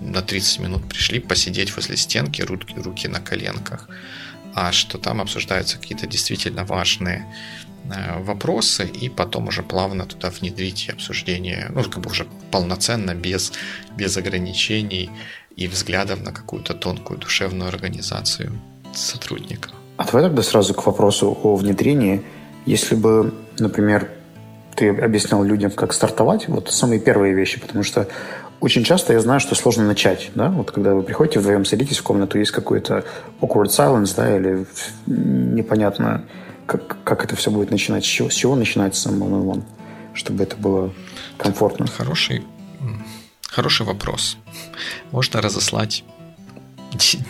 на 0.00 0.20
30 0.20 0.58
минут 0.58 0.88
пришли 0.88 1.20
посидеть 1.20 1.74
возле 1.76 1.96
стенки, 1.96 2.42
руки, 2.42 2.74
руки 2.76 3.08
на 3.08 3.20
коленках, 3.20 3.88
а 4.54 4.72
что 4.72 4.98
там 4.98 5.20
обсуждаются 5.20 5.78
какие-то 5.78 6.06
действительно 6.06 6.64
важные 6.64 7.26
э, 7.84 8.22
вопросы, 8.22 8.86
и 8.86 9.08
потом 9.08 9.48
уже 9.48 9.62
плавно 9.62 10.06
туда 10.06 10.30
внедрить 10.30 10.88
обсуждение, 10.90 11.70
ну, 11.74 11.82
как 11.84 12.00
бы 12.00 12.10
уже 12.10 12.26
полноценно, 12.50 13.14
без, 13.14 13.52
без 13.96 14.16
ограничений 14.16 15.10
и 15.56 15.68
взглядов 15.68 16.22
на 16.22 16.32
какую-то 16.32 16.74
тонкую 16.74 17.18
душевную 17.18 17.68
организацию 17.68 18.52
сотрудников. 18.94 19.72
А 19.96 20.04
давай 20.04 20.22
тогда 20.22 20.42
сразу 20.42 20.74
к 20.74 20.86
вопросу 20.86 21.38
о 21.42 21.56
внедрении. 21.56 22.22
Если 22.66 22.94
бы, 22.94 23.34
например, 23.58 24.10
ты 24.74 24.88
объяснял 24.88 25.44
людям, 25.44 25.70
как 25.70 25.92
стартовать, 25.92 26.48
вот 26.48 26.70
самые 26.70 27.00
первые 27.00 27.34
вещи, 27.34 27.60
потому 27.60 27.84
что 27.84 28.08
очень 28.62 28.84
часто 28.84 29.12
я 29.12 29.20
знаю, 29.20 29.40
что 29.40 29.56
сложно 29.56 29.84
начать, 29.84 30.30
да, 30.36 30.48
вот 30.48 30.70
когда 30.70 30.94
вы 30.94 31.02
приходите 31.02 31.40
вдвоем, 31.40 31.64
садитесь 31.64 31.98
в 31.98 32.04
комнату, 32.04 32.38
есть 32.38 32.52
какой-то 32.52 33.04
awkward 33.40 33.66
silence, 33.66 34.14
да, 34.16 34.36
или 34.36 34.66
непонятно, 35.06 36.24
как, 36.66 37.02
как 37.02 37.24
это 37.24 37.34
все 37.34 37.50
будет 37.50 37.72
начинать, 37.72 38.04
с 38.04 38.08
чего, 38.08 38.30
с 38.30 38.34
чего 38.34 38.54
начинать 38.54 38.94
сам 38.94 39.20
one 39.20 39.32
on 39.32 39.44
one, 39.44 39.62
чтобы 40.14 40.44
это 40.44 40.56
было 40.56 40.94
комфортно. 41.38 41.88
Хороший, 41.88 42.44
хороший 43.48 43.84
вопрос. 43.84 44.36
Можно 45.10 45.42
разослать 45.42 46.04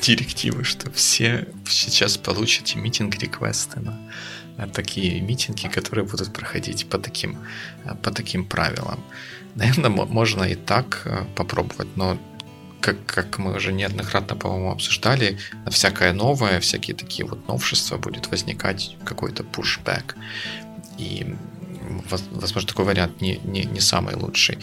директивы, 0.02 0.64
что 0.64 0.90
все 0.90 1.48
сейчас 1.66 2.18
получите 2.18 2.78
митинг-реквесты 2.78 3.80
на 3.80 4.68
такие 4.68 5.22
митинги, 5.22 5.66
которые 5.68 6.04
будут 6.04 6.30
проходить 6.30 6.86
по 6.90 6.98
таким, 6.98 7.38
по 8.02 8.10
таким 8.10 8.44
правилам. 8.44 9.00
Наверное, 9.54 9.90
можно 9.90 10.44
и 10.44 10.54
так 10.54 11.02
э, 11.04 11.24
попробовать, 11.34 11.96
но 11.96 12.18
как, 12.80 13.06
как 13.06 13.38
мы 13.38 13.54
уже 13.56 13.72
неоднократно, 13.72 14.36
по-моему, 14.36 14.72
обсуждали, 14.72 15.38
на 15.64 15.70
всякое 15.70 16.12
новое, 16.12 16.60
всякие 16.60 16.96
такие 16.96 17.24
вот 17.26 17.48
новшества 17.48 17.96
будет 17.96 18.30
возникать 18.30 18.96
какой-то 19.04 19.44
pushback. 19.44 20.14
И, 20.98 21.34
возможно, 22.10 22.68
такой 22.68 22.84
вариант 22.84 23.20
не, 23.20 23.36
не, 23.44 23.64
не 23.64 23.80
самый 23.80 24.16
лучший. 24.16 24.58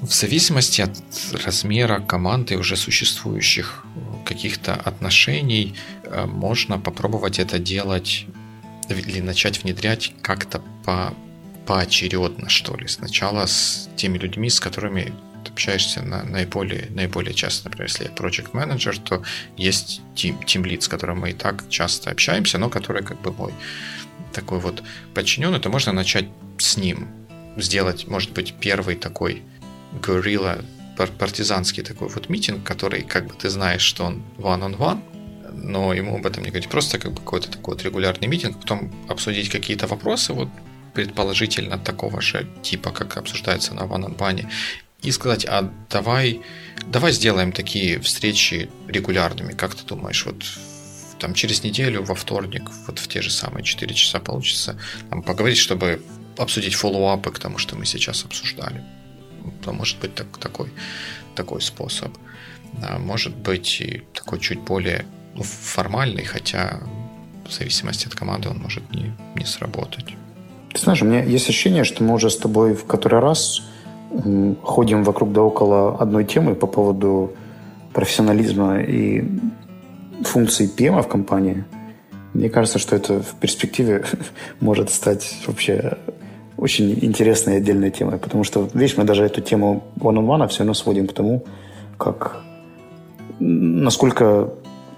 В 0.00 0.12
зависимости 0.12 0.80
от 0.80 0.96
размера 1.44 2.00
команды 2.00 2.56
уже 2.56 2.76
существующих 2.76 3.84
каких-то 4.24 4.74
отношений, 4.74 5.74
э, 6.04 6.26
можно 6.26 6.78
попробовать 6.78 7.38
это 7.38 7.58
делать 7.58 8.26
или 8.88 9.20
начать 9.20 9.62
внедрять 9.62 10.14
как-то 10.22 10.62
по 10.84 11.14
поочередно, 11.70 12.48
что 12.48 12.76
ли. 12.76 12.88
Сначала 12.88 13.46
с 13.46 13.88
теми 13.94 14.18
людьми, 14.18 14.50
с 14.50 14.58
которыми 14.58 15.12
ты 15.44 15.52
общаешься 15.52 16.02
на 16.02 16.24
наиболее, 16.24 16.88
наиболее 16.90 17.32
часто. 17.32 17.68
Например, 17.68 17.86
если 17.88 18.04
я 18.06 18.10
project 18.10 18.48
менеджер, 18.54 18.98
то 18.98 19.22
есть 19.56 20.00
team, 20.16 20.44
team 20.44 20.64
lead, 20.64 20.80
с 20.80 20.88
которым 20.88 21.20
мы 21.20 21.30
и 21.30 21.32
так 21.32 21.68
часто 21.68 22.10
общаемся, 22.10 22.58
но 22.58 22.70
который 22.70 23.04
как 23.04 23.20
бы 23.20 23.30
мой 23.30 23.54
такой 24.32 24.58
вот 24.58 24.82
подчиненный, 25.14 25.60
то 25.60 25.68
можно 25.68 25.92
начать 25.92 26.26
с 26.58 26.76
ним. 26.76 27.06
Сделать, 27.56 28.08
может 28.08 28.32
быть, 28.32 28.52
первый 28.60 28.96
такой 28.96 29.44
горилла, 30.02 30.64
партизанский 31.18 31.84
такой 31.84 32.08
вот 32.08 32.28
митинг, 32.28 32.64
который 32.64 33.02
как 33.02 33.28
бы 33.28 33.34
ты 33.34 33.48
знаешь, 33.48 33.82
что 33.82 34.06
он 34.06 34.24
one-on-one, 34.38 34.74
-on 34.74 34.76
-one, 34.76 35.02
но 35.54 35.94
ему 35.94 36.16
об 36.16 36.26
этом 36.26 36.42
не 36.42 36.50
говорить. 36.50 36.68
Просто 36.68 36.98
как 36.98 37.12
бы 37.12 37.18
какой-то 37.18 37.48
такой 37.48 37.74
вот 37.74 37.84
регулярный 37.84 38.26
митинг, 38.26 38.58
потом 38.60 38.92
обсудить 39.08 39.50
какие-то 39.50 39.86
вопросы, 39.86 40.32
вот 40.32 40.48
предположительно 40.94 41.78
такого 41.78 42.20
же 42.20 42.46
типа, 42.62 42.90
как 42.90 43.16
обсуждается 43.16 43.74
на 43.74 43.80
One 43.80 44.06
on 44.06 44.16
One, 44.16 44.46
и 45.02 45.10
сказать, 45.12 45.46
а 45.46 45.72
давай, 45.88 46.42
давай 46.86 47.12
сделаем 47.12 47.52
такие 47.52 48.00
встречи 48.00 48.70
регулярными, 48.86 49.52
как 49.52 49.74
ты 49.74 49.84
думаешь, 49.84 50.26
вот 50.26 50.44
там 51.18 51.34
через 51.34 51.62
неделю, 51.62 52.02
во 52.02 52.14
вторник, 52.14 52.70
вот 52.86 52.98
в 52.98 53.08
те 53.08 53.22
же 53.22 53.30
самые 53.30 53.62
4 53.62 53.94
часа 53.94 54.20
получится 54.20 54.78
там, 55.10 55.22
поговорить, 55.22 55.58
чтобы 55.58 56.02
обсудить 56.36 56.74
фоллоуапы 56.74 57.30
к 57.30 57.38
тому, 57.38 57.58
что 57.58 57.76
мы 57.76 57.86
сейчас 57.86 58.24
обсуждали. 58.24 58.82
Это 59.60 59.72
может 59.72 59.98
быть 60.00 60.14
так, 60.14 60.38
такой, 60.38 60.72
такой 61.34 61.60
способ. 61.60 62.16
А 62.82 62.98
может 62.98 63.36
быть 63.36 63.80
и 63.80 64.02
такой 64.14 64.40
чуть 64.40 64.60
более 64.60 65.04
ну, 65.34 65.42
формальный, 65.42 66.24
хотя 66.24 66.80
в 67.46 67.52
зависимости 67.52 68.06
от 68.06 68.14
команды 68.14 68.48
он 68.48 68.58
может 68.58 68.90
не, 68.92 69.12
не 69.34 69.44
сработать. 69.44 70.14
Ты 70.72 70.80
знаешь, 70.80 71.02
у 71.02 71.06
меня 71.06 71.22
есть 71.22 71.48
ощущение, 71.48 71.84
что 71.84 72.04
мы 72.04 72.14
уже 72.14 72.30
с 72.30 72.36
тобой 72.36 72.74
в 72.74 72.84
который 72.84 73.20
раз 73.20 73.62
ходим 74.62 75.04
вокруг 75.04 75.32
да 75.32 75.42
около 75.42 75.96
одной 75.96 76.24
темы 76.24 76.54
по 76.54 76.66
поводу 76.66 77.32
профессионализма 77.92 78.80
и 78.80 79.24
функций 80.24 80.68
ПМа 80.68 81.02
в 81.02 81.08
компании. 81.08 81.64
Мне 82.32 82.48
кажется, 82.48 82.78
что 82.78 82.96
это 82.96 83.20
в 83.20 83.34
перспективе 83.40 84.04
может 84.60 84.90
стать 84.90 85.38
вообще 85.46 85.96
очень 86.56 86.92
интересной 87.04 87.56
отдельной 87.56 87.90
темой, 87.90 88.18
потому 88.18 88.44
что, 88.44 88.68
видишь, 88.74 88.96
мы 88.96 89.04
даже 89.04 89.24
эту 89.24 89.40
тему 89.40 89.84
one-on-one 89.98 90.46
все 90.48 90.60
равно 90.60 90.74
сводим 90.74 91.06
к 91.06 91.12
тому, 91.12 91.44
как 91.96 92.42
насколько, 93.38 94.50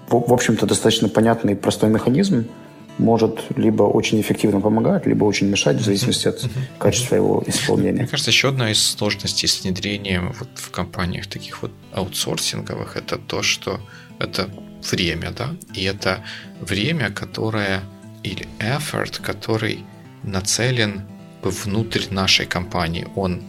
в 0.09 0.33
общем-то, 0.33 0.65
достаточно 0.65 1.07
понятный 1.09 1.55
простой 1.55 1.89
механизм– 1.89 2.45
может 2.97 3.39
либо 3.55 3.83
очень 3.83 4.21
эффективно 4.21 4.61
помогать, 4.61 5.05
либо 5.05 5.25
очень 5.25 5.47
мешать, 5.47 5.77
в 5.77 5.83
зависимости 5.83 6.27
от 6.27 6.45
качества 6.77 7.15
его 7.15 7.43
исполнения. 7.47 8.01
Мне 8.01 8.07
кажется, 8.07 8.31
еще 8.31 8.49
одна 8.49 8.71
из 8.71 8.81
сложностей 8.81 9.47
с 9.47 9.63
внедрением 9.63 10.33
вот 10.39 10.49
в 10.55 10.71
компаниях 10.71 11.27
таких 11.27 11.61
вот 11.61 11.71
аутсорсинговых 11.91 12.97
это 12.97 13.17
то, 13.17 13.41
что 13.41 13.79
это 14.19 14.49
время, 14.91 15.31
да, 15.31 15.55
и 15.73 15.83
это 15.83 16.23
время, 16.61 17.09
которое 17.09 17.81
или 18.23 18.47
effort, 18.59 19.21
который 19.21 19.79
нацелен 20.23 21.03
внутрь 21.41 22.03
нашей 22.09 22.45
компании. 22.45 23.07
Он 23.15 23.43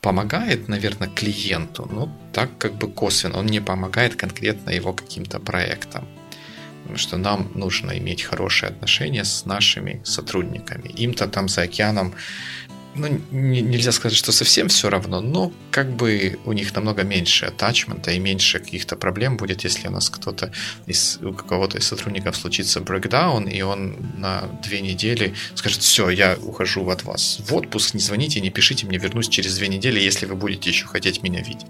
помогает, 0.00 0.68
наверное, 0.68 1.08
клиенту, 1.08 1.88
но 1.90 2.08
так 2.32 2.50
как 2.58 2.74
бы 2.74 2.88
косвенно. 2.88 3.38
Он 3.38 3.46
не 3.46 3.60
помогает 3.60 4.14
конкретно 4.14 4.70
его 4.70 4.92
каким-то 4.92 5.40
проектам 5.40 6.06
что 6.96 7.16
нам 7.16 7.50
нужно 7.54 7.98
иметь 7.98 8.22
хорошие 8.22 8.70
отношения 8.70 9.24
с 9.24 9.44
нашими 9.44 10.00
сотрудниками. 10.04 10.88
Им-то 10.88 11.28
там 11.28 11.48
за 11.48 11.62
океаном 11.62 12.14
ну, 12.94 13.20
не, 13.30 13.60
нельзя 13.60 13.92
сказать, 13.92 14.16
что 14.16 14.32
совсем 14.32 14.68
все 14.68 14.90
равно, 14.90 15.20
но 15.20 15.52
как 15.70 15.90
бы 15.94 16.38
у 16.44 16.52
них 16.52 16.74
намного 16.74 17.02
меньше 17.02 17.46
атачмента 17.46 18.10
и 18.10 18.18
меньше 18.18 18.58
каких-то 18.58 18.96
проблем 18.96 19.36
будет, 19.36 19.64
если 19.64 19.88
у 19.88 19.90
нас 19.90 20.10
кто-то 20.10 20.52
из, 20.86 21.18
у 21.22 21.32
кого-то 21.32 21.78
из 21.78 21.86
сотрудников 21.86 22.36
случится 22.36 22.80
брейкдаун, 22.80 23.44
и 23.44 23.60
он 23.62 23.96
на 24.16 24.42
две 24.62 24.80
недели 24.80 25.34
скажет, 25.54 25.80
все, 25.80 26.10
я 26.10 26.36
ухожу 26.40 26.88
от 26.88 27.04
вас 27.04 27.40
в 27.46 27.54
отпуск, 27.54 27.94
не 27.94 28.00
звоните, 28.00 28.40
не 28.40 28.50
пишите 28.50 28.86
мне, 28.86 28.98
вернусь 28.98 29.28
через 29.28 29.56
две 29.56 29.68
недели, 29.68 30.00
если 30.00 30.26
вы 30.26 30.34
будете 30.34 30.70
еще 30.70 30.86
хотеть 30.86 31.22
меня 31.22 31.40
видеть. 31.40 31.66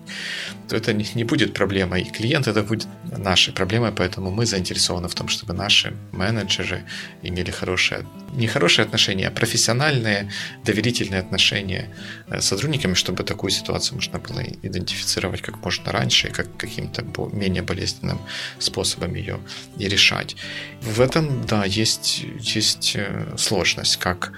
То 0.68 0.76
это 0.76 0.92
не, 0.92 1.06
не 1.14 1.24
будет 1.24 1.54
проблемой, 1.54 2.04
клиент 2.04 2.46
это 2.46 2.62
будет 2.62 2.86
нашей 3.04 3.52
проблемой, 3.52 3.92
поэтому 3.92 4.30
мы 4.30 4.46
заинтересованы 4.46 5.08
в 5.08 5.14
том, 5.14 5.28
чтобы 5.28 5.52
наши 5.52 5.94
менеджеры 6.12 6.84
имели 7.22 7.50
хорошие, 7.50 8.06
не 8.32 8.46
хорошие 8.46 8.84
отношения, 8.84 9.28
а 9.28 9.30
профессиональные, 9.30 10.30
доверительные 10.64 11.07
доверительные 11.08 11.20
отношения 11.20 11.88
э, 12.28 12.40
с 12.40 12.44
сотрудниками, 12.46 12.94
чтобы 12.94 13.24
такую 13.24 13.50
ситуацию 13.50 13.96
можно 13.96 14.18
было 14.18 14.42
идентифицировать 14.62 15.42
как 15.42 15.64
можно 15.64 15.92
раньше 15.92 16.28
и 16.28 16.30
как 16.30 16.46
каким-то 16.56 17.02
менее 17.32 17.62
болезненным 17.62 18.18
способом 18.58 19.14
ее 19.14 19.38
и 19.80 19.88
решать. 19.88 20.36
В 20.82 21.00
этом, 21.00 21.46
да, 21.46 21.64
есть, 21.64 22.24
есть 22.56 22.96
э, 22.96 23.34
сложность, 23.36 23.96
как 23.96 24.32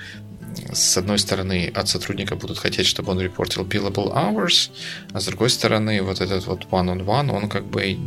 с 0.73 0.99
одной 0.99 1.19
стороны, 1.19 1.73
от 1.77 1.89
сотрудника 1.89 2.35
будут 2.35 2.59
хотеть, 2.59 2.87
чтобы 2.87 3.13
он 3.13 3.21
репортил 3.21 3.65
billable 3.65 4.13
hours, 4.13 4.71
а 5.13 5.21
с 5.21 5.27
другой 5.27 5.49
стороны, 5.49 6.03
вот 6.03 6.21
этот 6.21 6.47
вот 6.47 6.67
one-on-one, 6.71 7.05
-on 7.05 7.31
-one, 7.31 7.43
он 7.43 7.49
как 7.49 7.65
бы 7.65 7.99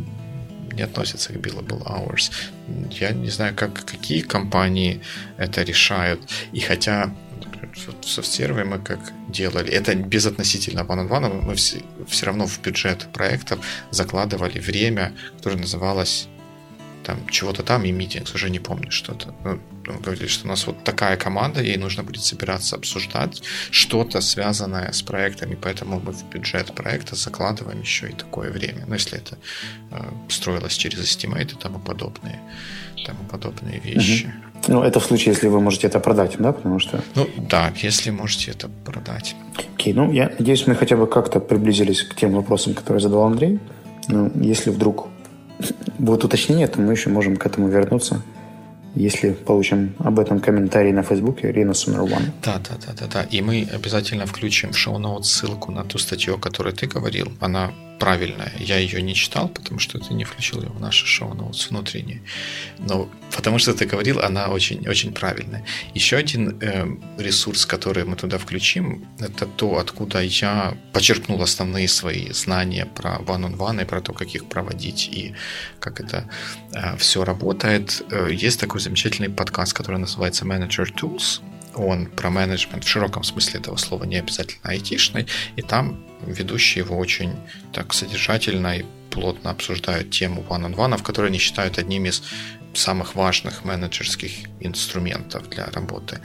не 0.74 0.82
относится 0.84 1.32
к 1.32 1.36
billable 1.36 1.82
hours. 1.84 2.30
Я 3.00 3.10
не 3.10 3.30
знаю, 3.30 3.54
как, 3.54 3.86
какие 3.86 4.20
компании 4.20 5.00
это 5.38 5.64
решают. 5.64 6.20
И 6.52 6.60
хотя 6.60 7.14
в 7.76 8.08
софтсерве 8.08 8.64
мы 8.64 8.78
как 8.78 9.00
делали, 9.28 9.70
это 9.72 9.94
безотносительно 9.94 10.80
one 10.80 11.08
on 11.08 11.08
one, 11.08 11.42
мы 11.42 11.54
все, 11.54 11.82
все 12.06 12.26
равно 12.26 12.46
в 12.46 12.60
бюджет 12.60 13.06
проектов 13.12 13.64
закладывали 13.90 14.58
время, 14.58 15.12
которое 15.36 15.56
называлось 15.56 16.28
там 17.04 17.28
чего-то 17.28 17.62
там 17.62 17.84
и 17.84 17.92
митинг, 17.92 18.34
уже 18.34 18.50
не 18.50 18.58
помню 18.58 18.90
что-то. 18.90 19.34
Ну, 19.44 19.60
говорили, 20.00 20.26
что 20.26 20.46
у 20.46 20.48
нас 20.48 20.66
вот 20.66 20.84
такая 20.84 21.16
команда, 21.16 21.62
ей 21.62 21.76
нужно 21.76 22.02
будет 22.02 22.22
собираться 22.22 22.76
обсуждать 22.76 23.42
что-то 23.70 24.20
связанное 24.20 24.90
с 24.92 25.02
проектами, 25.02 25.56
поэтому 25.60 26.00
мы 26.00 26.12
в 26.12 26.24
бюджет 26.30 26.74
проекта 26.74 27.16
закладываем 27.16 27.80
еще 27.80 28.08
и 28.08 28.12
такое 28.12 28.50
время. 28.50 28.84
Ну, 28.86 28.94
если 28.94 29.18
это 29.18 29.36
э, 29.90 30.04
строилось 30.28 30.76
через 30.76 31.00
Estimate 31.00 31.52
и 31.52 31.56
тому 31.62 31.78
подобные, 31.78 32.40
тому 33.06 33.24
подобные 33.30 33.80
вещи. 33.80 34.24
Угу. 34.24 34.44
Ну, 34.68 34.82
это 34.82 34.98
в 34.98 35.04
случае, 35.04 35.34
если 35.34 35.48
вы 35.48 35.60
можете 35.60 35.88
это 35.88 36.00
продать, 36.00 36.36
да, 36.38 36.52
потому 36.52 36.78
что... 36.78 37.02
Ну, 37.14 37.28
да, 37.36 37.72
если 37.82 38.10
можете 38.10 38.52
это 38.52 38.68
продать. 38.84 39.36
Окей, 39.74 39.92
ну, 39.92 40.12
я 40.12 40.32
надеюсь, 40.38 40.66
мы 40.66 40.74
хотя 40.74 40.96
бы 40.96 41.06
как-то 41.06 41.40
приблизились 41.40 42.02
к 42.02 42.14
тем 42.14 42.32
вопросам, 42.32 42.74
которые 42.74 43.00
задал 43.00 43.22
Андрей. 43.24 43.58
Ну, 44.08 44.30
если 44.40 44.70
вдруг 44.70 45.08
будут 45.98 46.24
уточнения, 46.24 46.66
то 46.66 46.80
мы 46.80 46.92
еще 46.92 47.10
можем 47.10 47.36
к 47.36 47.46
этому 47.46 47.68
вернуться 47.68 48.22
если 48.94 49.32
получим 49.32 49.94
об 49.98 50.18
этом 50.18 50.40
комментарий 50.40 50.92
на 50.92 51.02
Фейсбуке 51.02 51.50
Ринус 51.52 51.86
номер 51.86 52.02
one. 52.02 52.30
Да, 52.42 52.58
да, 52.58 52.76
да, 52.86 52.92
да, 52.98 53.06
да. 53.12 53.22
И 53.24 53.42
мы 53.42 53.68
обязательно 53.74 54.26
включим 54.26 54.72
в 54.72 54.78
шоу-ноут 54.78 55.26
ссылку 55.26 55.72
на 55.72 55.84
ту 55.84 55.98
статью, 55.98 56.36
о 56.36 56.38
которой 56.38 56.72
ты 56.72 56.86
говорил. 56.86 57.32
Она 57.40 57.72
правильная. 57.98 58.52
Я 58.58 58.78
ее 58.78 59.02
не 59.02 59.14
читал, 59.14 59.48
потому 59.48 59.78
что 59.80 59.98
ты 59.98 60.14
не 60.14 60.24
включил 60.24 60.62
ее 60.62 60.68
в 60.68 60.80
наше 60.80 61.06
шоу 61.06 61.34
ноутс 61.34 61.70
внутренние. 61.70 62.22
Но 62.78 63.08
потому 63.34 63.58
что 63.58 63.72
ты 63.72 63.86
говорил, 63.86 64.20
она 64.20 64.48
очень, 64.48 64.88
очень 64.88 65.12
правильная. 65.12 65.64
Еще 65.94 66.16
один 66.16 66.58
э, 66.60 66.86
ресурс, 67.18 67.66
который 67.66 68.04
мы 68.04 68.16
туда 68.16 68.38
включим, 68.38 69.06
это 69.20 69.46
то, 69.46 69.78
откуда 69.78 70.22
я 70.22 70.76
почерпнул 70.92 71.42
основные 71.42 71.88
свои 71.88 72.30
знания 72.32 72.86
про 72.86 73.16
one-on-one 73.16 73.82
и 73.82 73.84
про 73.84 74.00
то, 74.00 74.12
как 74.12 74.34
их 74.34 74.46
проводить 74.46 75.08
и 75.12 75.34
как 75.80 76.00
это 76.00 76.28
э, 76.72 76.96
все 76.98 77.24
работает. 77.24 78.02
Э, 78.10 78.28
есть 78.30 78.60
такой 78.60 78.80
замечательный 78.80 79.30
подкаст, 79.30 79.72
который 79.72 79.98
называется 79.98 80.44
Manager 80.44 80.86
Tools 80.94 81.40
он 81.76 82.06
про 82.06 82.30
менеджмент 82.30 82.84
в 82.84 82.88
широком 82.88 83.24
смысле 83.24 83.60
этого 83.60 83.76
слова, 83.76 84.04
не 84.04 84.16
обязательно 84.16 84.70
айтишный, 84.70 85.26
и 85.56 85.62
там 85.62 86.04
ведущие 86.26 86.84
его 86.84 86.96
очень 86.96 87.34
так 87.72 87.92
содержательно 87.92 88.78
и 88.78 88.84
плотно 89.10 89.50
обсуждают 89.50 90.10
тему 90.10 90.44
one-on-one, 90.48 91.02
которые 91.02 91.28
они 91.28 91.38
считают 91.38 91.78
одним 91.78 92.06
из 92.06 92.22
самых 92.78 93.14
важных 93.14 93.64
менеджерских 93.64 94.32
инструментов 94.60 95.48
для 95.48 95.66
работы 95.66 96.20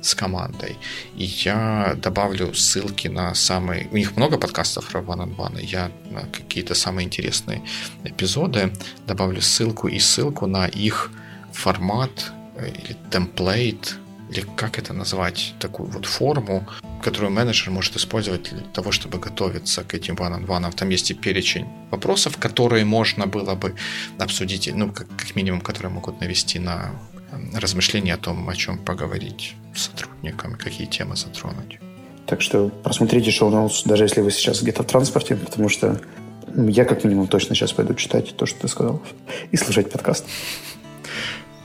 с 0.00 0.14
командой. 0.14 0.78
И 1.16 1.24
я 1.24 1.94
добавлю 1.96 2.54
ссылки 2.54 3.08
на 3.08 3.34
самые... 3.34 3.88
У 3.92 3.96
них 3.96 4.16
много 4.16 4.38
подкастов 4.38 4.86
про 4.86 5.00
one-on-one, 5.00 5.62
я 5.62 5.90
на 6.10 6.22
какие-то 6.22 6.74
самые 6.74 7.06
интересные 7.06 7.62
эпизоды 8.04 8.72
добавлю 9.06 9.42
ссылку 9.42 9.88
и 9.88 9.98
ссылку 9.98 10.46
на 10.46 10.66
их 10.66 11.10
формат 11.52 12.32
э, 12.56 12.70
или 12.70 12.96
темплейт 13.10 13.96
или 14.30 14.46
как 14.56 14.78
это 14.78 14.92
назвать, 14.92 15.54
такую 15.58 15.90
вот 15.90 16.06
форму, 16.06 16.64
которую 17.02 17.32
менеджер 17.32 17.70
может 17.70 17.96
использовать 17.96 18.50
для 18.50 18.60
того, 18.72 18.92
чтобы 18.92 19.18
готовиться 19.18 19.82
к 19.82 19.94
этим 19.94 20.14
one-on-one. 20.14 20.72
Там 20.74 20.88
есть 20.90 21.10
и 21.10 21.14
перечень 21.14 21.66
вопросов, 21.90 22.36
которые 22.36 22.84
можно 22.84 23.26
было 23.26 23.54
бы 23.54 23.74
обсудить, 24.18 24.70
ну, 24.72 24.92
как, 24.92 25.08
как 25.16 25.34
минимум, 25.36 25.60
которые 25.60 25.92
могут 25.92 26.20
навести 26.20 26.58
на 26.58 26.92
размышления 27.54 28.14
о 28.14 28.18
том, 28.18 28.48
о 28.48 28.54
чем 28.54 28.78
поговорить 28.78 29.54
с 29.74 29.86
сотрудниками, 29.86 30.54
какие 30.54 30.86
темы 30.86 31.16
затронуть. 31.16 31.78
Так 32.26 32.42
что 32.42 32.68
просмотрите 32.68 33.30
шоу-ноутс, 33.30 33.82
даже 33.84 34.04
если 34.04 34.20
вы 34.20 34.30
сейчас 34.30 34.62
где-то 34.62 34.82
в 34.84 34.86
транспорте, 34.86 35.34
потому 35.34 35.68
что 35.68 36.00
я 36.54 36.84
как 36.84 37.04
минимум 37.04 37.26
точно 37.26 37.54
сейчас 37.54 37.72
пойду 37.72 37.94
читать 37.94 38.36
то, 38.36 38.46
что 38.46 38.60
ты 38.60 38.68
сказал, 38.68 39.02
и 39.50 39.56
слушать 39.56 39.90
подкаст. 39.90 40.24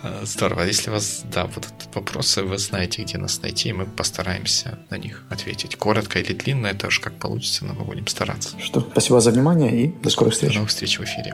Э, 0.06 0.26
здорово. 0.26 0.64
Если 0.64 0.90
у 0.90 0.94
вас, 0.94 1.24
да, 1.32 1.46
будут 1.48 1.74
вопросы, 1.94 2.44
вы 2.44 2.58
знаете, 2.58 3.02
где 3.04 3.18
нас 3.18 3.42
найти, 3.42 3.70
и 3.70 3.74
мы 3.74 3.86
постараемся 3.86 4.78
на 4.90 4.98
них 4.98 5.24
ответить. 5.30 5.76
Коротко 5.76 6.20
или 6.20 6.34
длинно, 6.34 6.68
это 6.68 6.88
уж 6.88 7.00
как 7.00 7.14
получится, 7.14 7.66
но 7.66 7.74
мы 7.74 7.86
будем 7.86 8.08
стараться. 8.08 8.60
Что, 8.60 8.82
спасибо 8.82 9.20
за 9.20 9.32
внимание 9.32 9.84
и 9.84 9.88
до 9.88 10.10
скорых 10.10 10.34
встреч. 10.34 10.52
До 10.52 10.56
новых 10.56 10.70
встреч 10.70 11.00
в 11.00 11.04
эфире. 11.04 11.34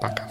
Пока. 0.00 0.28